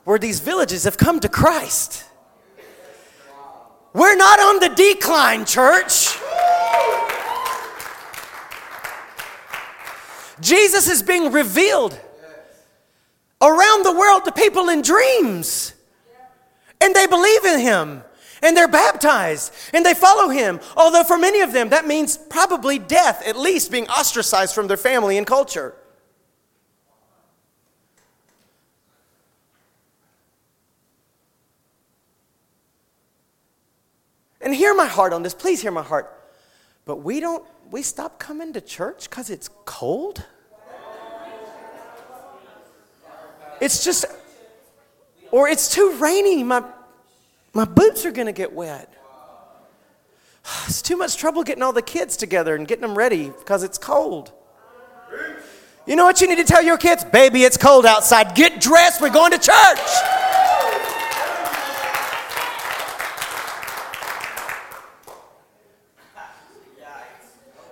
where 0.03 0.19
these 0.19 0.39
villages 0.39 0.84
have 0.84 0.97
come 0.97 1.19
to 1.21 1.30
Christ. 1.30 2.05
We're 3.93 4.15
not 4.15 4.39
on 4.39 4.59
the 4.59 4.69
decline, 4.69 5.45
church. 5.45 6.17
Jesus 10.41 10.89
is 10.89 11.01
being 11.01 11.32
revealed 11.32 11.97
around 13.41 13.86
the 13.86 13.93
world 13.93 14.26
to 14.26 14.32
people 14.32 14.69
in 14.69 14.82
dreams. 14.82 15.74
And 16.82 16.93
they 16.93 17.07
believe 17.07 17.45
in 17.45 17.59
him 17.59 18.03
and 18.44 18.56
they're 18.56 18.68
baptized 18.68 19.52
and 19.74 19.84
they 19.84 19.96
follow 19.96 20.30
him. 20.30 20.60
Although 20.78 21.04
for 21.04 21.18
many 21.18 21.41
of 21.41 21.54
them, 21.54 21.70
that 21.70 21.88
means 21.88 22.18
probably 22.18 22.78
death, 22.78 23.26
at 23.26 23.36
least 23.36 23.72
being 23.72 23.88
ostracized 23.88 24.54
from 24.54 24.68
their 24.68 24.78
family 24.78 25.18
and 25.18 25.26
culture. 25.26 25.74
And 34.41 34.54
hear 34.54 34.76
my 34.76 34.88
heart 34.88 35.14
on 35.14 35.24
this. 35.24 35.34
Please 35.34 35.62
hear 35.62 35.72
my 35.72 35.82
heart. 35.82 36.20
But 36.84 36.98
we 36.98 37.22
don't, 37.22 37.46
we 37.72 37.82
stop 37.82 38.20
coming 38.20 38.52
to 38.54 38.62
church 38.62 39.10
because 39.10 39.30
it's 39.30 39.50
cold? 39.64 40.26
It's 43.62 43.86
just, 43.86 44.04
or 45.32 45.48
it's 45.48 45.74
too 45.74 45.96
rainy. 45.98 46.44
My, 46.44 46.62
my 47.54 47.66
boots 47.66 48.06
are 48.06 48.12
going 48.12 48.28
to 48.28 48.34
get 48.34 48.54
wet. 48.54 48.91
It's 50.66 50.82
too 50.82 50.97
much 50.97 51.18
trouble 51.18 51.43
getting 51.43 51.64
all 51.64 51.74
the 51.74 51.82
kids 51.82 52.18
together 52.18 52.56
and 52.56 52.68
getting 52.68 52.82
them 52.82 52.97
ready 52.97 53.30
because 53.30 53.64
it's 53.64 53.78
cold. 53.78 54.34
You 55.86 55.95
know 55.97 56.06
what 56.06 56.22
you 56.22 56.28
need 56.28 56.38
to 56.38 56.45
tell 56.45 56.64
your 56.64 56.78
kids? 56.78 57.04
Baby, 57.04 57.43
it's 57.43 57.58
cold 57.58 57.86
outside. 57.86 58.36
Get 58.36 58.62
dressed. 58.62 59.01
We're 59.01 59.10
going 59.10 59.32
to 59.32 59.38
church. 59.38 59.80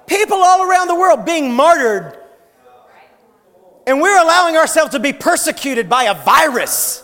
People 0.07 0.37
all 0.37 0.69
around 0.69 0.87
the 0.87 0.95
world 0.95 1.25
being 1.25 1.53
martyred, 1.53 2.17
and 3.87 4.01
we're 4.01 4.21
allowing 4.21 4.57
ourselves 4.57 4.91
to 4.91 4.99
be 4.99 5.13
persecuted 5.13 5.87
by 5.87 6.03
a 6.03 6.13
virus. 6.13 7.03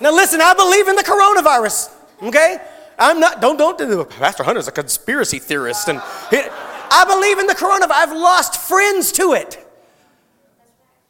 Now 0.00 0.14
listen, 0.14 0.40
I 0.40 0.54
believe 0.54 0.88
in 0.88 0.96
the 0.96 1.02
coronavirus. 1.02 1.90
Okay? 2.22 2.58
I'm 2.98 3.18
not, 3.18 3.40
don't, 3.40 3.56
don't 3.56 3.78
do, 3.78 4.04
Pastor 4.04 4.42
Hunter's 4.42 4.68
a 4.68 4.72
conspiracy 4.72 5.38
theorist. 5.38 5.88
And 5.88 5.98
it, 6.32 6.50
I 6.90 7.04
believe 7.06 7.38
in 7.38 7.46
the 7.46 7.54
coronavirus. 7.54 7.90
I've 7.90 8.16
lost 8.16 8.60
friends 8.60 9.12
to 9.12 9.32
it. 9.32 9.66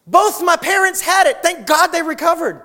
Both 0.07 0.43
my 0.43 0.57
parents 0.57 1.01
had 1.01 1.26
it. 1.26 1.43
Thank 1.43 1.66
God 1.66 1.88
they 1.88 2.03
recovered. 2.03 2.62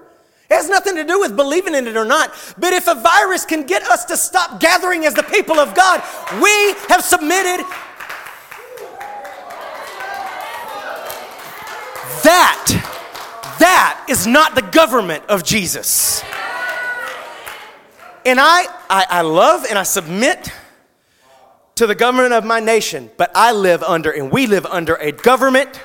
It 0.50 0.54
has 0.54 0.70
nothing 0.70 0.96
to 0.96 1.04
do 1.04 1.20
with 1.20 1.36
believing 1.36 1.74
in 1.74 1.88
it 1.88 1.98
or 1.98 2.06
not. 2.06 2.32
But 2.58 2.74
if 2.74 2.88
a 2.88 2.96
virus 2.96 3.46
can 3.46 3.66
get 3.66 3.84
us 3.84 4.06
to 4.06 4.18
stop 4.18 4.60
gathering 4.60 5.06
as 5.06 5.16
the 5.16 5.24
people 5.24 5.60
of 5.60 5.74
God, 5.74 6.02
we 6.42 6.74
have 6.88 7.04
submitted. 7.04 7.66
That 12.24 12.95
that 13.60 14.06
is 14.10 14.28
not 14.28 14.56
the 14.56 14.62
government 14.62 15.24
of 15.26 15.44
Jesus. 15.44 16.24
And 18.26 18.40
I, 18.40 18.66
I, 18.90 19.06
I 19.10 19.22
love 19.22 19.66
and 19.70 19.78
I 19.78 19.84
submit 19.84 20.52
to 21.76 21.86
the 21.86 21.96
government 21.96 22.34
of 22.34 22.44
my 22.46 22.60
nation, 22.60 23.10
but 23.18 23.32
I 23.36 23.52
live 23.52 23.84
under, 23.84 24.10
and 24.12 24.32
we 24.32 24.48
live 24.48 24.66
under 24.66 24.96
a 24.96 25.12
government 25.12 25.80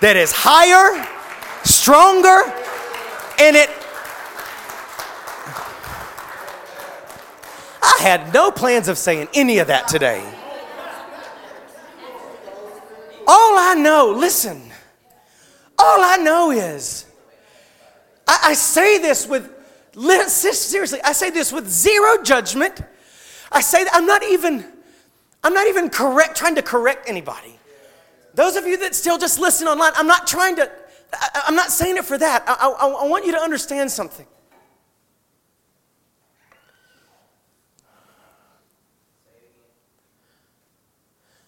that 0.00 0.16
is 0.16 0.32
higher, 0.34 1.06
stronger, 1.64 2.42
and 3.38 3.54
it. 3.54 3.70
I 7.82 7.98
had 8.00 8.32
no 8.32 8.50
plans 8.50 8.88
of 8.88 8.98
saying 8.98 9.28
any 9.34 9.58
of 9.58 9.68
that 9.68 9.86
today. 9.86 10.20
All 13.26 13.58
I 13.58 13.74
know, 13.74 14.14
listen, 14.16 14.67
all 15.78 16.00
I 16.02 16.16
know 16.16 16.50
is, 16.50 17.06
I, 18.26 18.38
I 18.46 18.54
say 18.54 18.98
this 18.98 19.26
with, 19.26 19.50
seriously, 20.28 21.00
I 21.04 21.12
say 21.12 21.30
this 21.30 21.52
with 21.52 21.68
zero 21.68 22.22
judgment. 22.22 22.82
I 23.52 23.60
say 23.60 23.84
that 23.84 23.94
I'm 23.94 24.06
not 24.06 24.22
even, 24.24 24.64
I'm 25.42 25.54
not 25.54 25.68
even 25.68 25.88
correct, 25.88 26.36
trying 26.36 26.56
to 26.56 26.62
correct 26.62 27.08
anybody. 27.08 27.58
Those 28.34 28.56
of 28.56 28.66
you 28.66 28.76
that 28.78 28.94
still 28.94 29.18
just 29.18 29.38
listen 29.38 29.66
online, 29.66 29.92
I'm 29.96 30.06
not 30.06 30.26
trying 30.26 30.56
to, 30.56 30.70
I, 31.12 31.44
am 31.48 31.54
not 31.54 31.70
saying 31.70 31.96
it 31.96 32.04
for 32.04 32.18
that. 32.18 32.44
I, 32.46 32.68
I, 32.68 32.88
I 33.04 33.06
want 33.06 33.24
you 33.24 33.32
to 33.32 33.38
understand 33.38 33.90
something. 33.90 34.26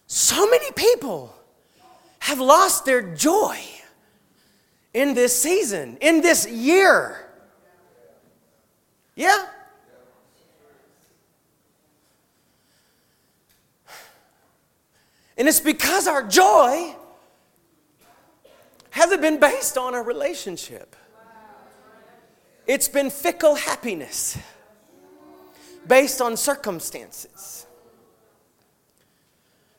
So 0.07 0.49
many 0.49 0.71
people 0.71 1.33
have 2.19 2.39
lost 2.39 2.85
their 2.85 3.01
joy 3.15 3.57
in 4.93 5.13
this 5.13 5.39
season, 5.39 5.97
in 6.01 6.21
this 6.21 6.47
year. 6.47 7.27
Yeah? 9.15 9.45
And 15.37 15.47
it's 15.47 15.59
because 15.59 16.07
our 16.07 16.23
joy 16.23 16.95
hasn't 18.91 19.21
been 19.21 19.39
based 19.39 19.77
on 19.77 19.95
a 19.95 20.01
relationship. 20.01 20.95
It's 22.67 22.87
been 22.87 23.09
fickle 23.09 23.55
happiness 23.55 24.37
based 25.87 26.21
on 26.21 26.37
circumstances. 26.37 27.65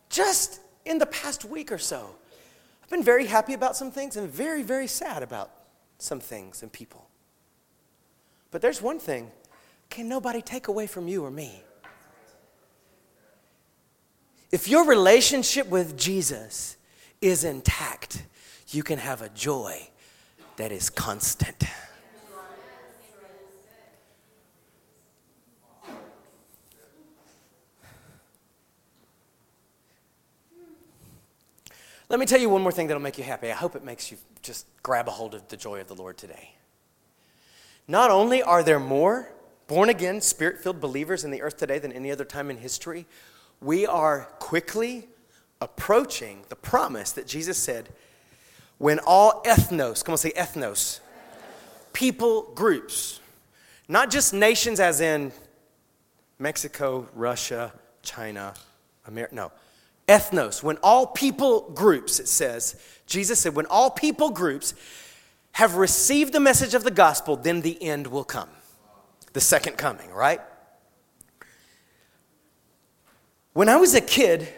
Just 0.08 0.60
in 0.84 0.98
the 0.98 1.06
past 1.06 1.44
week 1.44 1.70
or 1.70 1.78
so, 1.78 2.16
been 2.92 3.02
very 3.02 3.26
happy 3.26 3.54
about 3.54 3.76
some 3.76 3.90
things 3.90 4.16
and 4.16 4.30
very, 4.30 4.62
very 4.62 4.86
sad 4.86 5.22
about 5.22 5.50
some 5.98 6.20
things 6.20 6.62
and 6.62 6.72
people. 6.72 7.08
But 8.50 8.62
there's 8.62 8.80
one 8.80 9.00
thing 9.00 9.30
can 9.90 10.08
nobody 10.08 10.40
take 10.40 10.68
away 10.68 10.86
from 10.86 11.08
you 11.08 11.24
or 11.24 11.30
me. 11.30 11.62
If 14.50 14.68
your 14.68 14.86
relationship 14.86 15.68
with 15.68 15.98
Jesus 15.98 16.76
is 17.20 17.44
intact, 17.44 18.24
you 18.68 18.82
can 18.82 18.98
have 18.98 19.22
a 19.22 19.28
joy 19.30 19.88
that 20.56 20.72
is 20.72 20.90
constant. 20.90 21.64
Let 32.12 32.20
me 32.20 32.26
tell 32.26 32.38
you 32.38 32.50
one 32.50 32.60
more 32.60 32.72
thing 32.72 32.88
that'll 32.88 33.02
make 33.02 33.16
you 33.16 33.24
happy. 33.24 33.50
I 33.50 33.54
hope 33.54 33.74
it 33.74 33.82
makes 33.82 34.10
you 34.10 34.18
just 34.42 34.66
grab 34.82 35.08
a 35.08 35.10
hold 35.10 35.34
of 35.34 35.48
the 35.48 35.56
joy 35.56 35.80
of 35.80 35.88
the 35.88 35.94
Lord 35.94 36.18
today. 36.18 36.50
Not 37.88 38.10
only 38.10 38.42
are 38.42 38.62
there 38.62 38.78
more 38.78 39.32
born 39.66 39.88
again, 39.88 40.20
spirit 40.20 40.62
filled 40.62 40.78
believers 40.78 41.24
in 41.24 41.30
the 41.30 41.40
earth 41.40 41.56
today 41.56 41.78
than 41.78 41.90
any 41.90 42.10
other 42.10 42.26
time 42.26 42.50
in 42.50 42.58
history, 42.58 43.06
we 43.62 43.86
are 43.86 44.28
quickly 44.40 45.08
approaching 45.62 46.44
the 46.50 46.54
promise 46.54 47.12
that 47.12 47.26
Jesus 47.26 47.56
said 47.56 47.88
when 48.76 48.98
all 49.06 49.42
ethnos, 49.44 50.04
come 50.04 50.12
on, 50.12 50.18
say 50.18 50.32
ethnos, 50.32 51.00
people 51.94 52.52
groups, 52.54 53.20
not 53.88 54.10
just 54.10 54.34
nations 54.34 54.80
as 54.80 55.00
in 55.00 55.32
Mexico, 56.38 57.08
Russia, 57.14 57.72
China, 58.02 58.52
America, 59.06 59.34
no, 59.34 59.50
ethnos, 60.08 60.62
when 60.62 60.78
all 60.82 61.06
people 61.06 61.70
groups, 61.70 62.20
it 62.20 62.28
says, 62.28 62.80
Jesus 63.06 63.40
said, 63.40 63.54
when 63.54 63.66
all 63.66 63.90
people 63.90 64.30
groups 64.30 64.74
have 65.52 65.76
received 65.76 66.32
the 66.32 66.40
message 66.40 66.74
of 66.74 66.84
the 66.84 66.90
gospel, 66.90 67.36
then 67.36 67.60
the 67.60 67.82
end 67.82 68.06
will 68.06 68.24
come. 68.24 68.48
The 69.32 69.40
second 69.40 69.76
coming, 69.76 70.10
right? 70.10 70.40
When 73.52 73.68
I 73.68 73.76
was 73.76 73.94
a 73.94 74.00
kid, 74.00 74.48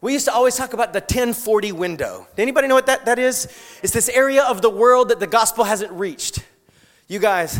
we 0.00 0.12
used 0.12 0.26
to 0.26 0.32
always 0.32 0.56
talk 0.56 0.74
about 0.74 0.92
the 0.92 1.00
1040 1.00 1.72
window. 1.72 2.28
Anybody 2.36 2.68
know 2.68 2.76
what 2.76 2.86
that, 2.86 3.04
that 3.06 3.18
is? 3.18 3.48
It's 3.82 3.92
this 3.92 4.08
area 4.08 4.44
of 4.44 4.62
the 4.62 4.70
world 4.70 5.08
that 5.08 5.18
the 5.18 5.26
gospel 5.26 5.64
hasn't 5.64 5.90
reached. 5.92 6.44
You 7.08 7.18
guys, 7.18 7.56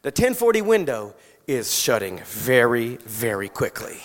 the 0.00 0.08
1040 0.08 0.62
window 0.62 1.14
is 1.46 1.74
shutting 1.74 2.20
very, 2.24 2.96
very 3.04 3.50
quickly. 3.50 3.98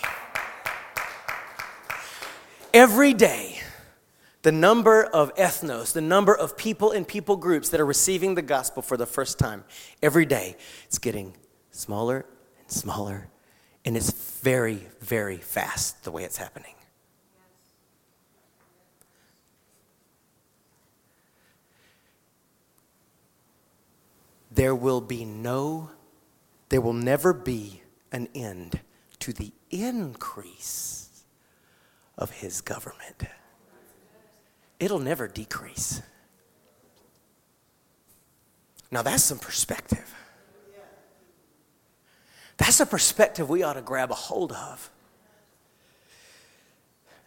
Every 2.74 3.14
day, 3.14 3.60
the 4.44 4.52
number 4.52 5.04
of 5.04 5.34
ethnos, 5.36 5.94
the 5.94 6.02
number 6.02 6.36
of 6.36 6.56
people 6.56 6.92
and 6.92 7.08
people 7.08 7.36
groups 7.36 7.70
that 7.70 7.80
are 7.80 7.86
receiving 7.86 8.36
the 8.36 8.42
gospel 8.42 8.82
for 8.82 8.96
the 8.96 9.06
first 9.06 9.40
time, 9.40 9.64
every 10.04 10.26
day, 10.26 10.56
it's 10.86 11.00
getting 11.00 11.34
smaller 11.72 12.26
and 12.60 12.72
smaller 12.72 13.30
and 13.86 13.98
it's 13.98 14.12
very, 14.42 14.88
very 15.00 15.38
fast 15.38 16.04
the 16.04 16.12
way 16.12 16.24
it's 16.24 16.38
happening. 16.38 16.76
There 24.52 24.76
will 24.76 25.02
be 25.02 25.26
no, 25.26 25.92
there 26.70 26.82
will 26.82 26.94
never 26.94 27.34
be 27.34 27.82
an 28.12 28.28
end 28.36 28.82
to 29.20 29.32
the 29.32 29.54
increase 29.72 30.99
of 32.20 32.30
his 32.30 32.62
government. 32.62 33.24
It'll 34.80 35.00
never 35.00 35.28
decrease. 35.28 36.02
Now, 38.92 39.02
that's 39.02 39.24
some 39.24 39.40
perspective. 39.40 40.16
That's 42.58 42.80
a 42.82 42.86
perspective 42.86 43.50
we 43.50 43.64
ought 43.64 43.74
to 43.74 43.82
grab 43.82 44.12
a 44.12 44.16
hold 44.16 44.52
of. 44.52 44.92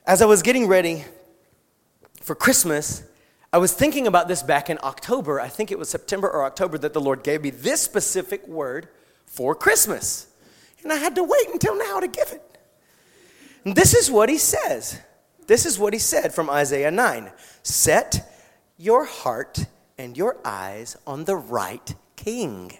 As 0.06 0.20
I 0.20 0.26
was 0.26 0.42
getting 0.42 0.68
ready 0.68 1.04
for 2.20 2.34
Christmas, 2.34 3.02
I 3.52 3.58
was 3.58 3.72
thinking 3.72 4.06
about 4.06 4.28
this 4.28 4.42
back 4.42 4.68
in 4.68 4.78
October. 4.82 5.40
I 5.40 5.48
think 5.48 5.70
it 5.70 5.78
was 5.78 5.88
September 5.88 6.28
or 6.28 6.44
October 6.44 6.76
that 6.78 6.92
the 6.92 7.00
Lord 7.00 7.22
gave 7.22 7.42
me 7.42 7.50
this 7.50 7.80
specific 7.80 8.46
word 8.46 8.88
for 9.24 9.54
Christmas. 9.54 10.26
And 10.82 10.92
I 10.92 10.96
had 10.96 11.14
to 11.14 11.22
wait 11.22 11.48
until 11.50 11.78
now 11.78 12.00
to 12.00 12.08
give 12.08 12.32
it. 12.32 12.51
This 13.64 13.94
is 13.94 14.10
what 14.10 14.28
he 14.28 14.38
says. 14.38 15.00
This 15.46 15.66
is 15.66 15.78
what 15.78 15.92
he 15.92 15.98
said 15.98 16.34
from 16.34 16.50
Isaiah 16.50 16.90
9 16.90 17.30
Set 17.62 18.28
your 18.76 19.04
heart 19.04 19.66
and 19.98 20.16
your 20.16 20.36
eyes 20.44 20.96
on 21.06 21.24
the 21.24 21.36
right 21.36 21.94
king. 22.16 22.72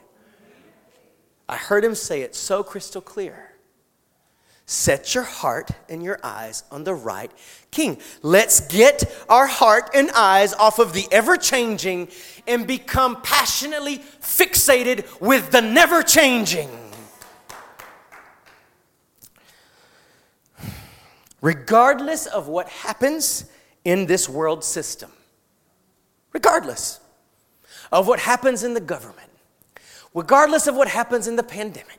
I 1.48 1.56
heard 1.56 1.84
him 1.84 1.94
say 1.94 2.22
it 2.22 2.34
so 2.34 2.62
crystal 2.62 3.00
clear. 3.00 3.52
Set 4.64 5.14
your 5.14 5.24
heart 5.24 5.70
and 5.88 6.02
your 6.02 6.18
eyes 6.24 6.64
on 6.70 6.84
the 6.84 6.94
right 6.94 7.30
king. 7.70 7.98
Let's 8.22 8.60
get 8.68 9.04
our 9.28 9.46
heart 9.46 9.90
and 9.92 10.10
eyes 10.12 10.54
off 10.54 10.78
of 10.78 10.92
the 10.94 11.06
ever 11.12 11.36
changing 11.36 12.08
and 12.46 12.66
become 12.66 13.20
passionately 13.22 13.98
fixated 13.98 15.20
with 15.20 15.50
the 15.50 15.60
never 15.60 16.02
changing. 16.02 16.70
Regardless 21.42 22.26
of 22.26 22.48
what 22.48 22.68
happens 22.68 23.44
in 23.84 24.06
this 24.06 24.28
world 24.28 24.64
system, 24.64 25.10
regardless 26.32 27.00
of 27.90 28.06
what 28.06 28.20
happens 28.20 28.62
in 28.62 28.74
the 28.74 28.80
government, 28.80 29.28
regardless 30.14 30.66
of 30.66 30.76
what 30.76 30.88
happens 30.88 31.26
in 31.26 31.36
the 31.36 31.42
pandemic, 31.42 31.98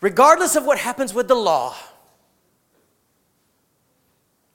regardless 0.00 0.56
of 0.56 0.66
what 0.66 0.78
happens 0.78 1.14
with 1.14 1.28
the 1.28 1.34
law. 1.34 1.74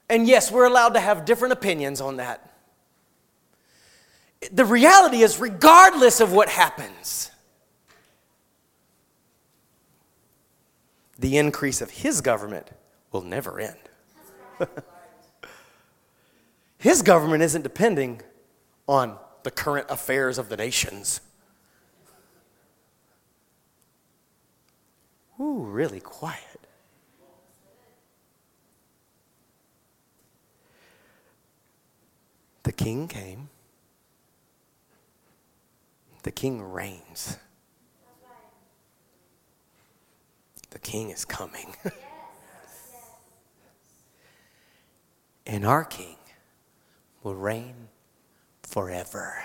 And 0.10 0.28
yes, 0.28 0.52
we're 0.52 0.66
allowed 0.66 0.90
to 0.90 1.00
have 1.00 1.26
different 1.26 1.54
opinions 1.54 2.02
on 2.02 2.18
that. 2.18 2.52
The 4.52 4.66
reality 4.66 5.22
is, 5.22 5.40
regardless 5.40 6.20
of 6.20 6.32
what 6.32 6.50
happens, 6.50 7.32
the 11.18 11.38
increase 11.38 11.82
of 11.82 11.90
his 11.90 12.22
government 12.22 12.70
will 13.12 13.22
never 13.22 13.60
end. 13.60 13.78
his 16.78 17.02
government 17.02 17.44
isn't 17.44 17.62
depending 17.62 18.22
on 18.88 19.18
the 19.44 19.52
current 19.52 19.88
affairs 19.90 20.38
of 20.38 20.50
the 20.50 20.58
nations. 20.58 21.22
Ooh, 25.40 25.64
really 25.64 26.00
quiet. 26.00 26.40
The 32.64 32.72
king 32.72 33.08
came. 33.08 33.50
The 36.24 36.32
king 36.32 36.62
reigns. 36.62 37.38
the 40.76 40.80
king 40.80 41.10
is 41.10 41.24
coming. 41.24 41.74
and 45.46 45.66
our 45.66 45.84
king 45.84 46.18
will 47.24 47.36
reign 47.36 47.90
forever. 48.64 49.36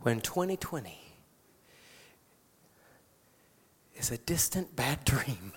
When 0.00 0.20
2020 0.20 0.98
is 3.96 4.10
a 4.10 4.18
distant 4.18 4.76
bad 4.76 5.04
dream 5.04 5.52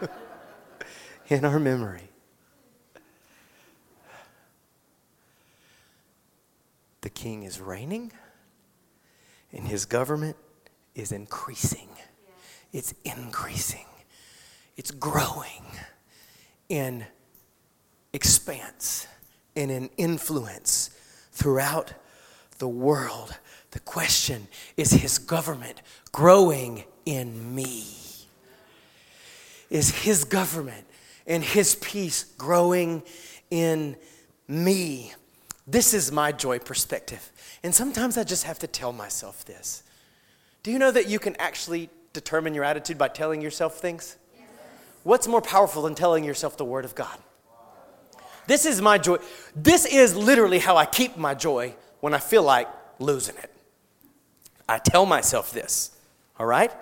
in 1.28 1.44
our 1.44 1.58
memory, 1.58 2.10
the 7.02 7.10
king 7.10 7.44
is 7.44 7.60
reigning 7.60 8.12
and 9.52 9.68
his 9.68 9.84
government 9.84 10.36
is 10.94 11.12
increasing. 11.12 11.88
It's 12.72 12.94
increasing. 13.04 13.86
It's 14.76 14.90
growing 14.90 15.64
in 16.68 17.04
expanse 18.12 19.06
and 19.56 19.70
in 19.70 19.90
influence 19.96 20.90
throughout 21.32 21.94
the 22.58 22.68
world. 22.68 23.36
The 23.72 23.80
question 23.80 24.48
is 24.76 24.92
his 24.92 25.18
government 25.18 25.82
growing 26.12 26.84
in 27.06 27.54
me? 27.54 27.84
Is 29.70 30.02
his 30.02 30.24
government 30.24 30.86
and 31.26 31.42
his 31.42 31.74
peace 31.76 32.24
growing 32.36 33.02
in 33.50 33.96
me? 34.46 35.12
This 35.66 35.94
is 35.94 36.12
my 36.12 36.32
joy 36.32 36.58
perspective. 36.58 37.32
And 37.62 37.74
sometimes 37.74 38.18
I 38.18 38.24
just 38.24 38.44
have 38.44 38.58
to 38.60 38.66
tell 38.66 38.92
myself 38.92 39.44
this. 39.44 39.82
Do 40.62 40.70
you 40.70 40.78
know 40.78 40.90
that 40.90 41.08
you 41.08 41.18
can 41.18 41.34
actually 41.36 41.88
determine 42.12 42.54
your 42.54 42.64
attitude 42.64 42.98
by 42.98 43.08
telling 43.08 43.40
yourself 43.40 43.78
things? 43.78 44.16
What's 45.02 45.26
more 45.26 45.42
powerful 45.42 45.82
than 45.82 45.94
telling 45.94 46.24
yourself 46.24 46.56
the 46.56 46.64
Word 46.64 46.84
of 46.84 46.94
God? 46.94 47.18
This 48.46 48.66
is 48.66 48.80
my 48.80 48.98
joy. 48.98 49.18
This 49.54 49.84
is 49.84 50.16
literally 50.16 50.58
how 50.58 50.76
I 50.76 50.86
keep 50.86 51.16
my 51.16 51.34
joy 51.34 51.74
when 52.00 52.14
I 52.14 52.18
feel 52.18 52.42
like 52.42 52.68
losing 52.98 53.36
it. 53.36 53.50
I 54.68 54.78
tell 54.78 55.06
myself 55.06 55.52
this, 55.52 55.96
all 56.38 56.46
right? 56.46 56.72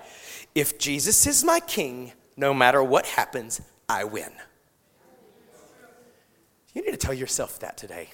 If 0.54 0.78
Jesus 0.78 1.26
is 1.26 1.44
my 1.44 1.60
king, 1.60 2.12
no 2.36 2.54
matter 2.54 2.82
what 2.82 3.06
happens, 3.06 3.60
I 3.88 4.04
win. 4.04 4.30
You 6.74 6.82
need 6.82 6.92
to 6.92 6.96
tell 6.96 7.14
yourself 7.14 7.58
that 7.60 7.76
today. 7.76 8.10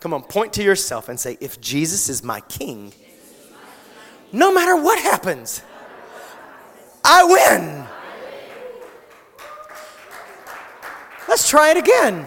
Come 0.00 0.14
on, 0.14 0.22
point 0.22 0.52
to 0.54 0.62
yourself 0.62 1.08
and 1.08 1.20
say, 1.20 1.36
if 1.40 1.60
Jesus 1.60 2.08
is 2.08 2.24
my 2.24 2.40
king, 2.40 2.92
no 4.32 4.52
matter 4.52 4.74
what 4.80 4.98
happens, 4.98 5.62
I 7.04 7.24
win. 7.24 7.86
Let's 11.30 11.48
try 11.48 11.70
it 11.70 11.76
again. 11.76 12.26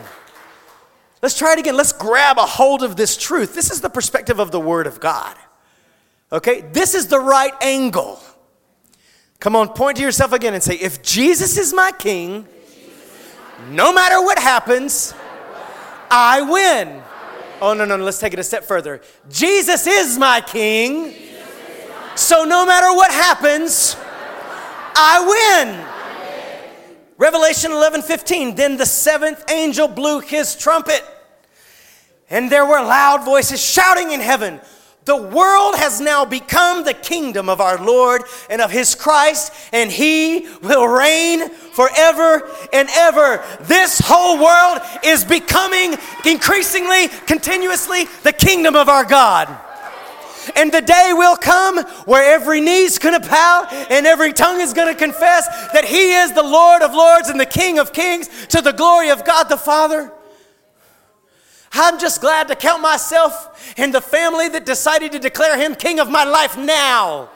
Let's 1.22 1.38
try 1.38 1.52
it 1.52 1.60
again. 1.60 1.76
Let's 1.76 1.92
grab 1.92 2.38
a 2.38 2.46
hold 2.46 2.84
of 2.84 2.96
this 2.96 3.18
truth. 3.18 3.54
This 3.54 3.70
is 3.70 3.82
the 3.82 3.90
perspective 3.90 4.40
of 4.40 4.52
the 4.52 4.62
Word 4.62 4.88
of 4.88 5.02
God. 5.02 5.36
Okay? 6.32 6.62
This 6.72 6.96
is 6.96 7.08
the 7.08 7.20
right 7.20 7.54
angle. 7.62 8.22
Come 9.42 9.58
on, 9.58 9.68
point 9.68 9.98
to 9.98 10.04
yourself 10.04 10.32
again 10.32 10.54
and 10.54 10.64
say, 10.64 10.76
if 10.76 11.04
Jesus 11.04 11.58
is 11.58 11.74
my 11.74 11.92
king, 11.92 12.48
no 13.72 13.92
matter 13.92 14.22
what 14.22 14.40
happens, 14.40 15.14
I 16.10 16.42
win. 16.42 17.04
Oh, 17.62 17.74
no, 17.74 17.84
no, 17.84 17.98
no, 17.98 18.06
let's 18.06 18.20
take 18.20 18.32
it 18.32 18.40
a 18.40 18.44
step 18.44 18.64
further. 18.64 19.02
Jesus 19.30 19.86
is 19.86 20.18
my 20.18 20.40
king, 20.40 21.14
so 22.16 22.46
no 22.46 22.66
matter 22.66 22.96
what 22.96 23.12
happens, 23.12 23.98
I 24.96 25.66
win. 25.66 25.93
Revelation 27.24 27.72
11 27.72 28.02
15. 28.02 28.56
Then 28.56 28.76
the 28.76 28.86
seventh 28.86 29.50
angel 29.50 29.88
blew 29.88 30.20
his 30.20 30.58
trumpet, 30.58 31.06
and 32.30 32.52
there 32.52 32.66
were 32.66 32.82
loud 32.82 33.24
voices 33.24 33.64
shouting 33.64 34.12
in 34.12 34.20
heaven. 34.20 34.60
The 35.06 35.16
world 35.16 35.76
has 35.78 36.02
now 36.02 36.26
become 36.26 36.84
the 36.84 36.94
kingdom 36.94 37.48
of 37.48 37.62
our 37.62 37.82
Lord 37.82 38.24
and 38.50 38.62
of 38.62 38.72
his 38.72 38.94
Christ, 38.94 39.54
and 39.72 39.90
he 39.90 40.50
will 40.64 40.86
reign 40.86 41.50
forever 41.50 42.46
and 42.74 42.90
ever. 42.92 43.42
This 43.62 44.02
whole 44.04 44.44
world 44.44 44.82
is 45.06 45.24
becoming 45.24 45.96
increasingly, 46.26 47.08
continuously 47.26 48.04
the 48.24 48.34
kingdom 48.34 48.76
of 48.76 48.90
our 48.90 49.06
God. 49.06 49.48
And 50.56 50.72
the 50.72 50.82
day 50.82 51.12
will 51.14 51.36
come 51.36 51.80
where 52.06 52.36
every 52.36 52.62
knee's 52.62 53.00
gonna 53.00 53.20
bow 53.20 53.68
and 53.90 54.06
every 54.06 54.34
tongue 54.34 54.62
is 54.62 54.74
gonna 54.74 54.96
confess 54.96 55.48
that 55.74 55.86
He 55.86 56.14
is 56.14 56.34
the 56.34 56.44
Lord 56.44 56.82
of 56.82 56.94
lords 56.94 57.30
and 57.30 57.40
the 57.40 57.46
King 57.46 57.80
of 57.80 57.94
kings 57.94 58.30
to 58.48 58.62
the 58.62 58.72
glory 58.72 59.10
of 59.10 59.26
God 59.26 59.50
the 59.50 59.58
Father. 59.58 60.12
I'm 61.74 62.00
just 62.00 62.22
glad 62.22 62.48
to 62.50 62.56
count 62.56 62.82
myself 62.84 63.74
in 63.78 63.92
the 63.92 64.02
family 64.02 64.48
that 64.50 64.64
decided 64.64 65.12
to 65.14 65.20
declare 65.20 65.58
him 65.58 65.74
king 65.74 66.00
of 66.00 66.08
my 66.08 66.24
life 66.24 66.56
now. 66.56 67.30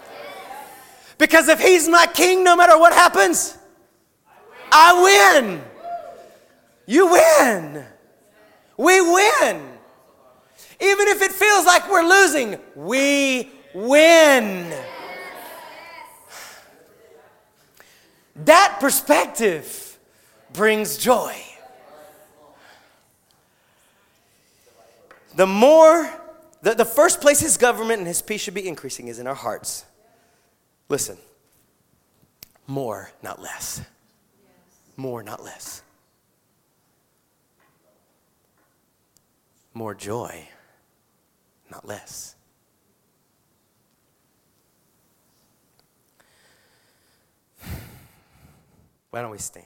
Because 1.18 1.47
if 1.47 1.59
he's 1.59 1.89
my 1.89 2.05
king, 2.05 2.43
no 2.43 2.55
matter 2.55 2.78
what 2.78 2.93
happens, 2.93 3.57
I 4.72 5.39
win. 5.41 5.63
You 6.86 7.11
win. 7.11 7.86
We 8.78 9.01
win. 9.01 9.76
Even 10.80 11.07
if 11.07 11.21
it 11.21 11.32
feels 11.32 11.65
like 11.65 11.89
we're 11.89 12.07
losing, 12.07 12.57
we 12.75 13.51
win. 13.73 14.73
That 18.36 18.78
perspective 18.80 19.97
brings 20.53 20.97
joy. 20.97 21.36
The 25.36 25.47
more, 25.47 26.09
the, 26.61 26.73
the 26.73 26.86
first 26.86 27.21
place 27.21 27.39
his 27.39 27.57
government 27.57 27.99
and 27.99 28.07
his 28.07 28.21
peace 28.21 28.41
should 28.41 28.53
be 28.55 28.67
increasing 28.67 29.07
is 29.07 29.19
in 29.19 29.28
our 29.28 29.36
hearts. 29.36 29.86
Listen, 30.89 31.17
more, 32.65 33.11
not 33.21 33.41
less. 33.41 33.82
More, 34.95 35.21
not 35.21 35.43
less. 35.43 35.84
More 39.73 39.93
joy, 39.93 40.47
not 41.72 41.88
less. 41.88 42.36
Why 49.09 49.22
don't 49.22 49.32
we 49.32 49.38
stand? 49.38 49.65